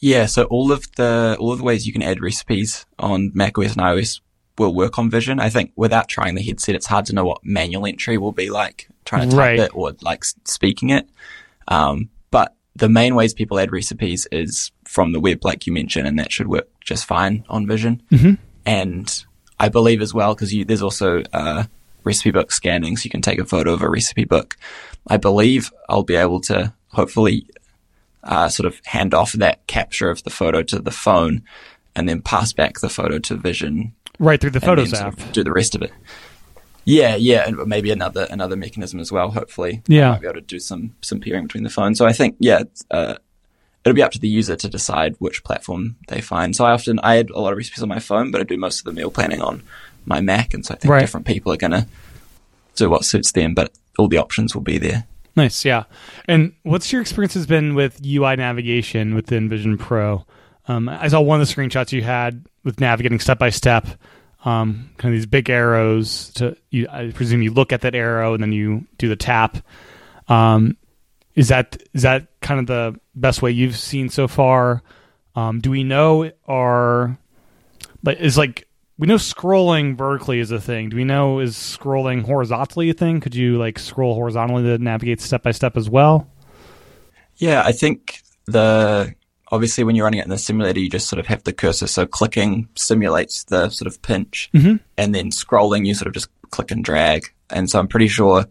Yeah, 0.00 0.26
so 0.26 0.44
all 0.44 0.70
of 0.70 0.86
the 0.96 1.36
all 1.40 1.52
of 1.52 1.58
the 1.58 1.64
ways 1.64 1.86
you 1.86 1.92
can 1.92 2.02
add 2.02 2.20
recipes 2.20 2.84
on 2.98 3.30
macOS 3.34 3.72
and 3.72 3.80
iOS 3.82 4.20
will 4.58 4.74
work 4.74 4.98
on 4.98 5.10
Vision. 5.10 5.40
I 5.40 5.48
think 5.48 5.72
without 5.76 6.08
trying 6.08 6.34
the 6.36 6.42
headset, 6.42 6.74
it's 6.74 6.86
hard 6.86 7.06
to 7.06 7.14
know 7.14 7.24
what 7.24 7.38
manual 7.42 7.86
entry 7.86 8.18
will 8.18 8.32
be 8.32 8.50
like 8.50 8.88
trying 9.04 9.30
to 9.30 9.36
type 9.36 9.38
Right. 9.38 9.58
it 9.58 9.70
or 9.74 9.94
like 10.02 10.24
speaking 10.24 10.90
it. 10.90 11.08
Um, 11.68 12.10
but 12.30 12.54
the 12.76 12.88
main 12.88 13.14
ways 13.14 13.32
people 13.34 13.58
add 13.58 13.70
recipes 13.72 14.26
is 14.32 14.72
from 14.84 15.12
the 15.12 15.20
web, 15.20 15.44
like 15.44 15.66
you 15.66 15.72
mentioned, 15.72 16.06
and 16.06 16.18
that 16.18 16.32
should 16.32 16.48
work 16.48 16.68
just 16.80 17.04
fine 17.04 17.44
on 17.48 17.66
Vision. 17.66 18.02
Mhm. 18.10 18.38
And 18.66 19.24
I 19.60 19.68
believe 19.68 20.02
as 20.02 20.12
well 20.12 20.34
because 20.34 20.54
there's 20.66 20.82
also 20.82 21.22
uh, 21.32 21.64
recipe 22.02 22.30
book 22.32 22.50
scanning, 22.50 22.96
so 22.96 23.04
you 23.04 23.10
can 23.10 23.22
take 23.22 23.38
a 23.38 23.44
photo 23.44 23.72
of 23.72 23.82
a 23.82 23.88
recipe 23.88 24.24
book. 24.24 24.56
I 25.06 25.16
believe 25.16 25.70
I'll 25.88 26.02
be 26.02 26.16
able 26.16 26.40
to 26.42 26.72
hopefully 26.88 27.46
uh, 28.24 28.48
sort 28.48 28.66
of 28.66 28.80
hand 28.86 29.12
off 29.14 29.32
that 29.32 29.66
capture 29.66 30.10
of 30.10 30.22
the 30.24 30.30
photo 30.30 30.62
to 30.62 30.78
the 30.80 30.90
phone 30.90 31.42
and 31.94 32.08
then 32.08 32.22
pass 32.22 32.52
back 32.52 32.80
the 32.80 32.88
photo 32.88 33.18
to 33.18 33.36
Vision 33.36 33.92
Right 34.18 34.40
through 34.40 34.50
the 34.50 34.60
Photos 34.60 34.90
then 34.92 35.00
sort 35.00 35.12
app. 35.14 35.26
of 35.26 35.32
do 35.32 35.44
the 35.44 35.52
rest 35.52 35.74
of 35.74 35.82
it. 35.82 35.92
Yeah, 36.84 37.16
yeah, 37.16 37.46
and 37.46 37.56
maybe 37.66 37.90
another 37.90 38.26
another 38.30 38.56
mechanism 38.56 39.00
as 39.00 39.10
well. 39.10 39.30
Hopefully, 39.30 39.82
Yeah. 39.88 40.08
I 40.08 40.12
might 40.12 40.20
be 40.20 40.26
able 40.26 40.34
to 40.34 40.40
do 40.42 40.58
some 40.58 40.94
some 41.00 41.20
peering 41.20 41.44
between 41.44 41.64
the 41.64 41.70
phones. 41.70 41.98
So 41.98 42.06
I 42.06 42.12
think 42.12 42.36
yeah, 42.40 42.62
uh, 42.90 43.16
it'll 43.84 43.94
be 43.94 44.02
up 44.02 44.12
to 44.12 44.18
the 44.18 44.28
user 44.28 44.56
to 44.56 44.68
decide 44.68 45.16
which 45.18 45.44
platform 45.44 45.96
they 46.08 46.20
find. 46.20 46.54
So 46.54 46.64
I 46.64 46.72
often 46.72 46.98
I 47.02 47.18
add 47.18 47.30
a 47.30 47.40
lot 47.40 47.52
of 47.52 47.56
recipes 47.58 47.82
on 47.82 47.88
my 47.88 47.98
phone, 48.00 48.30
but 48.30 48.40
I 48.40 48.44
do 48.44 48.56
most 48.56 48.80
of 48.80 48.84
the 48.84 48.92
meal 48.92 49.10
planning 49.10 49.40
on 49.40 49.62
my 50.06 50.20
Mac, 50.20 50.52
and 50.54 50.64
so 50.64 50.74
I 50.74 50.76
think 50.76 50.90
Right. 50.92 51.00
different 51.00 51.26
people 51.26 51.52
are 51.52 51.56
gonna 51.56 51.86
do 52.76 52.90
what 52.90 53.04
suits 53.04 53.32
them. 53.32 53.54
But 53.54 53.72
all 53.98 54.08
the 54.08 54.18
options 54.18 54.54
will 54.54 54.62
be 54.62 54.76
there. 54.78 55.04
Nice, 55.36 55.64
yeah. 55.64 55.84
And 56.28 56.52
what's 56.62 56.92
your 56.92 57.00
experience 57.00 57.34
has 57.34 57.46
been 57.46 57.74
with 57.74 58.00
UI 58.04 58.36
navigation 58.36 59.14
within 59.14 59.48
Vision 59.48 59.76
Pro? 59.78 60.24
Um, 60.68 60.88
I 60.88 61.08
saw 61.08 61.20
one 61.20 61.40
of 61.40 61.46
the 61.48 61.52
screenshots 61.54 61.92
you 61.92 62.02
had 62.02 62.44
with 62.62 62.80
navigating 62.80 63.18
step 63.20 63.38
by 63.38 63.50
step, 63.50 63.86
um, 64.44 64.90
kind 64.98 65.14
of 65.14 65.18
these 65.18 65.26
big 65.26 65.50
arrows. 65.50 66.30
To 66.34 66.56
you, 66.70 66.86
I 66.90 67.10
presume 67.10 67.42
you 67.42 67.52
look 67.52 67.72
at 67.72 67.82
that 67.82 67.94
arrow 67.94 68.34
and 68.34 68.42
then 68.42 68.52
you 68.52 68.86
do 68.98 69.08
the 69.08 69.16
tap. 69.16 69.58
Um, 70.28 70.76
is 71.34 71.48
that 71.48 71.82
is 71.92 72.02
that 72.02 72.28
kind 72.40 72.60
of 72.60 72.66
the 72.66 73.00
best 73.14 73.42
way 73.42 73.50
you've 73.50 73.76
seen 73.76 74.08
so 74.08 74.28
far? 74.28 74.82
Um, 75.34 75.60
do 75.60 75.70
we 75.70 75.82
know 75.82 76.30
are 76.46 77.18
like 78.04 78.20
is 78.20 78.38
like 78.38 78.68
we 78.98 79.08
know 79.08 79.16
scrolling 79.16 79.96
vertically 79.96 80.38
is 80.38 80.52
a 80.52 80.60
thing. 80.60 80.90
Do 80.90 80.96
we 80.96 81.04
know 81.04 81.40
is 81.40 81.56
scrolling 81.56 82.22
horizontally 82.22 82.90
a 82.90 82.94
thing? 82.94 83.20
Could 83.20 83.34
you 83.34 83.58
like 83.58 83.78
scroll 83.78 84.14
horizontally 84.14 84.62
to 84.62 84.78
navigate 84.78 85.20
step 85.20 85.42
by 85.42 85.50
step 85.50 85.76
as 85.76 85.90
well? 85.90 86.28
Yeah, 87.36 87.62
I 87.64 87.72
think 87.72 88.22
the 88.46 89.14
obviously 89.52 89.84
when 89.84 89.94
you're 89.96 90.04
running 90.04 90.20
it 90.20 90.24
in 90.24 90.30
the 90.30 90.38
simulator, 90.38 90.80
you 90.80 90.90
just 90.90 91.08
sort 91.08 91.20
of 91.20 91.26
have 91.26 91.44
the 91.44 91.52
cursor. 91.52 91.86
So 91.86 92.06
clicking 92.06 92.68
simulates 92.74 93.44
the 93.44 93.68
sort 93.70 93.86
of 93.86 94.00
pinch, 94.02 94.50
Mhm. 94.54 94.80
and 94.98 95.14
then 95.14 95.30
scrolling, 95.30 95.86
you 95.86 95.94
sort 95.94 96.06
of 96.08 96.14
just 96.14 96.28
click 96.50 96.70
and 96.70 96.82
drag. 96.84 97.32
And 97.50 97.68
so 97.70 97.78
I'm 97.78 97.88
pretty 97.88 98.08
sure 98.08 98.46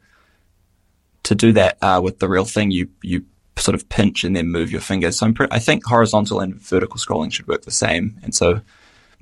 to 1.24 1.36
do 1.36 1.52
that 1.54 1.78
uh, 1.82 2.00
with 2.04 2.20
the 2.20 2.28
real 2.30 2.46
thing, 2.46 2.72
you 2.72 2.90
you 3.02 3.26
sort 3.58 3.76
of 3.76 3.88
pinch 3.90 4.24
and 4.24 4.36
then 4.36 4.48
move 4.50 4.72
your 4.72 4.82
fingers. 4.82 5.18
So 5.20 5.26
I'm 5.26 5.34
pre- 5.34 5.48
I 5.52 5.60
think 5.60 5.86
horizontal 5.86 6.40
and 6.40 6.56
vertical 6.56 6.98
scrolling 6.98 7.32
should 7.32 7.48
work 7.48 7.62
the 7.64 7.72
same. 7.72 8.18
And 8.24 8.34
so 8.36 8.62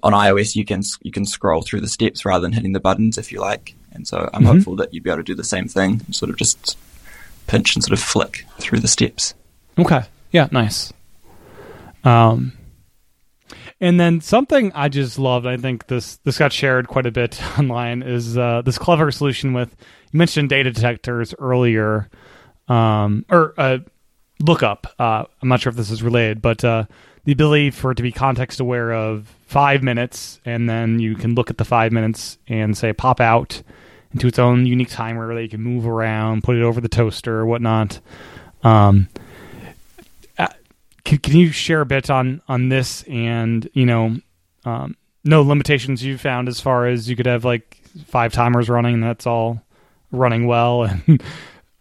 on 0.04 0.14
iOS, 0.14 0.56
you 0.56 0.66
can 0.66 0.82
you 1.04 1.12
can 1.12 1.26
scroll 1.26 1.62
through 1.62 1.82
the 1.82 1.88
steps 1.90 2.26
rather 2.26 2.42
than 2.42 2.54
hitting 2.54 2.74
the 2.74 2.80
buttons 2.80 3.18
if 3.18 3.32
you 3.32 3.40
like. 3.40 3.76
And 3.94 4.08
so 4.08 4.30
I'm 4.34 4.46
hopeful 4.46 4.76
that 4.78 4.94
you'd 4.94 5.04
be 5.04 5.10
able 5.10 5.18
to 5.20 5.24
do 5.24 5.36
the 5.36 5.44
same 5.44 5.68
thing, 5.68 6.02
sort 6.12 6.30
of 6.32 6.38
just 6.38 6.78
pinch 7.48 7.76
and 7.76 7.84
sort 7.84 7.92
of 7.98 8.04
flick 8.04 8.46
through 8.58 8.80
the 8.80 8.88
steps. 8.88 9.34
Okay. 9.78 10.04
Yeah, 10.32 10.48
nice. 10.52 10.94
Um 12.04 12.54
and 13.82 14.00
then 14.00 14.22
something 14.22 14.72
I 14.76 14.90
just 14.90 15.18
loved, 15.18 15.48
I 15.48 15.58
think 15.58 15.88
this 15.88 16.18
this 16.18 16.38
got 16.38 16.54
shared 16.54 16.88
quite 16.88 17.08
a 17.08 17.12
bit 17.12 17.42
online, 17.60 18.04
is 18.04 18.38
uh, 18.38 18.62
this 18.64 18.78
clever 18.78 19.12
solution 19.12 19.54
with 19.54 19.76
you 20.12 20.18
mentioned 20.18 20.50
data 20.50 20.72
detectors 20.72 21.34
earlier, 21.40 22.08
um, 22.68 23.26
or 23.30 23.56
uh, 23.58 23.80
lookup. 24.40 24.94
Uh, 25.00 25.26
I'm 25.42 25.50
not 25.50 25.62
sure 25.62 25.72
if 25.72 25.76
this 25.76 25.90
is 25.90 26.04
related, 26.04 26.44
but 26.44 26.64
uh, 26.64 26.86
the 27.24 27.32
ability 27.32 27.72
for 27.72 27.92
it 27.92 27.96
to 27.96 28.04
be 28.04 28.12
context 28.12 28.60
aware 28.60 28.94
of 28.94 29.28
five 29.48 29.82
minutes, 29.82 30.40
and 30.46 30.70
then 30.70 31.00
you 31.00 31.16
can 31.16 31.34
look 31.34 31.50
at 31.50 31.58
the 31.58 31.66
five 31.66 31.92
minutes 31.92 32.38
and 32.48 32.78
say 32.78 32.94
pop 32.94 33.20
out 33.20 33.64
into 34.14 34.28
its 34.28 34.38
own 34.38 34.68
unique 34.68 34.90
timer 34.90 35.34
that 35.34 35.42
you 35.42 35.50
can 35.50 35.62
move 35.62 35.88
around, 35.88 36.44
put 36.44 36.56
it 36.56 36.62
over 36.62 36.82
the 36.82 36.90
toaster 36.90 37.40
or 37.40 37.48
whatnot. 37.48 38.00
Um, 38.64 39.08
can, 41.12 41.20
can 41.20 41.36
you 41.38 41.52
share 41.52 41.82
a 41.82 41.86
bit 41.86 42.10
on 42.10 42.42
on 42.48 42.70
this 42.70 43.04
and 43.04 43.70
you 43.74 43.86
know 43.86 44.16
um, 44.64 44.96
no 45.26 45.42
limitations 45.42 46.04
you 46.04 46.18
found 46.18 46.48
as 46.48 46.62
far 46.62 46.88
as 46.88 47.10
you 47.10 47.18
could 47.18 47.26
have 47.26 47.44
like 47.44 47.82
five 48.06 48.32
timers 48.32 48.70
running 48.70 48.96
and 48.96 49.04
that's 49.04 49.28
all 49.28 49.62
running 50.12 50.48
well 50.48 50.84
and 51.08 51.22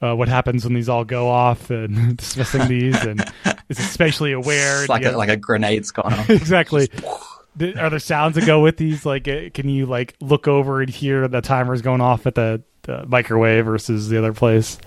uh, 0.02 0.16
what 0.16 0.28
happens 0.28 0.64
when 0.64 0.74
these 0.74 0.88
all 0.88 1.04
go 1.04 1.28
off 1.28 1.70
and 1.70 2.16
dismissing 2.16 2.66
these 2.66 3.00
and 3.04 3.20
is 3.68 3.78
it 3.78 3.82
spatially 3.82 4.32
aware? 4.32 4.80
It's 4.80 4.88
like 4.88 5.04
a, 5.04 5.12
like 5.12 5.28
a 5.28 5.36
grenade's 5.36 5.90
gone 5.90 6.12
off. 6.12 6.30
exactly. 6.30 6.88
Th- 7.58 7.76
are 7.76 7.90
there 7.90 7.98
sounds 7.98 8.34
that 8.34 8.46
go 8.46 8.60
with 8.60 8.78
these? 8.78 9.06
Like 9.06 9.28
uh, 9.28 9.50
can 9.54 9.68
you 9.68 9.86
like 9.86 10.16
look 10.20 10.48
over 10.48 10.80
and 10.80 10.90
hear 10.90 11.28
the 11.28 11.42
timers 11.42 11.82
going 11.82 12.00
off 12.00 12.26
at 12.26 12.34
the, 12.34 12.62
the 12.82 13.04
microwave 13.06 13.66
versus 13.66 14.08
the 14.08 14.18
other 14.18 14.32
place? 14.32 14.78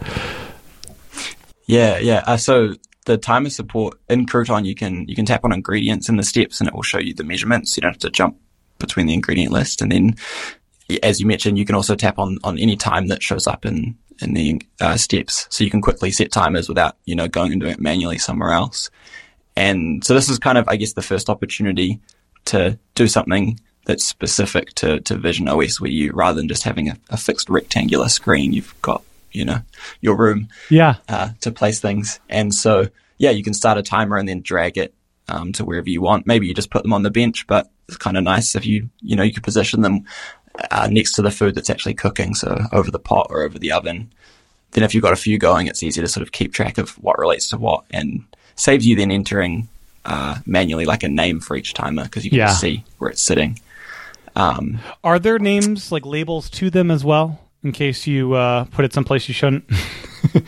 Yeah, 1.66 2.00
yeah. 2.00 2.24
Uh, 2.26 2.38
so 2.38 2.74
the 3.04 3.18
timer 3.18 3.50
support 3.50 4.00
in 4.10 4.26
Crouton, 4.26 4.66
you 4.66 4.76
can 4.76 5.08
you 5.08 5.16
can 5.16 5.26
tap 5.26 5.44
on 5.44 5.54
ingredients 5.54 6.10
in 6.10 6.18
the 6.18 6.24
steps, 6.24 6.60
and 6.60 6.68
it 6.68 6.74
will 6.74 6.84
show 6.84 7.00
you 7.00 7.13
the 7.13 7.24
measurements. 7.24 7.76
You 7.76 7.82
don't 7.82 7.94
have 7.94 8.00
to 8.00 8.10
jump 8.10 8.38
between 8.80 9.08
the 9.08 9.13
ingredient 9.13 9.52
list, 9.52 9.82
and 9.82 9.92
then, 9.92 10.16
as 11.02 11.20
you 11.20 11.26
mentioned, 11.26 11.58
you 11.58 11.66
can 11.66 11.76
also 11.76 11.96
tap 11.96 12.20
on 12.20 12.39
on 12.44 12.58
any 12.58 12.76
time 12.76 13.08
that 13.08 13.24
shows 13.24 13.48
up 13.48 13.66
in 13.66 13.98
in 14.22 14.34
the 14.34 14.62
uh, 14.80 14.98
steps, 14.98 15.48
so 15.50 15.63
you 15.63 15.70
can 15.70 15.82
quickly 15.82 16.12
set 16.12 16.32
timers 16.32 16.70
without 16.70 16.98
you 17.06 17.16
know 17.16 17.28
going 17.28 17.52
and 17.52 17.62
doing 17.62 17.74
it 17.74 17.82
manually 17.82 18.18
somewhere 18.18 18.52
else. 18.52 18.89
And 19.56 20.04
so 20.04 20.13
this 20.13 20.30
is 20.30 20.39
kind 20.39 20.58
of, 20.58 20.68
I 20.68 20.78
guess, 20.78 20.94
the 20.94 21.02
first 21.02 21.30
opportunity 21.30 22.00
to 22.46 22.78
do 22.96 23.08
something 23.08 23.60
that's 23.86 24.06
specific 24.06 24.74
to, 24.76 25.00
to 25.02 25.18
Vision 25.18 25.48
OS, 25.48 25.80
where 25.80 25.92
you 25.92 26.12
rather 26.13 26.39
than 26.39 26.48
just 26.48 26.63
having 26.63 26.89
a, 26.89 26.98
a 27.10 27.18
fixed 27.18 27.50
rectangular 27.50 28.10
screen, 28.10 28.54
you've 28.54 28.74
got 28.82 29.04
you 29.34 29.46
know 29.46 29.60
your 30.02 30.15
room 30.15 30.48
yeah 30.69 30.96
uh, 31.10 31.30
to 31.41 31.52
place 31.52 31.80
things. 31.80 32.19
And 32.30 32.54
so, 32.54 32.88
yeah, 33.17 33.32
you 33.32 33.43
can 33.43 33.54
start 33.54 33.78
a 33.78 33.84
timer 33.84 34.17
and 34.17 34.28
then 34.28 34.41
drag 34.41 34.78
it 34.78 34.93
um, 35.28 35.52
to 35.54 35.65
wherever 35.65 35.89
you 35.89 36.02
want. 36.02 36.26
Maybe 36.28 36.48
you 36.48 36.54
just 36.54 36.69
put 36.69 36.84
them 36.84 36.93
on 36.93 37.04
the 37.04 37.12
bench, 37.12 37.46
but 37.48 37.69
it's 37.88 37.98
kind 37.98 38.17
of 38.17 38.24
nice 38.24 38.56
if 38.56 38.65
you, 38.65 38.89
you 39.02 39.15
know, 39.15 39.24
you 39.24 39.34
could 39.34 39.43
position 39.43 39.82
them 39.82 40.06
uh, 40.72 40.88
next 40.89 41.13
to 41.13 41.22
the 41.22 41.32
food 41.32 41.56
that's 41.56 41.69
actually 41.69 41.96
cooking, 41.96 42.36
so 42.36 42.60
over 42.72 42.91
the 42.91 43.00
pot 43.00 43.28
or 43.30 43.41
over 43.43 43.60
the 43.60 43.72
oven. 43.72 44.12
Then, 44.72 44.84
if 44.84 44.93
you've 44.93 45.04
got 45.04 45.13
a 45.13 45.17
few 45.17 45.38
going, 45.38 45.67
it's 45.67 45.84
easy 45.84 46.02
to 46.02 46.08
sort 46.08 46.22
of 46.24 46.32
keep 46.32 46.54
track 46.54 46.78
of 46.78 46.91
what 47.04 47.19
relates 47.19 47.50
to 47.50 47.58
what, 47.58 47.84
and 47.91 48.24
saves 48.56 48.86
you 48.86 48.96
then 48.96 49.12
entering 49.12 49.67
uh, 50.06 50.38
manually 50.46 50.86
like 50.86 51.04
a 51.04 51.10
name 51.10 51.39
for 51.39 51.56
each 51.56 51.74
timer 51.74 52.04
because 52.04 52.24
you 52.26 52.32
can 52.32 52.39
Yeah. 52.39 52.48
see 52.54 52.84
where 52.98 53.10
it's 53.10 53.22
sitting. 53.22 53.60
Um, 54.36 54.80
Are 55.04 55.19
there 55.19 55.39
names 55.39 55.91
like 55.91 56.06
labels 56.06 56.50
to 56.52 56.69
them 56.69 56.89
as 56.89 57.04
well, 57.06 57.39
in 57.63 57.71
case 57.71 58.08
you 58.08 58.34
uh, 58.34 58.65
put 58.65 58.86
it 58.86 58.93
someplace 58.93 59.28
you 59.28 59.34
shouldn't? 59.34 59.65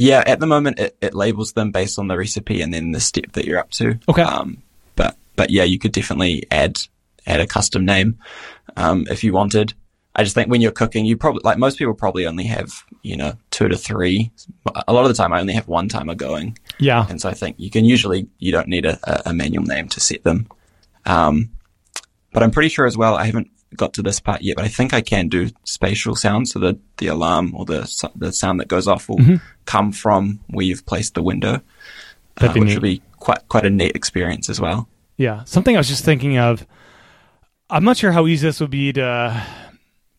Yeah, 0.00 0.22
at 0.24 0.40
the 0.40 0.46
moment 0.46 0.78
it, 0.78 0.96
it 1.02 1.12
labels 1.12 1.52
them 1.52 1.72
based 1.72 1.98
on 1.98 2.08
the 2.08 2.16
recipe 2.16 2.62
and 2.62 2.72
then 2.72 2.92
the 2.92 3.00
step 3.00 3.32
that 3.32 3.44
you're 3.44 3.58
up 3.58 3.70
to. 3.72 3.98
Okay. 4.08 4.22
Um, 4.22 4.62
but 4.96 5.14
but 5.36 5.50
yeah, 5.50 5.64
you 5.64 5.78
could 5.78 5.92
definitely 5.92 6.44
add 6.50 6.78
add 7.26 7.40
a 7.40 7.46
custom 7.46 7.84
name 7.84 8.18
um, 8.78 9.06
if 9.10 9.22
you 9.22 9.34
wanted. 9.34 9.74
I 10.16 10.22
just 10.24 10.34
think 10.34 10.48
when 10.48 10.62
you're 10.62 10.72
cooking, 10.72 11.04
you 11.04 11.18
probably 11.18 11.42
like 11.44 11.58
most 11.58 11.76
people 11.76 11.92
probably 11.92 12.26
only 12.26 12.44
have 12.44 12.82
you 13.02 13.14
know 13.14 13.34
two 13.50 13.68
to 13.68 13.76
three. 13.76 14.30
A 14.88 14.90
lot 14.94 15.02
of 15.02 15.08
the 15.08 15.14
time, 15.14 15.34
I 15.34 15.40
only 15.40 15.52
have 15.52 15.68
one 15.68 15.90
timer 15.90 16.14
going, 16.14 16.56
yeah, 16.78 17.06
and 17.10 17.20
so 17.20 17.28
I 17.28 17.34
think 17.34 17.56
you 17.58 17.68
can 17.68 17.84
usually 17.84 18.26
you 18.38 18.52
don't 18.52 18.68
need 18.68 18.86
a, 18.86 18.98
a, 19.04 19.30
a 19.30 19.34
manual 19.34 19.64
name 19.64 19.88
to 19.88 20.00
set 20.00 20.24
them. 20.24 20.48
Um, 21.04 21.50
but 22.32 22.42
I'm 22.42 22.52
pretty 22.52 22.70
sure 22.70 22.86
as 22.86 22.96
well. 22.96 23.16
I 23.16 23.26
haven't 23.26 23.50
got 23.76 23.92
to 23.94 24.02
this 24.02 24.20
part 24.20 24.42
yet, 24.42 24.56
but 24.56 24.64
I 24.64 24.68
think 24.68 24.92
I 24.92 25.00
can 25.00 25.28
do 25.28 25.50
spatial 25.64 26.14
sounds. 26.16 26.52
So 26.52 26.58
the 26.58 26.78
the 26.98 27.06
alarm 27.08 27.54
or 27.54 27.64
the 27.64 28.10
the 28.16 28.32
sound 28.32 28.60
that 28.60 28.68
goes 28.68 28.86
off 28.88 29.08
will 29.08 29.18
Mm-hmm. 29.18 29.36
come 29.66 29.92
from 29.92 30.40
where 30.50 30.66
you've 30.66 30.84
placed 30.86 31.14
the 31.14 31.22
window, 31.22 31.60
uh, 32.40 32.48
which 32.52 32.62
neat. 32.64 32.74
will 32.74 32.80
be 32.82 33.02
quite 33.18 33.46
quite 33.48 33.64
a 33.66 33.70
neat 33.70 33.94
experience 33.94 34.48
as 34.50 34.60
well. 34.60 34.88
yeah. 35.16 35.44
Something 35.44 35.76
I 35.76 35.80
was 35.80 35.88
just 35.88 36.04
thinking 36.04 36.38
of. 36.38 36.66
I'm 37.68 37.84
not 37.84 37.96
sure 37.96 38.10
how 38.10 38.26
easy 38.26 38.48
this 38.48 38.58
would 38.60 38.70
be 38.70 38.92
to 38.94 39.46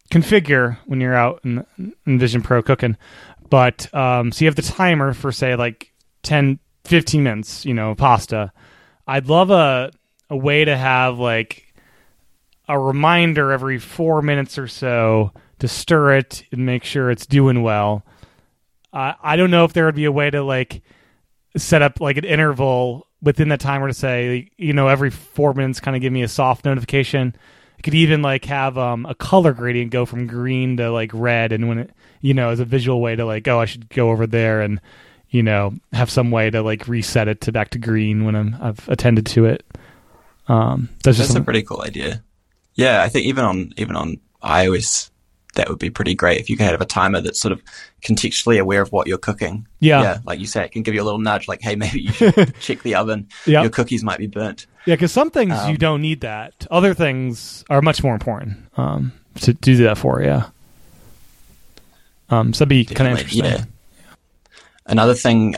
configure 0.09 0.77
when 0.85 1.01
you're 1.01 1.15
out 1.15 1.41
in, 1.43 1.65
in 2.05 2.19
Vision 2.19 2.41
Pro 2.41 2.61
cooking, 2.61 2.95
but 3.49 3.93
um, 3.93 4.31
so 4.31 4.45
you 4.45 4.47
have 4.47 4.55
the 4.55 4.61
timer 4.61 5.13
for 5.13 5.31
say 5.31 5.55
like 5.55 5.91
10, 6.23 6.59
15 6.85 7.23
minutes. 7.23 7.65
You 7.65 7.73
know, 7.73 7.95
pasta. 7.95 8.51
I'd 9.07 9.27
love 9.27 9.49
a 9.51 9.91
a 10.29 10.37
way 10.37 10.63
to 10.63 10.77
have 10.77 11.19
like 11.19 11.70
a 12.71 12.79
reminder 12.79 13.51
every 13.51 13.77
four 13.77 14.21
minutes 14.21 14.57
or 14.57 14.65
so 14.65 15.33
to 15.59 15.67
stir 15.67 16.15
it 16.15 16.43
and 16.53 16.65
make 16.65 16.85
sure 16.85 17.11
it's 17.11 17.25
doing 17.25 17.63
well. 17.63 18.05
Uh, 18.93 19.13
I 19.21 19.35
don't 19.35 19.51
know 19.51 19.65
if 19.65 19.73
there 19.73 19.85
would 19.85 19.95
be 19.95 20.05
a 20.05 20.11
way 20.11 20.29
to 20.29 20.41
like 20.41 20.81
set 21.57 21.81
up 21.81 21.99
like 21.99 22.15
an 22.15 22.23
interval 22.23 23.07
within 23.21 23.49
that 23.49 23.59
timer 23.59 23.89
to 23.89 23.93
say, 23.93 24.49
you 24.57 24.71
know, 24.71 24.87
every 24.87 25.09
four 25.09 25.53
minutes, 25.53 25.81
kind 25.81 25.97
of 25.97 26.01
give 26.01 26.13
me 26.13 26.23
a 26.23 26.29
soft 26.29 26.63
notification. 26.63 27.35
I 27.77 27.81
could 27.81 27.93
even 27.93 28.21
like 28.21 28.45
have 28.45 28.77
um, 28.77 29.05
a 29.05 29.15
color 29.15 29.51
gradient 29.51 29.91
go 29.91 30.05
from 30.05 30.25
green 30.25 30.77
to 30.77 30.91
like 30.91 31.11
red, 31.13 31.51
and 31.51 31.67
when 31.67 31.79
it, 31.79 31.91
you 32.21 32.33
know, 32.33 32.51
as 32.51 32.61
a 32.61 32.65
visual 32.65 33.01
way 33.01 33.17
to 33.17 33.25
like, 33.25 33.49
oh, 33.49 33.59
I 33.59 33.65
should 33.65 33.89
go 33.89 34.11
over 34.11 34.25
there 34.25 34.61
and 34.61 34.79
you 35.29 35.43
know 35.43 35.73
have 35.91 36.09
some 36.09 36.31
way 36.31 36.49
to 36.49 36.61
like 36.61 36.87
reset 36.87 37.27
it 37.27 37.41
to 37.41 37.51
back 37.51 37.71
to 37.71 37.79
green 37.79 38.23
when 38.23 38.35
I'm 38.35 38.55
I've 38.61 38.87
attended 38.87 39.25
to 39.27 39.45
it. 39.45 39.65
Um, 40.47 40.89
that's, 41.03 41.17
that's 41.17 41.35
a 41.35 41.41
pretty 41.41 41.63
cool 41.63 41.81
idea. 41.81 42.23
Yeah, 42.81 43.03
I 43.03 43.09
think 43.09 43.27
even 43.27 43.45
on 43.45 43.73
even 43.77 43.95
on 43.95 44.17
iOS, 44.43 45.11
that 45.55 45.69
would 45.69 45.79
be 45.79 45.89
pretty 45.89 46.15
great 46.15 46.39
if 46.39 46.49
you 46.49 46.57
could 46.57 46.67
have 46.67 46.81
a 46.81 46.85
timer 46.85 47.21
that's 47.21 47.39
sort 47.39 47.51
of 47.51 47.61
contextually 48.01 48.59
aware 48.59 48.81
of 48.81 48.91
what 48.91 49.07
you're 49.07 49.17
cooking. 49.17 49.67
Yeah. 49.79 50.01
Yeah. 50.01 50.19
Like 50.25 50.39
you 50.39 50.47
say, 50.47 50.65
it 50.65 50.71
can 50.71 50.81
give 50.81 50.95
you 50.95 51.01
a 51.01 51.03
little 51.03 51.19
nudge 51.19 51.47
like, 51.47 51.61
hey, 51.61 51.75
maybe 51.83 52.01
you 52.01 52.11
should 52.11 52.55
check 52.59 52.81
the 52.83 52.95
oven. 52.95 53.27
Yep. 53.45 53.63
Your 53.63 53.71
cookies 53.71 54.03
might 54.03 54.19
be 54.19 54.27
burnt. 54.27 54.67
Yeah, 54.85 54.95
because 54.95 55.11
some 55.11 55.29
things 55.29 55.53
um, 55.53 55.71
you 55.71 55.77
don't 55.77 56.01
need 56.01 56.21
that. 56.21 56.65
Other 56.71 56.93
things 56.93 57.63
are 57.69 57.81
much 57.81 58.03
more 58.03 58.13
important 58.13 58.57
um, 58.77 59.11
to, 59.41 59.53
do 59.53 59.75
that 59.77 59.97
for, 59.97 60.21
yeah. 60.21 60.49
Um, 62.29 62.53
so 62.53 62.65
that'd 62.65 62.69
be 62.69 62.85
kind 62.85 63.11
of 63.11 63.19
interesting. 63.19 63.45
Yeah. 63.45 63.65
Another 64.87 65.13
thing, 65.13 65.55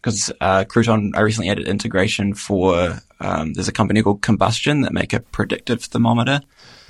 because 0.00 0.30
uh, 0.40 0.64
Crouton, 0.64 1.12
I 1.14 1.20
recently 1.20 1.50
added 1.50 1.68
integration 1.68 2.34
for, 2.34 3.00
um, 3.20 3.52
there's 3.54 3.68
a 3.68 3.72
company 3.72 4.02
called 4.02 4.22
Combustion 4.22 4.82
that 4.82 4.92
make 4.92 5.12
a 5.12 5.20
predictive 5.20 5.82
thermometer. 5.82 6.40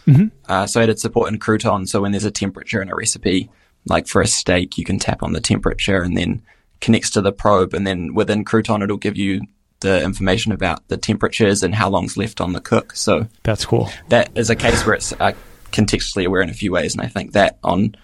Mm-hmm. 0.06 0.26
Uh, 0.46 0.66
so 0.66 0.80
I 0.80 0.86
did 0.86 1.00
support 1.00 1.32
in 1.32 1.38
Crouton. 1.38 1.88
So 1.88 2.02
when 2.02 2.12
there's 2.12 2.24
a 2.24 2.30
temperature 2.30 2.82
in 2.82 2.90
a 2.90 2.94
recipe, 2.94 3.50
like 3.86 4.06
for 4.06 4.20
a 4.20 4.26
steak, 4.26 4.78
you 4.78 4.84
can 4.84 4.98
tap 4.98 5.22
on 5.22 5.32
the 5.32 5.40
temperature 5.40 6.02
and 6.02 6.16
then 6.16 6.42
connects 6.80 7.10
to 7.10 7.20
the 7.20 7.32
probe. 7.32 7.74
And 7.74 7.86
then 7.86 8.14
within 8.14 8.44
Crouton, 8.44 8.82
it'll 8.82 8.96
give 8.96 9.16
you 9.16 9.42
the 9.80 10.02
information 10.02 10.52
about 10.52 10.86
the 10.88 10.96
temperatures 10.96 11.62
and 11.62 11.74
how 11.74 11.88
long's 11.88 12.16
left 12.16 12.40
on 12.40 12.52
the 12.52 12.60
cook. 12.60 12.94
So 12.96 13.28
that's 13.42 13.64
cool. 13.64 13.90
That 14.08 14.30
is 14.36 14.50
a 14.50 14.56
case 14.56 14.84
where 14.84 14.96
it's 14.96 15.12
uh, 15.12 15.32
contextually 15.72 16.26
aware 16.26 16.42
in 16.42 16.50
a 16.50 16.54
few 16.54 16.72
ways. 16.72 16.94
And 16.94 17.02
I 17.02 17.06
think 17.06 17.32
that 17.32 17.58
on 17.62 17.94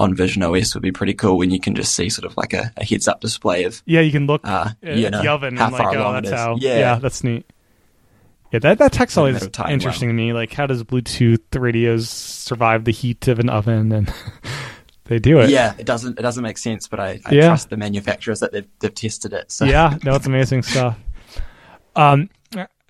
on 0.00 0.14
Vision 0.14 0.42
OS 0.42 0.74
would 0.74 0.82
be 0.82 0.90
pretty 0.90 1.12
cool 1.12 1.36
when 1.36 1.50
you 1.50 1.60
can 1.60 1.74
just 1.74 1.94
see 1.94 2.08
sort 2.08 2.24
of 2.24 2.34
like 2.36 2.54
a, 2.54 2.72
a 2.78 2.84
heads 2.84 3.06
up 3.06 3.20
display 3.20 3.64
of 3.64 3.82
yeah, 3.84 4.00
you 4.00 4.10
can 4.10 4.26
look 4.26 4.40
uh, 4.44 4.70
you 4.82 5.10
know, 5.10 5.22
the 5.22 5.28
oven 5.28 5.56
how 5.58 5.66
and 5.66 5.76
far 5.76 5.94
like, 5.94 5.98
oh, 5.98 6.12
that's 6.14 6.30
how 6.30 6.56
yeah. 6.58 6.78
yeah, 6.78 6.94
that's 6.96 7.22
neat. 7.22 7.44
Yeah, 8.50 8.60
that 8.60 8.78
that 8.78 8.92
tech's 8.92 9.16
always 9.18 9.42
interesting 9.68 10.08
well. 10.08 10.16
to 10.16 10.22
me. 10.22 10.32
Like, 10.32 10.52
how 10.54 10.66
does 10.66 10.82
Bluetooth 10.82 11.42
radios 11.54 12.08
survive 12.08 12.84
the 12.84 12.92
heat 12.92 13.28
of 13.28 13.38
an 13.38 13.50
oven? 13.50 13.92
And 13.92 14.12
they 15.04 15.18
do 15.18 15.38
it. 15.38 15.50
Yeah, 15.50 15.74
it 15.78 15.84
doesn't 15.84 16.18
it 16.18 16.22
doesn't 16.22 16.42
make 16.42 16.56
sense, 16.56 16.88
but 16.88 16.98
I, 16.98 17.20
I 17.26 17.32
yeah. 17.32 17.48
trust 17.48 17.68
the 17.68 17.76
manufacturers 17.76 18.40
that 18.40 18.52
they've 18.52 18.66
they've 18.80 18.94
tested 18.94 19.34
it. 19.34 19.52
So 19.52 19.66
yeah, 19.66 19.98
no, 20.02 20.14
it's 20.14 20.26
amazing 20.26 20.62
stuff. 20.62 20.98
Um, 21.94 22.30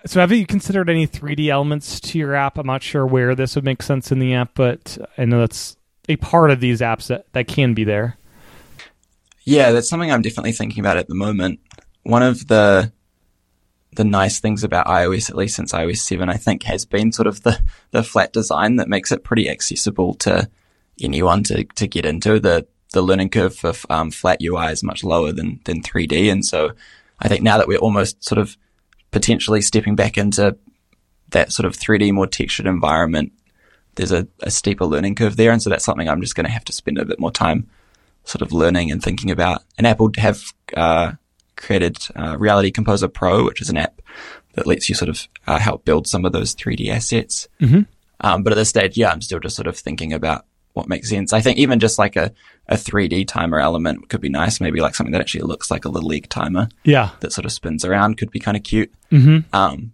so 0.05 0.19
have 0.21 0.31
you 0.31 0.47
considered 0.47 0.89
any 0.89 1.05
3D 1.05 1.49
elements 1.49 1.99
to 1.99 2.17
your 2.17 2.33
app? 2.33 2.57
I'm 2.57 2.65
not 2.65 2.81
sure 2.81 3.05
where 3.05 3.35
this 3.35 3.53
would 3.55 3.65
make 3.65 3.83
sense 3.83 4.11
in 4.11 4.17
the 4.17 4.33
app, 4.33 4.51
but 4.55 4.97
I 5.17 5.25
know 5.25 5.39
that's 5.41 5.75
a 6.09 6.15
part 6.17 6.51
of 6.51 6.59
these 6.59 6.81
apps 6.81 7.07
that 7.07 7.31
that 7.33 7.47
can 7.47 7.73
be 7.73 7.83
there. 7.83 8.17
Yeah, 9.43 9.71
that's 9.71 9.89
something 9.89 10.11
I'm 10.11 10.21
definitely 10.21 10.51
thinking 10.51 10.81
about 10.81 10.97
at 10.97 11.07
the 11.07 11.15
moment. 11.15 11.59
One 12.03 12.23
of 12.23 12.47
the 12.47 12.91
the 13.93 14.03
nice 14.03 14.39
things 14.39 14.63
about 14.63 14.87
iOS, 14.87 15.29
at 15.29 15.35
least 15.35 15.55
since 15.55 15.73
iOS 15.73 15.97
7, 15.97 16.29
I 16.29 16.37
think 16.37 16.63
has 16.63 16.85
been 16.85 17.11
sort 17.11 17.27
of 17.27 17.43
the, 17.43 17.61
the 17.91 18.03
flat 18.03 18.31
design 18.31 18.77
that 18.77 18.87
makes 18.87 19.11
it 19.11 19.23
pretty 19.23 19.49
accessible 19.49 20.13
to 20.15 20.49
anyone 21.01 21.43
to, 21.43 21.65
to 21.65 21.87
get 21.87 22.05
into. 22.05 22.39
The, 22.39 22.67
the 22.93 23.01
learning 23.01 23.29
curve 23.29 23.55
for 23.55 23.73
um, 23.89 24.11
flat 24.11 24.39
UI 24.41 24.67
is 24.67 24.83
much 24.83 25.03
lower 25.03 25.33
than, 25.33 25.59
than 25.65 25.81
3D. 25.81 26.31
And 26.31 26.45
so 26.45 26.71
I 27.19 27.27
think 27.27 27.43
now 27.43 27.57
that 27.57 27.67
we're 27.67 27.79
almost 27.79 28.23
sort 28.23 28.39
of 28.39 28.55
potentially 29.11 29.61
stepping 29.61 29.95
back 29.95 30.17
into 30.17 30.57
that 31.29 31.51
sort 31.51 31.65
of 31.65 31.75
3D, 31.75 32.13
more 32.13 32.27
textured 32.27 32.67
environment, 32.67 33.33
there's 33.95 34.11
a, 34.11 34.27
a 34.41 34.51
steeper 34.51 34.85
learning 34.85 35.15
curve 35.15 35.37
there. 35.37 35.51
And 35.51 35.61
so 35.61 35.69
that's 35.69 35.85
something 35.85 36.07
I'm 36.07 36.21
just 36.21 36.35
going 36.35 36.45
to 36.45 36.51
have 36.51 36.65
to 36.65 36.73
spend 36.73 36.97
a 36.97 37.05
bit 37.05 37.19
more 37.19 37.31
time 37.31 37.69
sort 38.23 38.41
of 38.41 38.53
learning 38.53 38.91
and 38.91 39.01
thinking 39.01 39.31
about. 39.31 39.63
And 39.77 39.87
Apple 39.87 40.11
have, 40.17 40.41
uh, 40.75 41.13
created 41.55 41.97
uh, 42.15 42.37
Reality 42.37 42.71
Composer 42.71 43.07
Pro, 43.07 43.45
which 43.45 43.61
is 43.61 43.69
an 43.69 43.77
app 43.77 44.01
that 44.53 44.67
lets 44.67 44.89
you 44.89 44.95
sort 44.95 45.09
of 45.09 45.27
uh, 45.47 45.59
help 45.59 45.85
build 45.85 46.07
some 46.07 46.25
of 46.25 46.31
those 46.31 46.55
3D 46.55 46.89
assets. 46.89 47.47
Mm-hmm. 47.59 47.81
Um, 48.21 48.43
but 48.43 48.53
at 48.53 48.55
this 48.55 48.69
stage, 48.69 48.97
yeah, 48.97 49.11
I'm 49.11 49.21
still 49.21 49.39
just 49.39 49.55
sort 49.55 49.67
of 49.67 49.77
thinking 49.77 50.13
about 50.13 50.45
what 50.73 50.87
makes 50.87 51.09
sense. 51.09 51.33
I 51.33 51.41
think 51.41 51.57
even 51.57 51.79
just 51.79 51.99
like 51.99 52.15
a, 52.15 52.33
a 52.67 52.75
3D 52.75 53.27
timer 53.27 53.59
element 53.59 54.09
could 54.09 54.21
be 54.21 54.29
nice. 54.29 54.61
Maybe 54.61 54.79
like 54.79 54.95
something 54.95 55.11
that 55.11 55.21
actually 55.21 55.43
looks 55.43 55.71
like 55.71 55.85
a 55.85 55.89
little 55.89 56.09
league 56.09 56.29
timer. 56.29 56.69
Yeah. 56.83 57.09
That 57.19 57.33
sort 57.33 57.45
of 57.45 57.51
spins 57.51 57.83
around 57.83 58.17
could 58.17 58.31
be 58.31 58.39
kind 58.39 58.57
of 58.57 58.63
cute. 58.63 58.91
Mm-hmm. 59.11 59.53
Um, 59.55 59.93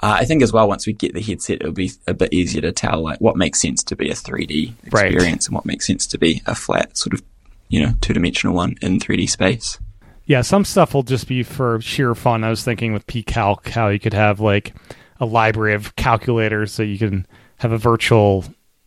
uh, 0.00 0.16
I 0.20 0.24
think 0.24 0.42
as 0.42 0.52
well, 0.52 0.68
once 0.68 0.86
we 0.86 0.92
get 0.92 1.14
the 1.14 1.20
headset, 1.20 1.60
it'll 1.60 1.72
be 1.72 1.90
a 2.06 2.14
bit 2.14 2.32
easier 2.32 2.60
to 2.62 2.72
tell 2.72 3.02
like 3.02 3.20
what 3.20 3.36
makes 3.36 3.60
sense 3.60 3.82
to 3.84 3.96
be 3.96 4.10
a 4.10 4.14
3D 4.14 4.74
experience 4.84 5.24
right. 5.24 5.46
and 5.46 5.54
what 5.54 5.66
makes 5.66 5.86
sense 5.86 6.06
to 6.08 6.18
be 6.18 6.42
a 6.46 6.54
flat 6.54 6.96
sort 6.96 7.14
of, 7.14 7.22
you 7.68 7.84
know, 7.84 7.94
two 8.00 8.14
dimensional 8.14 8.54
one 8.54 8.76
in 8.80 9.00
3D 9.00 9.28
space. 9.28 9.78
Yeah, 10.24 10.42
some 10.42 10.64
stuff 10.64 10.94
will 10.94 11.02
just 11.02 11.26
be 11.26 11.42
for 11.42 11.80
sheer 11.80 12.14
fun. 12.14 12.44
I 12.44 12.50
was 12.50 12.62
thinking 12.62 12.92
with 12.92 13.06
PCalc 13.06 13.68
how 13.68 13.88
you 13.88 13.98
could 13.98 14.14
have 14.14 14.40
like 14.40 14.74
a 15.18 15.26
library 15.26 15.74
of 15.74 15.96
calculators 15.96 16.72
so 16.72 16.82
you 16.82 16.98
can 16.98 17.26
have 17.56 17.72
a 17.72 17.78
virtual 17.78 18.44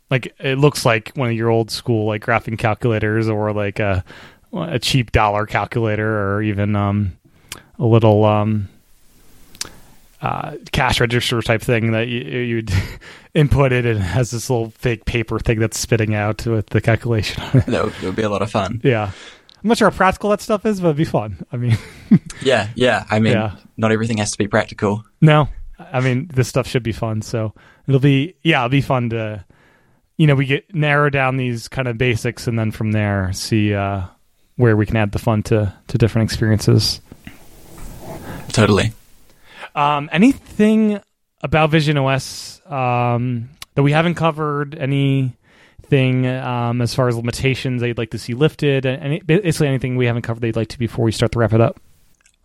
like 0.09 0.33
it 0.39 0.57
looks 0.57 0.85
like 0.85 1.11
one 1.15 1.29
of 1.29 1.35
your 1.35 1.49
old 1.49 1.71
school 1.71 2.05
like 2.05 2.23
graphing 2.23 2.57
calculators 2.57 3.27
or 3.27 3.51
like 3.53 3.79
a 3.79 4.03
a 4.53 4.79
cheap 4.79 5.11
dollar 5.11 5.45
calculator 5.45 6.35
or 6.35 6.41
even 6.41 6.75
um, 6.75 7.17
a 7.79 7.85
little 7.85 8.25
um, 8.25 8.67
uh, 10.21 10.55
cash 10.71 10.99
register 10.99 11.41
type 11.41 11.61
thing 11.61 11.91
that 11.91 12.07
you, 12.07 12.21
you'd 12.21 12.71
input 13.33 13.71
it 13.71 13.85
and 13.85 13.99
it 13.99 14.01
has 14.01 14.31
this 14.31 14.49
little 14.49 14.69
fake 14.71 15.05
paper 15.05 15.39
thing 15.39 15.59
that's 15.59 15.79
spitting 15.79 16.13
out 16.13 16.45
with 16.45 16.67
the 16.67 16.81
calculation. 16.81 17.41
On 17.43 17.57
it. 17.57 17.65
That 17.67 17.83
would, 17.85 17.93
it 17.95 18.03
would 18.03 18.15
be 18.15 18.23
a 18.23 18.29
lot 18.29 18.41
of 18.41 18.51
fun. 18.51 18.81
Yeah. 18.83 19.11
I'm 19.63 19.67
not 19.67 19.77
sure 19.77 19.89
how 19.89 19.95
practical 19.95 20.31
that 20.31 20.41
stuff 20.41 20.65
is, 20.65 20.79
but 20.79 20.87
it'd 20.87 20.97
be 20.97 21.05
fun. 21.05 21.45
I 21.51 21.57
mean, 21.57 21.77
yeah, 22.41 22.69
yeah. 22.75 23.05
I 23.11 23.19
mean, 23.19 23.33
yeah. 23.33 23.55
not 23.77 23.91
everything 23.91 24.17
has 24.17 24.31
to 24.31 24.37
be 24.37 24.47
practical. 24.47 25.03
No, 25.21 25.49
I 25.79 26.01
mean, 26.01 26.29
this 26.33 26.47
stuff 26.47 26.67
should 26.67 26.81
be 26.81 26.91
fun. 26.91 27.21
So 27.21 27.53
it'll 27.87 27.99
be, 27.99 28.35
yeah, 28.41 28.59
it'll 28.59 28.69
be 28.69 28.81
fun 28.81 29.11
to, 29.11 29.45
you 30.17 30.25
know, 30.25 30.33
we 30.33 30.47
get 30.47 30.73
narrow 30.73 31.11
down 31.11 31.37
these 31.37 31.67
kind 31.67 31.87
of 31.87 31.97
basics, 31.99 32.47
and 32.47 32.57
then 32.57 32.71
from 32.71 32.91
there 32.91 33.31
see 33.33 33.73
uh, 33.75 34.01
where 34.55 34.75
we 34.75 34.87
can 34.87 34.97
add 34.97 35.11
the 35.11 35.19
fun 35.19 35.43
to 35.43 35.73
to 35.89 35.97
different 35.97 36.27
experiences. 36.27 36.99
Totally. 38.51 38.93
Um, 39.75 40.09
anything 40.11 40.99
about 41.41 41.69
Vision 41.69 41.97
OS 41.97 42.61
um, 42.65 43.49
that 43.75 43.83
we 43.83 43.91
haven't 43.91 44.15
covered? 44.15 44.75
Anything 44.75 46.27
um, 46.27 46.81
as 46.81 46.93
far 46.93 47.07
as 47.07 47.15
limitations 47.15 47.81
they'd 47.81 47.97
like 47.97 48.11
to 48.11 48.19
see 48.19 48.33
lifted, 48.33 48.85
and 48.85 49.25
basically 49.25 49.67
anything 49.67 49.95
we 49.95 50.05
haven't 50.05 50.23
covered 50.23 50.41
they'd 50.41 50.55
like 50.55 50.69
to 50.69 50.79
before 50.79 51.05
we 51.05 51.11
start 51.11 51.31
to 51.33 51.39
wrap 51.39 51.53
it 51.53 51.61
up? 51.61 51.79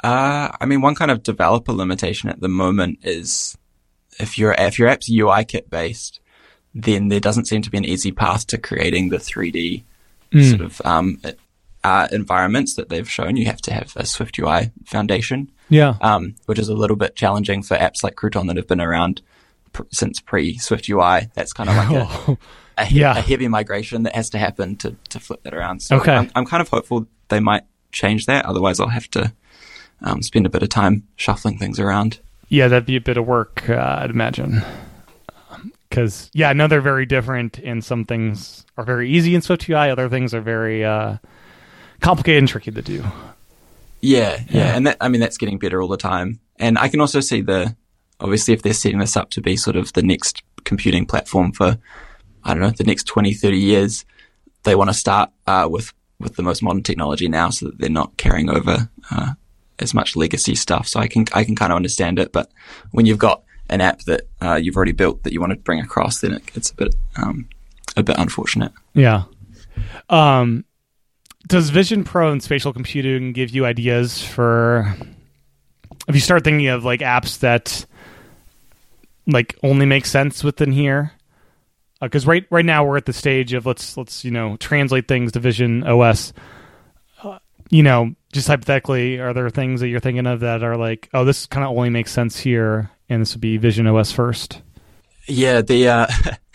Uh, 0.05 0.51
I 0.61 0.67
mean, 0.67 0.81
one 0.83 0.95
kind 0.95 1.11
of 1.11 1.23
developer 1.23 1.73
limitation 1.73 2.29
at 2.29 2.41
the 2.41 2.49
moment 2.49 3.01
is 3.03 3.57
if 4.19 4.39
your 4.39 4.55
if 4.59 4.79
your 4.79 4.89
app's 4.89 5.11
UIKit 5.11 5.71
based, 5.71 6.21
then 6.75 7.09
there 7.09 7.21
doesn't 7.21 7.47
seem 7.47 7.63
to 7.63 7.71
be 7.71 7.79
an 7.79 7.85
easy 7.85 8.13
path 8.13 8.47
to 8.49 8.59
creating 8.59 9.09
the 9.09 9.17
3D 9.17 9.83
mm. 10.33 10.51
sort 10.51 10.61
of 10.61 10.83
um, 10.85 11.21
uh, 11.83 12.09
environments 12.13 12.75
that 12.75 12.89
they've 12.89 13.09
shown. 13.09 13.37
You 13.37 13.47
have 13.47 13.63
to 13.63 13.73
have 13.73 13.97
a 13.97 14.03
SwiftUI 14.03 14.71
foundation, 14.85 15.51
yeah, 15.69 15.97
um, 16.01 16.35
which 16.47 16.59
is 16.59 16.69
a 16.69 16.75
little 16.75 16.97
bit 16.97 17.17
challenging 17.17 17.63
for 17.63 17.77
apps 17.77 18.03
like 18.03 18.15
Crouton 18.15 18.47
that 18.49 18.57
have 18.57 18.67
been 18.67 18.81
around 18.81 19.23
pr- 19.73 19.85
since 19.91 20.21
pre 20.21 20.57
SwiftUI. 20.57 21.33
That's 21.35 21.53
kind 21.53 21.69
of 21.69 21.77
like 21.77 21.91
a 21.91 22.39
a, 22.79 22.85
he- 22.85 23.01
yeah. 23.01 23.17
a, 23.17 23.21
heavy 23.21 23.49
migration 23.49 24.03
that 24.05 24.15
has 24.15 24.31
to 24.31 24.39
happen 24.39 24.77
to, 24.77 24.97
to 25.11 25.21
flip 25.21 25.43
that 25.45 25.55
around. 25.55 25.81
So 25.81 25.97
okay. 25.97 26.15
I'm, 26.15 26.31
I'm 26.35 26.47
kind 26.47 26.61
of 26.61 26.69
hopeful 26.69 27.07
they 27.29 27.41
might 27.41 27.65
change 27.93 28.27
that. 28.27 28.45
Otherwise, 28.45 28.81
I'll 28.81 28.89
have 28.89 29.11
to 29.13 29.33
um, 30.03 30.23
spend 30.23 30.47
a 30.47 30.51
bit 30.51 30.63
of 30.63 30.69
time 30.69 31.07
shuffling 31.17 31.59
things 31.59 31.81
around. 31.81 32.21
Yeah, 32.49 32.69
that'd 32.69 32.87
be 32.87 32.97
a 32.97 33.01
bit 33.01 33.17
of 33.17 33.27
work, 33.27 33.69
uh, 33.69 34.01
I'd 34.03 34.11
imagine. 34.11 34.63
Because 35.89 36.31
yeah, 36.33 36.51
I 36.51 36.53
know 36.53 36.69
they're 36.69 36.81
very 36.81 37.07
different, 37.07 37.59
and 37.59 37.85
some 37.85 38.05
things 38.05 38.65
are 38.77 38.85
very 38.85 39.11
easy 39.11 39.35
in 39.35 39.41
SwiftUI. 39.41 39.91
Other 39.91 40.09
things 40.09 40.35
are 40.35 40.41
very 40.41 40.85
uh, 40.85 41.17
complicated 42.01 42.43
and 42.43 42.49
tricky 42.49 42.71
to 42.71 42.83
do. 42.83 43.05
Yeah, 44.07 44.43
yeah, 44.49 44.59
yeah, 44.59 44.77
and 44.77 44.87
that, 44.87 44.97
I 45.01 45.09
mean 45.09 45.21
that's 45.21 45.39
getting 45.39 45.59
better 45.59 45.83
all 45.83 45.89
the 45.89 45.97
time. 45.97 46.41
And 46.59 46.79
I 46.79 46.89
can 46.89 47.01
also 47.01 47.21
see 47.21 47.41
the 47.41 47.77
obviously 48.21 48.55
if 48.55 48.63
they're 48.63 48.73
setting 48.73 48.99
this 48.99 49.17
up 49.17 49.31
to 49.31 49.41
be 49.41 49.57
sort 49.57 49.77
of 49.77 49.93
the 49.93 50.03
next 50.03 50.43
computing 50.65 51.07
platform 51.07 51.53
for 51.53 51.79
I 52.45 52.55
don't 52.55 52.63
know, 52.63 52.71
the 52.71 52.85
next 52.85 53.05
20, 53.05 53.35
30 53.35 53.59
years, 53.59 54.05
they 54.63 54.77
want 54.77 54.89
to 54.91 54.95
start 54.95 55.31
uh, 55.47 55.69
with 55.71 55.93
with 56.19 56.37
the 56.37 56.43
most 56.43 56.63
modern 56.63 56.83
technology 56.83 57.29
now, 57.29 57.51
so 57.51 57.67
that 57.67 57.79
they're 57.79 57.91
not 57.91 58.17
carrying 58.17 58.49
over 58.49 58.89
uh, 59.11 59.33
as 59.79 59.93
much 59.93 60.17
legacy 60.17 60.55
stuff. 60.55 60.87
So 60.87 61.01
I 61.01 61.09
can 61.09 61.27
I 61.35 61.45
can 61.45 61.57
kind 61.57 61.73
of 61.73 61.77
understand 61.77 62.19
it, 62.19 62.33
but 62.33 62.51
when 62.93 63.07
you've 63.07 63.19
got 63.19 63.43
an 63.69 63.81
app 63.81 64.03
that 64.03 64.23
uh, 64.41 64.55
you've 64.55 64.77
already 64.77 64.93
built 64.93 65.25
that 65.25 65.33
you 65.33 65.41
want 65.41 65.53
to 65.53 65.59
bring 65.59 65.81
across, 65.81 66.21
then 66.21 66.35
it, 66.35 66.43
it's 66.55 66.71
a 66.71 66.75
bit 66.75 66.95
um, 67.17 67.49
a 67.97 68.03
bit 68.03 68.17
unfortunate. 68.19 68.73
Yeah. 68.95 69.25
Um, 70.09 70.65
does 71.47 71.71
Vision 71.71 72.05
Pro 72.05 72.33
and 72.33 72.43
spatial 72.43 72.73
computing 72.73 73.33
give 73.33 73.51
you 73.51 73.65
ideas 73.65 74.23
for 74.23 74.95
if 76.09 76.15
you 76.15 76.21
start 76.21 76.45
thinking 76.45 76.69
of 76.69 76.85
like 76.85 77.01
apps 77.01 77.39
that 77.41 77.87
like 79.27 79.57
only 79.63 79.87
make 79.87 80.07
sense 80.07 80.43
within 80.43 80.73
here? 80.73 81.13
Because 82.01 82.27
uh, 82.27 82.31
right 82.31 82.47
right 82.51 82.65
now 82.65 82.85
we're 82.85 82.97
at 82.97 83.07
the 83.07 83.13
stage 83.13 83.53
of 83.53 83.65
let's 83.65 83.97
let's 83.97 84.25
you 84.25 84.31
know 84.31 84.57
translate 84.57 85.09
things 85.09 85.33
to 85.33 85.41
Vision 85.41 85.85
OS. 85.85 86.33
Uh, 87.23 87.39
you 87.71 87.83
know, 87.83 88.15
just 88.33 88.49
hypothetically, 88.49 89.19
are 89.19 89.33
there 89.33 89.49
things 89.51 89.81
that 89.81 89.89
you're 89.89 90.01
thinking 90.01 90.27
of 90.27 90.41
that 90.41 90.63
are 90.63 90.77
like, 90.77 91.09
oh, 91.15 91.25
this 91.25 91.47
kind 91.47 91.65
of 91.65 91.71
only 91.71 91.91
makes 91.91 92.13
sense 92.13 92.39
here, 92.39 92.91
and 93.09 93.23
this 93.23 93.35
would 93.35 93.41
be 93.41 93.57
Vision 93.57 93.87
OS 93.87 94.13
first? 94.13 94.63
Yeah, 95.27 95.63
the 95.63 95.89
uh, 95.89 96.07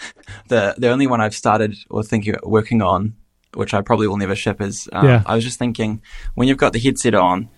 the 0.50 0.76
the 0.78 0.89
only 0.89 1.08
one 1.08 1.22
I've 1.22 1.36
started 1.36 1.76
or 1.89 2.04
thinking 2.04 2.36
working 2.44 2.82
on, 2.82 3.16
which 3.54 3.74
I 3.74 3.82
probably 3.82 4.08
will 4.08 4.18
never 4.18 4.36
ship, 4.36 4.62
is 4.62 4.89
um, 4.93 5.06
yeah. 5.06 5.24
I 5.26 5.36
was 5.36 5.43
just 5.43 5.60
thinking 5.60 6.02
when 6.36 6.47
you've 6.47 6.58
got 6.58 6.74
the 6.74 6.80
headset 6.80 7.16
on, 7.16 7.49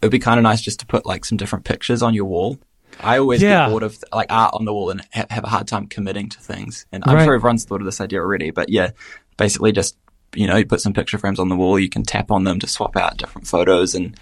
it'd 0.00 0.10
be 0.10 0.18
kind 0.18 0.38
of 0.38 0.42
nice 0.42 0.60
just 0.60 0.80
to 0.80 0.86
put 0.86 1.06
like 1.06 1.24
some 1.24 1.38
different 1.38 1.64
pictures 1.64 2.02
on 2.02 2.14
your 2.14 2.24
wall. 2.24 2.58
I 3.00 3.18
always 3.18 3.42
yeah. 3.42 3.64
get 3.64 3.70
bored 3.70 3.82
of 3.82 4.04
like 4.12 4.30
art 4.30 4.54
on 4.54 4.64
the 4.64 4.72
wall 4.72 4.90
and 4.90 5.00
ha- 5.14 5.26
have 5.30 5.44
a 5.44 5.48
hard 5.48 5.66
time 5.66 5.86
committing 5.86 6.28
to 6.30 6.40
things. 6.40 6.86
And 6.92 7.02
I'm 7.06 7.16
right. 7.16 7.24
sure 7.24 7.34
everyone's 7.34 7.64
thought 7.64 7.80
of 7.80 7.86
this 7.86 8.00
idea 8.00 8.20
already, 8.20 8.50
but 8.50 8.68
yeah, 8.68 8.90
basically 9.36 9.72
just 9.72 9.96
you 10.34 10.46
know 10.46 10.56
you 10.56 10.66
put 10.66 10.80
some 10.80 10.92
picture 10.92 11.18
frames 11.18 11.38
on 11.38 11.48
the 11.48 11.56
wall, 11.56 11.78
you 11.78 11.88
can 11.88 12.02
tap 12.02 12.30
on 12.30 12.44
them 12.44 12.58
to 12.60 12.66
swap 12.66 12.96
out 12.96 13.16
different 13.16 13.46
photos 13.46 13.94
and 13.94 14.18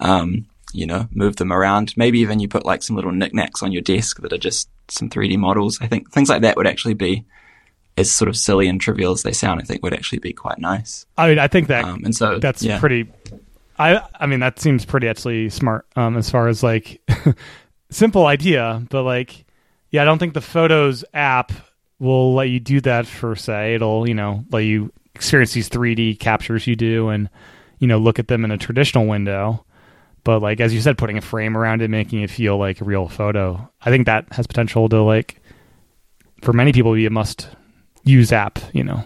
um, 0.00 0.46
you 0.72 0.86
know 0.86 1.08
move 1.12 1.36
them 1.36 1.52
around. 1.52 1.94
Maybe 1.96 2.20
even 2.20 2.40
you 2.40 2.48
put 2.48 2.64
like 2.64 2.82
some 2.82 2.96
little 2.96 3.12
knickknacks 3.12 3.62
on 3.62 3.72
your 3.72 3.82
desk 3.82 4.20
that 4.20 4.32
are 4.32 4.38
just 4.38 4.68
some 4.88 5.08
3D 5.08 5.38
models. 5.38 5.78
I 5.80 5.86
think 5.86 6.10
things 6.10 6.28
like 6.28 6.42
that 6.42 6.56
would 6.56 6.66
actually 6.66 6.94
be 6.94 7.24
as 8.00 8.12
sort 8.12 8.28
of 8.28 8.36
silly 8.36 8.68
and 8.68 8.80
trivial 8.80 9.12
as 9.12 9.22
they 9.22 9.32
sound. 9.32 9.60
I 9.60 9.64
think 9.64 9.82
would 9.82 9.94
actually 9.94 10.18
be 10.18 10.32
quite 10.32 10.58
nice. 10.58 11.06
I 11.16 11.28
mean, 11.28 11.38
I 11.38 11.48
think 11.48 11.68
that 11.68 11.84
um, 11.84 12.04
and 12.04 12.14
so 12.14 12.38
that's 12.38 12.62
yeah. 12.62 12.80
pretty. 12.80 13.10
I 13.78 14.02
I 14.18 14.26
mean 14.26 14.40
that 14.40 14.58
seems 14.58 14.84
pretty 14.84 15.08
actually 15.08 15.50
smart 15.50 15.86
um, 15.96 16.16
as 16.16 16.30
far 16.30 16.48
as 16.48 16.62
like 16.62 17.00
simple 17.90 18.26
idea, 18.26 18.82
but 18.90 19.04
like 19.04 19.44
yeah, 19.90 20.02
I 20.02 20.04
don't 20.04 20.18
think 20.18 20.34
the 20.34 20.40
Photos 20.40 21.04
app 21.14 21.52
will 21.98 22.34
let 22.34 22.48
you 22.48 22.60
do 22.60 22.80
that 22.82 23.06
for 23.06 23.36
say. 23.36 23.74
It'll 23.74 24.08
you 24.08 24.14
know 24.14 24.44
let 24.50 24.60
you 24.60 24.92
experience 25.14 25.52
these 25.52 25.68
3D 25.68 26.18
captures 26.18 26.66
you 26.66 26.76
do 26.76 27.08
and 27.08 27.28
you 27.78 27.86
know 27.86 27.98
look 27.98 28.18
at 28.18 28.28
them 28.28 28.44
in 28.44 28.50
a 28.50 28.58
traditional 28.58 29.06
window. 29.06 29.64
But 30.24 30.42
like 30.42 30.60
as 30.60 30.74
you 30.74 30.80
said, 30.80 30.98
putting 30.98 31.18
a 31.18 31.22
frame 31.22 31.56
around 31.56 31.82
it, 31.82 31.88
making 31.88 32.22
it 32.22 32.30
feel 32.30 32.58
like 32.58 32.80
a 32.80 32.84
real 32.84 33.08
photo, 33.08 33.70
I 33.80 33.90
think 33.90 34.06
that 34.06 34.26
has 34.32 34.46
potential 34.46 34.88
to 34.88 35.02
like 35.02 35.40
for 36.42 36.52
many 36.52 36.72
people 36.72 36.94
be 36.94 37.06
a 37.06 37.10
must 37.10 37.48
use 38.04 38.32
app. 38.32 38.58
You 38.72 38.84
know. 38.84 39.04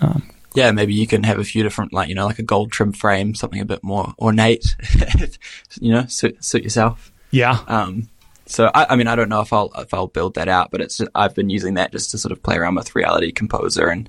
Um, 0.00 0.30
yeah, 0.54 0.72
maybe 0.72 0.94
you 0.94 1.06
can 1.06 1.22
have 1.24 1.38
a 1.38 1.44
few 1.44 1.62
different, 1.62 1.92
like 1.92 2.08
you 2.08 2.14
know, 2.14 2.26
like 2.26 2.38
a 2.38 2.42
gold 2.42 2.72
trim 2.72 2.92
frame, 2.92 3.34
something 3.34 3.60
a 3.60 3.64
bit 3.64 3.84
more 3.84 4.14
ornate. 4.18 4.76
you 5.80 5.92
know, 5.92 6.06
suit 6.06 6.42
suit 6.44 6.62
yourself. 6.62 7.12
Yeah. 7.30 7.58
Um. 7.68 8.08
So 8.46 8.70
I, 8.74 8.86
I 8.90 8.96
mean, 8.96 9.06
I 9.06 9.14
don't 9.14 9.28
know 9.28 9.40
if 9.40 9.52
I'll 9.52 9.70
if 9.78 9.94
I'll 9.94 10.08
build 10.08 10.34
that 10.34 10.48
out, 10.48 10.70
but 10.70 10.80
it's 10.80 10.96
just, 10.96 11.10
I've 11.14 11.34
been 11.34 11.50
using 11.50 11.74
that 11.74 11.92
just 11.92 12.10
to 12.10 12.18
sort 12.18 12.32
of 12.32 12.42
play 12.42 12.56
around 12.56 12.74
with 12.74 12.96
Reality 12.96 13.30
Composer 13.30 13.88
and 13.88 14.08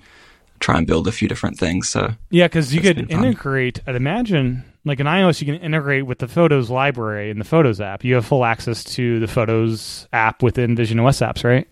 try 0.60 0.78
and 0.78 0.88
build 0.88 1.08
a 1.08 1.12
few 1.12 1.28
different 1.28 1.60
things. 1.60 1.90
So 1.90 2.14
yeah, 2.32 2.46
because 2.46 2.74
you 2.74 2.82
could 2.82 3.12
integrate. 3.12 3.82
I'd 3.86 3.96
imagine 3.96 4.64
like 4.84 5.00
in 5.00 5.06
iOS, 5.06 5.42
you 5.42 5.46
can 5.46 5.62
integrate 5.64 6.08
with 6.08 6.20
the 6.20 6.28
Photos 6.28 6.70
library 6.70 7.30
in 7.30 7.38
the 7.38 7.46
Photos 7.46 7.80
app. 7.80 8.04
You 8.04 8.16
have 8.16 8.26
full 8.26 8.46
access 8.46 8.84
to 8.96 9.20
the 9.20 9.28
Photos 9.28 10.08
app 10.12 10.42
within 10.42 10.76
Vision 10.76 11.00
OS 11.00 11.20
apps, 11.20 11.44
right? 11.44 11.68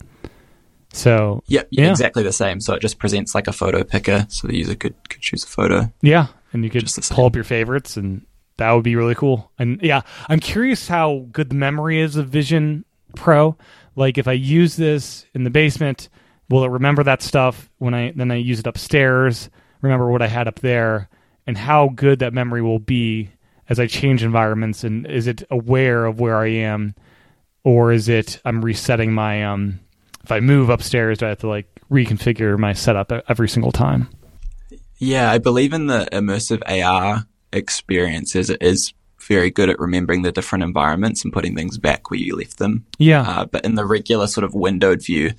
So 0.92 1.44
yep, 1.48 1.68
yeah, 1.70 1.86
yeah, 1.86 1.92
exactly 1.92 2.24
the 2.24 2.34
same. 2.34 2.60
So 2.60 2.74
it 2.74 2.82
just 2.82 3.00
presents 3.00 3.36
like 3.36 3.48
a 3.48 3.54
photo 3.54 3.84
picker, 3.84 4.26
so 4.30 4.48
the 4.48 4.58
user 4.58 4.76
could 4.76 4.96
could 5.10 5.22
choose 5.22 5.44
a 5.44 5.48
photo. 5.48 5.92
Yeah, 6.02 6.28
and 6.52 6.64
you 6.64 6.70
could 6.70 6.92
pull 7.12 7.26
up 7.26 7.36
your 7.36 7.44
favorites, 7.44 7.96
and 7.96 8.26
that 8.58 8.72
would 8.72 8.84
be 8.84 8.96
really 8.96 9.16
cool. 9.16 9.52
And 9.60 9.80
yeah, 9.82 10.02
I'm 10.28 10.40
curious 10.40 10.88
how 10.88 11.28
good 11.32 11.50
the 11.50 11.56
memory 11.56 12.00
is 12.02 12.16
of 12.16 12.30
Vision 12.30 12.86
Pro. 13.16 13.56
Like 13.96 14.18
if 14.18 14.28
I 14.28 14.34
use 14.34 14.76
this 14.76 15.26
in 15.34 15.44
the 15.44 15.50
basement, 15.50 16.10
will 16.50 16.64
it 16.64 16.70
remember 16.70 17.04
that 17.04 17.22
stuff 17.22 17.70
when 17.78 17.94
I 17.94 18.12
then 18.16 18.32
I 18.32 18.36
use 18.36 18.60
it 18.60 18.68
upstairs? 18.68 19.50
Remember 19.82 20.10
what 20.10 20.22
I 20.22 20.28
had 20.28 20.48
up 20.48 20.60
there 20.60 21.10
and 21.48 21.58
how 21.58 21.90
good 21.90 22.20
that 22.20 22.34
memory 22.34 22.62
will 22.62 22.80
be 22.80 23.30
as 23.70 23.80
I 23.80 23.88
change 23.88 24.24
environments 24.24 24.84
and 24.84 25.08
is 25.08 25.28
it 25.28 25.44
aware 25.50 26.06
of 26.06 26.20
where 26.20 26.38
I 26.38 26.48
am 26.48 26.96
or 27.64 27.92
is 27.92 28.10
it 28.10 28.42
I'm 28.44 28.64
resetting 28.64 29.14
my 29.14 29.44
um 29.46 29.80
if 30.30 30.32
I 30.32 30.42
move 30.42 30.70
upstairs 30.70 31.18
do 31.18 31.26
I 31.26 31.30
have 31.30 31.40
to 31.40 31.48
like 31.48 31.68
reconfigure 31.90 32.56
my 32.60 32.74
setup 32.74 33.12
every 33.28 33.50
single 33.50 33.72
time? 33.72 34.08
Yeah, 35.00 35.32
I 35.32 35.40
believe 35.40 35.74
in 35.74 35.88
the 35.88 36.08
immersive 36.12 36.62
AR 36.68 37.26
experiences 37.52 38.52
it 38.52 38.62
is 38.62 38.94
very 39.22 39.50
good 39.50 39.70
at 39.70 39.80
remembering 39.80 40.22
the 40.22 40.32
different 40.32 40.64
environments 40.64 41.24
and 41.24 41.34
putting 41.34 41.56
things 41.56 41.80
back 41.80 42.12
where 42.12 42.20
you 42.20 42.36
left 42.36 42.60
them. 42.60 42.86
Yeah. 43.00 43.22
Uh, 43.22 43.46
but 43.46 43.66
in 43.66 43.74
the 43.74 43.86
regular 43.86 44.28
sort 44.28 44.44
of 44.44 44.54
windowed 44.54 45.04
view, 45.04 45.32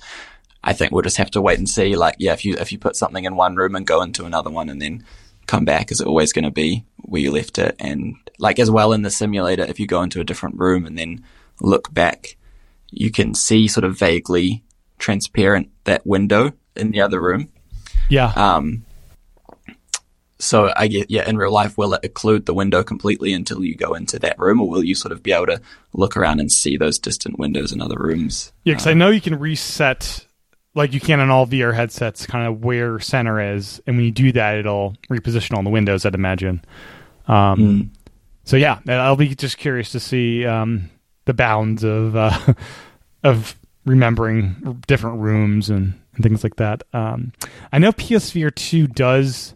I 0.61 0.73
think 0.73 0.91
we'll 0.91 1.03
just 1.03 1.17
have 1.17 1.31
to 1.31 1.41
wait 1.41 1.57
and 1.57 1.69
see. 1.69 1.95
Like, 1.95 2.15
yeah, 2.19 2.33
if 2.33 2.43
you 2.43 2.55
if 2.55 2.73
you 2.73 2.77
put 2.77 2.97
something 2.97 3.23
in 3.23 3.37
one 3.37 3.55
room 3.55 3.75
and 3.75 3.87
go 3.87 4.01
into 4.01 4.25
another 4.25 4.49
one 4.49 4.67
and 4.67 4.81
then 4.81 5.05
come 5.47 5.63
back? 5.63 5.91
Is 5.91 6.01
it 6.01 6.07
always 6.07 6.33
going 6.33 6.45
to 6.45 6.51
be 6.51 6.83
where 6.97 7.21
you 7.21 7.31
left 7.31 7.57
it? 7.59 7.77
And 7.79 8.15
like 8.39 8.59
as 8.59 8.69
well 8.69 8.91
in 8.91 9.03
the 9.03 9.09
simulator, 9.09 9.63
if 9.63 9.79
you 9.79 9.87
go 9.87 10.01
into 10.03 10.19
a 10.19 10.25
different 10.25 10.59
room 10.59 10.85
and 10.85 10.97
then 10.97 11.23
look 11.61 11.93
back, 11.93 12.35
you 12.91 13.09
can 13.09 13.33
see 13.33 13.69
sort 13.69 13.85
of 13.85 13.97
vaguely 13.97 14.63
transparent 15.01 15.69
that 15.83 16.05
window 16.05 16.53
in 16.75 16.91
the 16.91 17.01
other 17.01 17.19
room. 17.19 17.49
Yeah. 18.09 18.31
Um, 18.35 18.85
so 20.39 20.71
I 20.75 20.87
get, 20.87 21.11
yeah, 21.11 21.27
in 21.29 21.37
real 21.37 21.51
life, 21.51 21.77
will 21.77 21.93
it 21.93 22.01
occlude 22.01 22.45
the 22.45 22.53
window 22.53 22.83
completely 22.83 23.33
until 23.33 23.63
you 23.63 23.75
go 23.75 23.93
into 23.93 24.17
that 24.19 24.39
room, 24.39 24.59
or 24.59 24.69
will 24.69 24.83
you 24.83 24.95
sort 24.95 25.11
of 25.11 25.21
be 25.21 25.31
able 25.31 25.47
to 25.47 25.61
look 25.93 26.17
around 26.17 26.39
and 26.39 26.51
see 26.51 26.77
those 26.77 26.97
distant 26.97 27.37
windows 27.37 27.71
in 27.71 27.81
other 27.81 27.97
rooms? 27.97 28.51
Yeah, 28.63 28.73
because 28.73 28.87
I 28.87 28.93
know 28.93 29.09
you 29.09 29.21
can 29.21 29.37
reset 29.37 30.25
like 30.73 30.93
you 30.93 30.99
can 30.99 31.19
on 31.19 31.29
all 31.29 31.45
VR 31.45 31.73
headsets, 31.73 32.25
kind 32.25 32.47
of 32.47 32.63
where 32.63 32.99
center 32.99 33.55
is, 33.55 33.81
and 33.85 33.97
when 33.97 34.05
you 34.05 34.11
do 34.11 34.31
that, 34.31 34.57
it'll 34.57 34.95
reposition 35.09 35.55
all 35.55 35.63
the 35.63 35.69
windows. 35.69 36.05
I'd 36.05 36.15
imagine. 36.15 36.63
Um, 37.27 37.59
mm. 37.59 37.89
So 38.45 38.57
yeah, 38.57 38.79
I'll 38.87 39.15
be 39.15 39.35
just 39.35 39.57
curious 39.57 39.91
to 39.91 39.99
see 39.99 40.45
um, 40.45 40.89
the 41.25 41.33
bounds 41.33 41.83
of 41.83 42.15
uh, 42.15 42.53
of 43.23 43.55
remembering 43.85 44.83
different 44.87 45.19
rooms 45.19 45.69
and, 45.69 45.99
and 46.15 46.23
things 46.23 46.43
like 46.43 46.57
that. 46.57 46.83
Um, 46.93 47.33
I 47.71 47.79
know 47.79 47.91
PSVR 47.91 48.53
two 48.53 48.87
does 48.87 49.55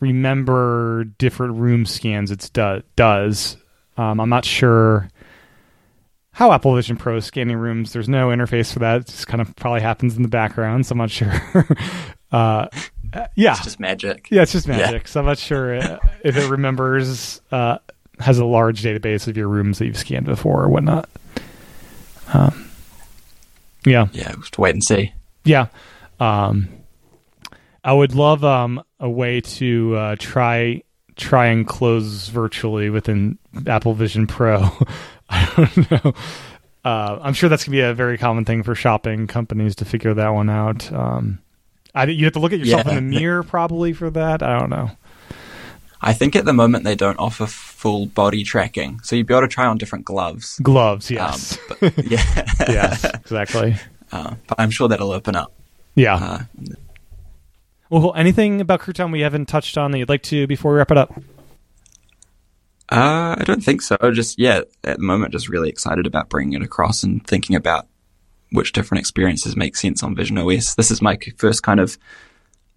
remember 0.00 1.04
different 1.18 1.54
room 1.54 1.86
scans. 1.86 2.30
It 2.30 2.50
do, 2.52 2.82
does. 2.96 3.56
Um, 3.96 4.20
I'm 4.20 4.28
not 4.28 4.44
sure 4.44 5.08
how 6.32 6.52
Apple 6.52 6.74
Vision 6.74 6.96
Pro 6.96 7.16
is 7.16 7.24
scanning 7.24 7.56
rooms. 7.56 7.92
There's 7.92 8.08
no 8.08 8.28
interface 8.28 8.72
for 8.72 8.80
that. 8.80 9.02
It 9.02 9.06
just 9.06 9.26
kind 9.26 9.40
of 9.40 9.54
probably 9.56 9.80
happens 9.80 10.16
in 10.16 10.22
the 10.22 10.28
background. 10.28 10.86
So 10.86 10.92
I'm 10.92 10.98
not 10.98 11.10
sure. 11.10 11.32
uh, 12.32 12.66
yeah, 13.36 13.52
it's 13.52 13.62
just 13.62 13.80
magic. 13.80 14.28
Yeah, 14.30 14.42
it's 14.42 14.52
just 14.52 14.66
magic. 14.66 15.02
Yeah. 15.02 15.08
So 15.08 15.20
I'm 15.20 15.26
not 15.26 15.38
sure 15.38 15.76
uh, 15.76 15.98
if 16.24 16.36
it 16.36 16.50
remembers 16.50 17.40
uh, 17.52 17.78
has 18.18 18.38
a 18.38 18.44
large 18.44 18.82
database 18.82 19.28
of 19.28 19.36
your 19.36 19.48
rooms 19.48 19.78
that 19.78 19.86
you've 19.86 19.96
scanned 19.96 20.26
before 20.26 20.64
or 20.64 20.68
whatnot. 20.68 21.08
Um, 22.32 22.68
yeah, 23.84 24.08
yeah, 24.12 24.34
to 24.52 24.60
wait 24.60 24.74
and 24.74 24.84
see. 24.84 25.12
Yeah, 25.44 25.66
um, 26.20 26.68
I 27.82 27.92
would 27.92 28.14
love 28.14 28.44
um, 28.44 28.82
a 28.98 29.08
way 29.08 29.40
to 29.40 29.96
uh, 29.96 30.16
try 30.18 30.82
try 31.16 31.46
and 31.46 31.66
clothes 31.66 32.28
virtually 32.28 32.90
within 32.90 33.38
Apple 33.66 33.94
Vision 33.94 34.26
Pro. 34.26 34.68
I 35.28 35.52
don't 35.56 35.90
know. 35.90 36.14
Uh, 36.84 37.18
I'm 37.22 37.32
sure 37.32 37.48
that's 37.48 37.64
gonna 37.64 37.76
be 37.76 37.80
a 37.80 37.94
very 37.94 38.18
common 38.18 38.44
thing 38.44 38.62
for 38.62 38.74
shopping 38.74 39.26
companies 39.26 39.76
to 39.76 39.84
figure 39.84 40.14
that 40.14 40.28
one 40.30 40.50
out. 40.50 40.92
Um, 40.92 41.38
I, 41.94 42.04
you 42.06 42.24
have 42.24 42.34
to 42.34 42.40
look 42.40 42.52
at 42.52 42.58
yourself 42.58 42.86
yeah. 42.86 42.98
in 42.98 43.10
the 43.10 43.18
mirror 43.18 43.42
probably 43.42 43.92
for 43.92 44.10
that. 44.10 44.42
I 44.42 44.58
don't 44.58 44.70
know. 44.70 44.90
I 46.06 46.12
think 46.12 46.36
at 46.36 46.44
the 46.44 46.52
moment 46.52 46.84
they 46.84 46.94
don't 46.94 47.18
offer 47.18 47.46
full 47.46 48.04
body 48.04 48.44
tracking, 48.44 49.00
so 49.02 49.16
you'd 49.16 49.26
be 49.26 49.32
able 49.32 49.40
to 49.40 49.48
try 49.48 49.64
on 49.64 49.78
different 49.78 50.04
gloves. 50.04 50.60
Gloves, 50.62 51.10
um, 51.10 51.16
yes. 51.16 51.58
Um, 51.58 51.78
but, 51.80 52.06
yeah, 52.06 52.44
yes, 52.68 53.04
exactly. 53.04 53.76
Uh, 54.12 54.34
but 54.46 54.60
I'm 54.60 54.70
sure 54.70 54.86
that'll 54.86 55.12
open 55.12 55.34
up. 55.34 55.54
Yeah. 55.94 56.14
Uh, 56.16 56.38
well, 57.88 58.12
anything 58.14 58.60
about 58.60 58.80
Crouton 58.80 59.12
we 59.12 59.22
haven't 59.22 59.46
touched 59.46 59.78
on 59.78 59.92
that 59.92 59.98
you'd 59.98 60.10
like 60.10 60.22
to 60.24 60.46
before 60.46 60.72
we 60.72 60.78
wrap 60.78 60.90
it 60.90 60.98
up? 60.98 61.10
Uh, 62.92 63.36
I 63.38 63.42
don't 63.46 63.64
think 63.64 63.80
so. 63.80 63.96
Just 64.12 64.38
yeah, 64.38 64.60
at 64.84 64.98
the 64.98 65.02
moment, 65.02 65.32
just 65.32 65.48
really 65.48 65.70
excited 65.70 66.06
about 66.06 66.28
bringing 66.28 66.60
it 66.60 66.62
across 66.62 67.02
and 67.02 67.26
thinking 67.26 67.56
about 67.56 67.86
which 68.52 68.72
different 68.72 69.00
experiences 69.00 69.56
make 69.56 69.74
sense 69.74 70.02
on 70.02 70.14
Vision 70.14 70.36
OS. 70.36 70.74
This 70.74 70.90
is 70.90 71.00
my 71.00 71.16
first 71.38 71.62
kind 71.62 71.80
of 71.80 71.96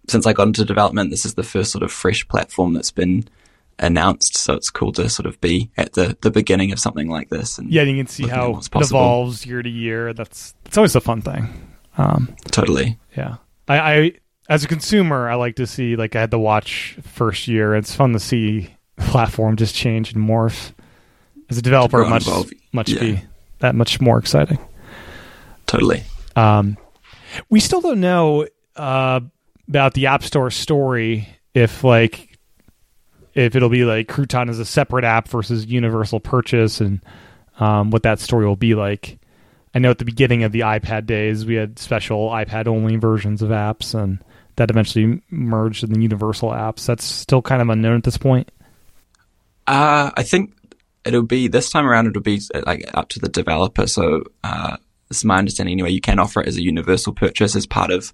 since 0.08 0.26
I 0.26 0.32
got 0.32 0.46
into 0.48 0.64
development. 0.64 1.10
This 1.10 1.24
is 1.24 1.34
the 1.34 1.42
first 1.42 1.70
sort 1.72 1.82
of 1.82 1.92
fresh 1.92 2.26
platform 2.28 2.74
that's 2.74 2.90
been 2.90 3.28
announced. 3.78 4.36
So 4.36 4.54
it's 4.54 4.70
cool 4.70 4.92
to 4.92 5.08
sort 5.08 5.26
of 5.26 5.40
be 5.40 5.70
at 5.76 5.92
the, 5.92 6.16
the 6.22 6.30
beginning 6.30 6.72
of 6.72 6.78
something 6.80 7.08
like 7.08 7.28
this. 7.28 7.58
And 7.58 7.70
Yeah, 7.70 7.82
you 7.82 7.96
can 7.96 8.06
see 8.08 8.26
how 8.26 8.58
it 8.58 8.68
evolves 8.74 9.46
year 9.46 9.62
to 9.62 9.68
year. 9.70 10.12
That's 10.12 10.54
it's 10.66 10.76
always 10.76 10.96
a 10.96 11.00
fun 11.00 11.22
thing. 11.22 11.48
Um, 11.96 12.34
Totally. 12.50 12.98
yeah, 13.16 13.36
I, 13.68 13.78
I 13.78 14.12
as 14.48 14.64
a 14.64 14.68
consumer, 14.68 15.28
I 15.28 15.34
like 15.34 15.56
to 15.56 15.66
see 15.66 15.96
like 15.96 16.16
I 16.16 16.20
had 16.20 16.30
to 16.30 16.38
watch 16.38 16.96
first 17.02 17.48
year. 17.48 17.74
It's 17.76 17.94
fun 17.94 18.12
to 18.14 18.20
see 18.20 18.74
platform 18.98 19.56
just 19.56 19.74
change 19.74 20.12
and 20.12 20.28
morph. 20.28 20.72
As 21.50 21.56
a 21.58 21.62
developer, 21.62 21.98
grow 21.98 22.02
it 22.02 22.06
and 22.06 22.10
much 22.14 22.26
evolve. 22.26 22.50
much 22.72 22.90
Yeah. 22.90 23.00
be 23.00 23.20
that 23.60 23.74
much 23.74 24.00
more 24.00 24.18
exciting. 24.18 24.58
Totally. 25.66 26.02
Um, 26.36 26.76
we 27.50 27.60
still 27.60 27.80
don't 27.80 28.00
know 28.00 28.46
uh, 28.76 29.20
about 29.68 29.94
the 29.94 30.06
App 30.06 30.22
Store 30.22 30.50
story. 30.50 31.28
If 31.54 31.84
like, 31.84 32.38
if 33.34 33.56
it'll 33.56 33.68
be 33.68 33.84
like 33.84 34.08
Crouton 34.08 34.48
as 34.48 34.58
a 34.58 34.64
separate 34.64 35.04
app 35.04 35.28
versus 35.28 35.66
universal 35.66 36.20
purchase, 36.20 36.80
and 36.80 37.00
um, 37.58 37.90
what 37.90 38.02
that 38.02 38.20
story 38.20 38.46
will 38.46 38.56
be 38.56 38.74
like. 38.74 39.18
I 39.74 39.80
know 39.80 39.90
at 39.90 39.98
the 39.98 40.04
beginning 40.04 40.44
of 40.44 40.52
the 40.52 40.60
iPad 40.60 41.06
days, 41.06 41.44
we 41.44 41.54
had 41.54 41.78
special 41.78 42.30
iPad 42.30 42.66
only 42.66 42.96
versions 42.96 43.42
of 43.42 43.50
apps, 43.50 43.94
and 43.94 44.18
that 44.56 44.70
eventually 44.70 45.22
merged 45.30 45.84
in 45.84 45.92
the 45.92 46.00
universal 46.00 46.50
apps. 46.50 46.86
That's 46.86 47.04
still 47.04 47.42
kind 47.42 47.62
of 47.62 47.68
unknown 47.68 47.96
at 47.96 48.04
this 48.04 48.18
point. 48.18 48.50
Uh, 49.66 50.10
I 50.16 50.22
think 50.22 50.54
it'll 51.04 51.22
be 51.22 51.48
this 51.48 51.70
time 51.70 51.86
around. 51.86 52.06
It'll 52.06 52.22
be 52.22 52.40
like 52.66 52.88
up 52.94 53.08
to 53.10 53.20
the 53.20 53.28
developer. 53.28 53.86
So 53.86 54.24
uh, 54.42 54.78
this 55.08 55.18
is 55.18 55.24
my 55.24 55.38
understanding 55.38 55.74
anyway. 55.74 55.90
You 55.90 56.00
can 56.00 56.18
offer 56.18 56.40
it 56.40 56.48
as 56.48 56.56
a 56.56 56.62
universal 56.62 57.12
purchase 57.12 57.54
as 57.54 57.66
part 57.66 57.90
of 57.90 58.12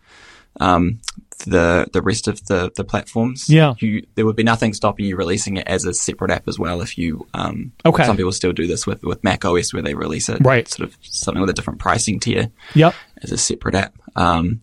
um, 0.60 1.00
the 1.38 1.86
the 1.92 2.00
rest 2.02 2.28
of 2.28 2.44
the 2.46 2.70
the 2.76 2.84
platforms. 2.84 3.48
Yeah. 3.48 3.74
you, 3.78 4.06
there 4.14 4.24
would 4.26 4.36
be 4.36 4.42
nothing 4.42 4.72
stopping 4.74 5.06
you 5.06 5.16
releasing 5.16 5.56
it 5.56 5.66
as 5.66 5.84
a 5.84 5.92
separate 5.94 6.30
app 6.30 6.48
as 6.48 6.58
well. 6.58 6.80
If 6.80 6.96
you 6.98 7.26
um, 7.34 7.72
Okay. 7.84 8.04
some 8.04 8.16
people 8.16 8.32
still 8.32 8.52
do 8.52 8.66
this 8.66 8.86
with 8.86 9.02
with 9.02 9.22
Mac 9.24 9.44
OS 9.44 9.72
where 9.72 9.82
they 9.82 9.94
release 9.94 10.28
it 10.28 10.38
Right. 10.42 10.66
sort 10.68 10.88
of 10.88 10.96
something 11.02 11.40
with 11.40 11.50
a 11.50 11.54
different 11.54 11.78
pricing 11.80 12.20
tier 12.20 12.50
Yep. 12.74 12.94
as 13.22 13.32
a 13.32 13.38
separate 13.38 13.74
app. 13.74 13.94
Um, 14.16 14.60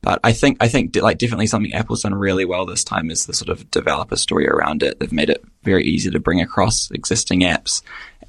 but 0.00 0.18
I 0.24 0.32
think 0.32 0.56
I 0.60 0.68
think 0.68 0.96
like 0.96 1.18
definitely 1.18 1.46
something 1.46 1.72
Apple's 1.74 2.02
done 2.02 2.14
really 2.14 2.44
well 2.44 2.66
this 2.66 2.82
time 2.84 3.10
is 3.10 3.26
the 3.26 3.32
sort 3.34 3.48
of 3.50 3.70
developer 3.70 4.16
story 4.16 4.48
around 4.48 4.82
it. 4.82 4.98
They've 4.98 5.12
made 5.12 5.30
it 5.30 5.44
very 5.62 5.84
easy 5.84 6.10
to 6.10 6.18
bring 6.18 6.40
across 6.40 6.90
existing 6.90 7.40
apps 7.42 7.82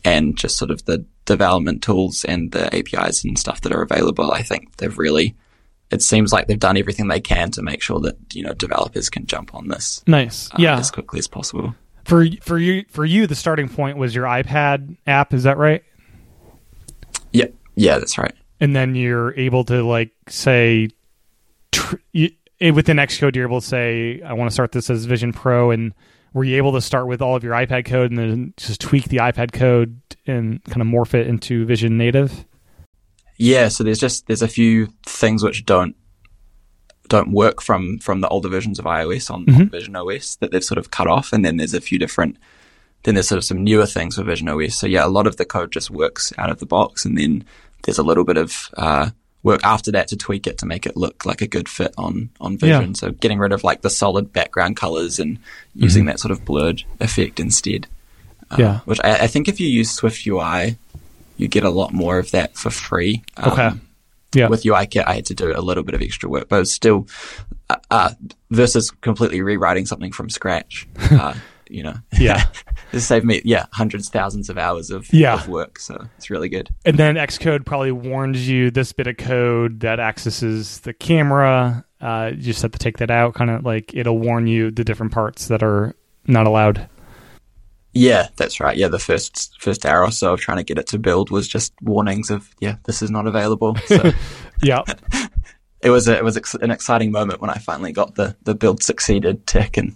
and 0.06 0.38
just 0.38 0.58
sort 0.58 0.70
of 0.70 0.86
the 0.86 1.04
development 1.26 1.82
tools 1.82 2.26
and 2.26 2.52
the 2.52 2.68
APIs 2.76 3.24
and 3.24 3.40
stuff 3.40 3.62
that 3.62 3.72
are 3.74 3.82
available. 3.82 4.32
I 4.32 4.44
think 4.44 4.76
they've 4.78 4.98
really 4.98 5.34
it 5.94 6.02
seems 6.02 6.34
like 6.34 6.48
they've 6.48 6.60
done 6.60 6.76
everything 6.78 7.08
they 7.08 7.22
can 7.22 7.52
to 7.52 7.62
make 7.62 7.82
sure 7.82 8.00
that 8.02 8.16
you 8.34 8.44
know 8.44 8.54
developers 8.54 9.10
can 9.10 9.26
jump 9.26 9.54
on 9.56 9.68
this 9.70 10.04
Nice. 10.08 10.50
uh, 10.52 10.58
yeah. 10.60 10.78
as 10.78 10.92
quickly 10.92 11.20
as 11.20 11.28
possible. 11.28 11.74
For 12.06 12.26
for 12.42 12.58
you 12.58 12.84
for 12.90 13.06
you, 13.06 13.28
the 13.28 13.36
starting 13.36 13.70
point 13.70 13.98
was 13.98 14.14
your 14.14 14.26
iPad 14.26 14.98
app. 15.08 15.34
Is 15.34 15.44
that 15.44 15.58
right? 15.58 15.84
Yeah, 17.32 17.46
yeah, 17.76 17.98
that's 17.98 18.18
right. 18.18 18.34
and 18.60 18.76
then 18.76 18.96
you're 18.96 19.34
able 19.38 19.64
to 19.66 19.84
like 19.84 20.12
say 20.28 20.90
tr- 21.72 21.96
you, 22.12 22.30
eh, 22.62 22.70
within 22.72 22.98
Xcode 22.98 23.36
you're 23.36 23.46
able 23.48 23.62
to 23.62 23.68
say 23.68 24.22
I 24.22 24.34
want 24.34 24.50
to 24.50 24.54
start 24.54 24.72
this 24.72 24.90
as 24.90 25.06
Vision 25.06 25.34
Pro 25.34 25.72
and 25.72 25.94
were 26.34 26.44
you 26.44 26.58
able 26.58 26.72
to 26.74 26.82
start 26.82 27.08
with 27.08 27.22
all 27.22 27.36
of 27.36 27.44
your 27.44 27.54
iPad 27.54 27.86
code 27.86 28.10
and 28.12 28.18
then 28.18 28.54
just 28.58 28.82
tweak 28.82 29.10
the 29.10 29.18
iPad 29.18 29.52
code 29.54 30.00
and 30.26 30.64
kind 30.66 30.82
of 30.82 30.88
morph 30.88 31.14
it 31.14 31.28
into 31.28 31.66
Vision 31.66 31.98
Native? 31.98 32.46
Yeah, 33.38 33.68
so 33.70 33.84
there's 33.84 34.00
just 34.00 34.28
there's 34.28 34.42
a 34.42 34.48
few 34.48 34.88
things 35.06 35.44
which 35.44 35.66
don't 35.66 35.96
don't 37.10 37.32
work 37.32 37.62
from 37.62 38.00
from 38.00 38.22
the 38.22 38.28
older 38.30 38.50
versions 38.50 38.80
of 38.80 38.86
iOS 38.86 39.30
on, 39.30 39.46
on 39.54 39.70
Vision 39.70 39.96
OS 39.96 40.36
that 40.38 40.52
they've 40.52 40.64
sort 40.64 40.78
of 40.78 40.92
cut 40.92 41.08
off, 41.08 41.34
and 41.34 41.44
then 41.44 41.58
there's 41.58 41.74
a 41.74 41.82
few 41.82 42.00
different. 42.00 42.38
Then 43.04 43.16
there's 43.16 43.28
sort 43.28 43.38
of 43.38 43.44
some 43.44 43.64
newer 43.64 43.86
things 43.86 44.16
for 44.16 44.24
Vision 44.24 44.48
OS. 44.48 44.76
So 44.76 44.88
yeah, 44.88 45.06
a 45.06 45.08
lot 45.10 45.28
of 45.28 45.36
the 45.38 45.46
code 45.46 45.72
just 45.72 45.92
works 45.92 46.32
out 46.38 46.50
of 46.50 46.60
the 46.60 46.66
box, 46.66 47.06
and 47.06 47.18
then 47.18 47.44
there's 47.84 47.98
a 47.98 48.04
little 48.04 48.24
bit 48.24 48.38
of 48.38 48.70
uh, 48.78 49.10
work 49.44 49.60
after 49.66 49.92
that 49.92 50.08
to 50.08 50.16
tweak 50.16 50.48
it 50.48 50.58
to 50.60 50.66
make 50.66 50.86
it 50.86 50.96
look 50.96 51.26
like 51.26 51.42
a 51.42 51.48
good 51.48 51.68
fit 51.68 51.94
on 51.98 52.30
on 52.40 52.58
Vision. 52.58 52.90
Yeah. 52.90 52.94
So 52.94 53.12
getting 53.12 53.40
rid 53.40 53.52
of 53.52 53.64
like 53.64 53.82
the 53.82 53.90
solid 53.90 54.32
background 54.32 54.78
colors 54.78 55.20
and 55.20 55.38
using 55.76 56.06
that 56.06 56.20
sort 56.20 56.32
of 56.32 56.46
blurred 56.46 56.84
effect 57.02 57.40
instead. 57.40 57.88
Uh, 58.50 58.56
Yeah. 58.60 58.80
which 58.86 59.00
I, 59.04 59.24
I 59.24 59.28
think 59.28 59.48
if 59.50 59.60
you 59.60 59.68
use 59.68 60.00
SwiftUI, 60.00 60.78
you 61.38 61.48
get 61.48 61.64
a 61.64 61.70
lot 61.70 61.94
more 61.94 62.20
of 62.20 62.32
that 62.32 62.56
for 62.58 62.70
free. 62.70 63.24
Um, 63.38 63.52
Okay. 63.54 63.70
Yeah. 64.36 64.48
With 64.48 64.64
UIKit, 64.64 65.04
I 65.06 65.14
had 65.14 65.26
to 65.28 65.36
do 65.36 65.54
a 65.56 65.62
little 65.62 65.84
bit 65.84 65.94
of 65.94 66.02
extra 66.02 66.28
work, 66.28 66.50
but 66.50 66.56
it 66.56 66.60
was 66.60 66.74
still 66.74 67.08
uh, 67.70 67.76
uh, 67.92 68.10
versus 68.50 68.90
completely 68.90 69.42
rewriting 69.42 69.86
something 69.86 70.12
from 70.12 70.30
scratch. 70.30 70.88
Uh, 71.12 71.36
you 71.70 71.82
know, 71.84 71.94
Yeah. 72.20 72.46
this 72.92 73.06
saved 73.08 73.26
me 73.26 73.42
yeah 73.46 73.66
hundreds, 73.72 74.10
thousands 74.10 74.50
of 74.50 74.58
hours 74.58 74.90
of, 74.92 75.12
Yeah. 75.14 75.36
of 75.36 75.48
work. 75.48 75.78
So 75.80 76.08
it's 76.18 76.30
really 76.32 76.50
good. 76.50 76.70
And 76.86 76.98
then 76.98 77.16
Xcode 77.16 77.64
probably 77.66 77.92
warns 77.92 78.48
you 78.50 78.70
this 78.72 78.92
bit 78.92 79.08
of 79.08 79.18
code 79.18 79.80
that 79.82 80.00
accesses 80.00 80.80
the 80.80 80.94
camera. 80.94 81.86
Uh, 82.02 82.32
you 82.36 82.42
just 82.42 82.62
have 82.64 82.72
to 82.72 82.80
take 82.80 82.98
that 82.98 83.10
out. 83.12 83.34
Kind 83.36 83.50
of 83.52 83.64
like 83.64 83.94
it'll 83.94 84.18
warn 84.20 84.46
you 84.48 84.72
the 84.72 84.84
different 84.84 85.12
parts 85.12 85.48
that 85.48 85.62
are 85.64 85.96
not 86.28 86.46
allowed. 86.48 86.88
Yeah, 87.94 88.30
that's 88.38 88.60
right. 88.60 88.76
Yeah, 88.76 88.88
the 88.88 89.00
first 89.00 89.56
first 89.60 89.86
hour 89.86 90.04
or 90.04 90.12
so 90.12 90.34
of 90.34 90.40
trying 90.40 90.58
to 90.58 90.64
get 90.64 90.78
it 90.78 90.88
to 90.88 90.98
build 91.00 91.30
was 91.30 91.48
just 91.48 91.74
warnings 91.82 92.30
of 92.32 92.50
yeah, 92.60 92.78
this 92.86 93.02
is 93.02 93.12
not 93.12 93.28
available. 93.28 93.76
So 93.86 94.12
Yeah. 94.64 94.82
it 95.82 95.90
was 95.90 96.08
a, 96.08 96.18
it 96.18 96.24
was 96.24 96.38
an 96.56 96.72
exciting 96.72 97.12
moment 97.12 97.42
when 97.42 97.50
I 97.50 97.56
finally 97.58 97.92
got 97.92 98.16
the 98.16 98.36
the 98.44 98.56
build 98.56 98.82
succeeded 98.82 99.46
tick 99.46 99.78
and 99.78 99.96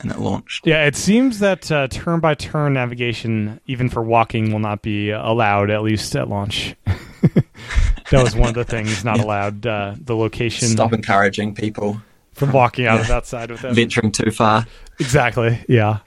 and 0.00 0.10
it 0.12 0.18
launched. 0.18 0.66
Yeah, 0.66 0.86
it 0.86 0.94
seems 0.94 1.40
that 1.40 1.70
uh, 1.72 1.88
turn 1.88 2.20
by 2.20 2.34
turn 2.34 2.74
navigation, 2.74 3.60
even 3.66 3.88
for 3.88 4.02
walking, 4.02 4.52
will 4.52 4.60
not 4.60 4.80
be 4.80 5.10
allowed, 5.10 5.70
at 5.70 5.82
least 5.82 6.14
at 6.14 6.28
launch. 6.28 6.76
that 6.86 8.22
was 8.22 8.36
one 8.36 8.48
of 8.50 8.54
the 8.54 8.64
things 8.64 9.04
not 9.04 9.18
allowed. 9.20 9.66
Uh, 9.66 9.94
the 10.00 10.14
location 10.14 10.68
Stop 10.68 10.92
encouraging 10.92 11.54
people 11.54 12.00
from 12.32 12.52
walking 12.52 12.86
out 12.86 13.00
of 13.00 13.08
that 13.08 13.26
side 13.26 13.50
with 13.50 13.60
them. 13.62 13.74
venturing 13.74 14.12
too 14.12 14.30
far. 14.30 14.66
Exactly. 15.00 15.58
Yeah. 15.68 15.98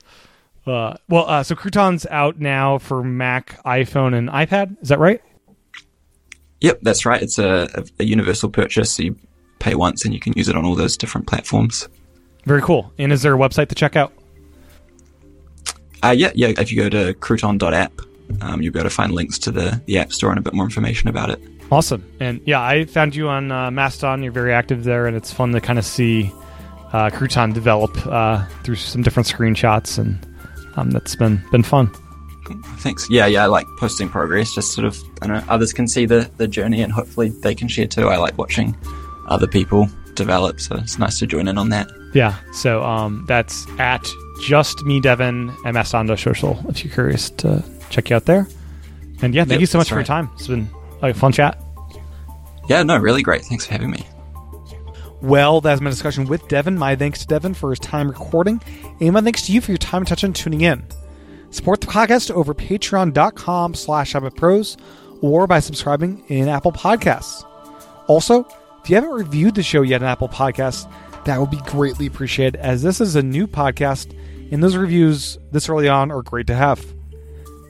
Uh, 0.66 0.93
well, 1.09 1.28
uh, 1.28 1.43
so 1.43 1.55
Crouton's 1.55 2.05
out 2.07 2.39
now 2.39 2.78
for 2.78 3.03
Mac, 3.03 3.62
iPhone, 3.64 4.16
and 4.16 4.30
iPad. 4.30 4.82
Is 4.82 4.89
that 4.89 4.99
right? 4.99 5.22
Yep, 6.62 6.80
that's 6.84 7.05
right. 7.05 7.22
It's 7.22 7.39
a, 7.39 7.68
a, 7.97 8.03
universal 8.03 8.49
purchase. 8.49 8.93
So 8.93 9.03
you 9.03 9.16
pay 9.57 9.74
once 9.74 10.05
and 10.05 10.14
you 10.14 10.20
can 10.20 10.34
use 10.36 10.47
it 10.47 10.55
on 10.55 10.64
all 10.64 10.76
those 10.76 10.95
different 10.95 11.26
platforms. 11.26 11.89
Very 12.45 12.62
cool. 12.62 12.93
And 12.99 13.12
is 13.12 13.24
there 13.24 13.34
a 13.34 13.38
website 13.38 13.70
to 13.70 13.76
check 13.76 13.95
out? 13.95 14.14
Uh, 16.03 16.14
yeah, 16.16 16.32
yeah. 16.36 16.49
If 16.49 16.72
you 16.72 16.78
go 16.78 16.89
to 16.89 17.14
crouton.app, 17.16 17.93
um, 18.41 18.62
you'll 18.62 18.74
be 18.74 18.80
able 18.80 18.89
to 18.89 18.95
find 18.95 19.12
links 19.12 19.39
to 19.39 19.51
the, 19.51 19.82
the 19.86 19.97
App 19.97 20.12
Store 20.14 20.30
and 20.30 20.39
a 20.39 20.41
bit 20.41 20.53
more 20.53 20.66
information 20.66 21.09
about 21.09 21.32
it. 21.32 21.41
Awesome. 21.72 22.05
And 22.20 22.41
yeah, 22.45 22.62
I 22.62 22.86
found 22.86 23.16
you 23.16 23.30
on 23.30 23.51
uh, 23.51 23.72
Mastodon. 23.72 24.24
You're 24.24 24.32
very 24.32 24.53
active 24.53 24.84
there, 24.84 25.07
and 25.07 25.16
it's 25.16 25.32
fun 25.32 25.51
to 25.53 25.62
kind 25.62 25.80
of 25.80 25.86
see 25.86 26.32
uh, 26.91 27.09
Crouton 27.09 27.53
develop 27.53 27.95
uh, 28.07 28.45
through 28.64 28.76
some 28.76 29.01
different 29.01 29.28
screenshots, 29.28 29.97
and 29.97 30.20
um, 30.76 30.91
that's 30.91 31.15
been 31.15 31.41
been 31.51 31.63
fun. 31.63 31.91
Thanks. 32.80 33.09
Yeah, 33.09 33.28
yeah. 33.28 33.43
I 33.43 33.47
like 33.47 33.65
posting 33.78 34.09
progress. 34.09 34.53
Just 34.53 34.74
sort 34.74 34.86
of, 34.86 34.97
I 35.22 35.28
know, 35.28 35.43
others 35.47 35.72
can 35.72 35.88
see 35.88 36.05
the, 36.05 36.30
the 36.38 36.47
journey 36.47 36.82
and 36.82 36.91
hopefully 36.91 37.30
they 37.30 37.55
can 37.55 37.67
share 37.67 37.88
too. 37.88 38.09
I 38.09 38.17
like 38.17 38.38
watching 38.38 38.76
other 39.28 39.47
people 39.47 39.88
develop, 40.15 40.59
so 40.59 40.76
it's 40.76 40.99
nice 40.99 41.19
to 41.19 41.28
join 41.28 41.47
in 41.47 41.57
on 41.57 41.69
that. 41.69 41.89
Yeah. 42.13 42.36
So 42.53 42.84
um, 42.84 43.24
that's 43.28 43.65
at 43.80 44.05
just 44.41 44.84
me, 44.84 44.99
Devin, 44.99 45.55
and 45.63 45.74
Mastodon 45.74 46.17
social. 46.17 46.59
If 46.67 46.84
you're 46.84 46.93
curious 46.93 47.30
to 47.30 47.63
check 47.89 48.09
you 48.09 48.17
out 48.17 48.26
there. 48.26 48.47
And 49.22 49.34
yeah, 49.36 49.43
thank 49.43 49.51
Yep, 49.51 49.59
you 49.61 49.65
so 49.67 49.78
much 49.78 49.89
that's 49.89 49.89
for 49.89 49.95
your 49.95 50.03
time. 50.03 50.30
It's 50.34 50.47
been 50.47 50.67
like 51.01 51.15
a 51.15 51.17
fun 51.17 51.32
chat. 51.32 51.61
Yeah, 52.67 52.84
no, 52.84 52.97
really 52.97 53.22
great. 53.22 53.43
Thanks 53.43 53.65
for 53.65 53.74
having 53.74 53.91
me. 53.91 54.05
Well, 55.22 55.61
that's 55.61 55.82
my 55.82 55.89
discussion 55.89 56.26
with 56.26 56.47
Devin. 56.47 56.78
My 56.78 56.95
thanks 56.95 57.19
to 57.19 57.28
Devin 57.28 57.53
for 57.53 57.69
his 57.69 57.80
time 57.80 58.09
recording, 58.09 58.61
and 58.99 59.13
my 59.13 59.22
thanks 59.22 59.45
to 59.45 59.51
you 59.51 59.61
for 59.61 59.72
your 59.72 59.78
time, 59.78 60.01
attention, 60.01 60.28
and 60.28 60.36
tuning 60.36 60.61
in. 60.61 60.84
Support 61.51 61.82
the 61.82 61.88
podcast 61.88 62.32
over 62.32 62.53
patreon.com 62.53 63.76
slash 63.76 64.15
pros 64.36 64.78
or 65.22 65.45
by 65.45 65.59
subscribing 65.59 66.24
in 66.28 66.47
Apple 66.47 66.72
Podcasts. 66.72 67.45
Also, 68.07 68.47
if 68.84 68.89
you 68.89 68.95
haven't 68.95 69.11
reviewed 69.11 69.55
the 69.55 69.63
show 69.63 69.84
yet 69.84 70.01
in 70.01 70.07
Apple 70.07 70.30
Podcasts, 70.30 70.91
that 71.26 71.39
would 71.39 71.51
be 71.51 71.61
greatly 71.67 72.07
appreciated 72.07 72.59
as 72.59 72.82
this 72.82 72.99
is 72.99 73.15
a 73.15 73.22
new 73.22 73.45
podcast, 73.45 74.17
and 74.51 74.63
those 74.63 74.76
reviews 74.76 75.38
this 75.51 75.69
early 75.69 75.88
on 75.88 76.11
are 76.11 76.24
great 76.24 76.47
to 76.47 76.55
have. 76.55 76.84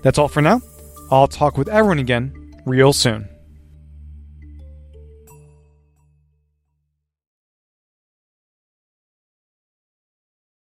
That's 0.03 0.17
all 0.17 0.29
for 0.29 0.41
now. 0.41 0.61
I'll 1.09 1.27
talk 1.27 1.57
with 1.57 1.67
everyone 1.67 1.99
again 1.99 2.55
real 2.65 2.93
soon. 2.93 3.27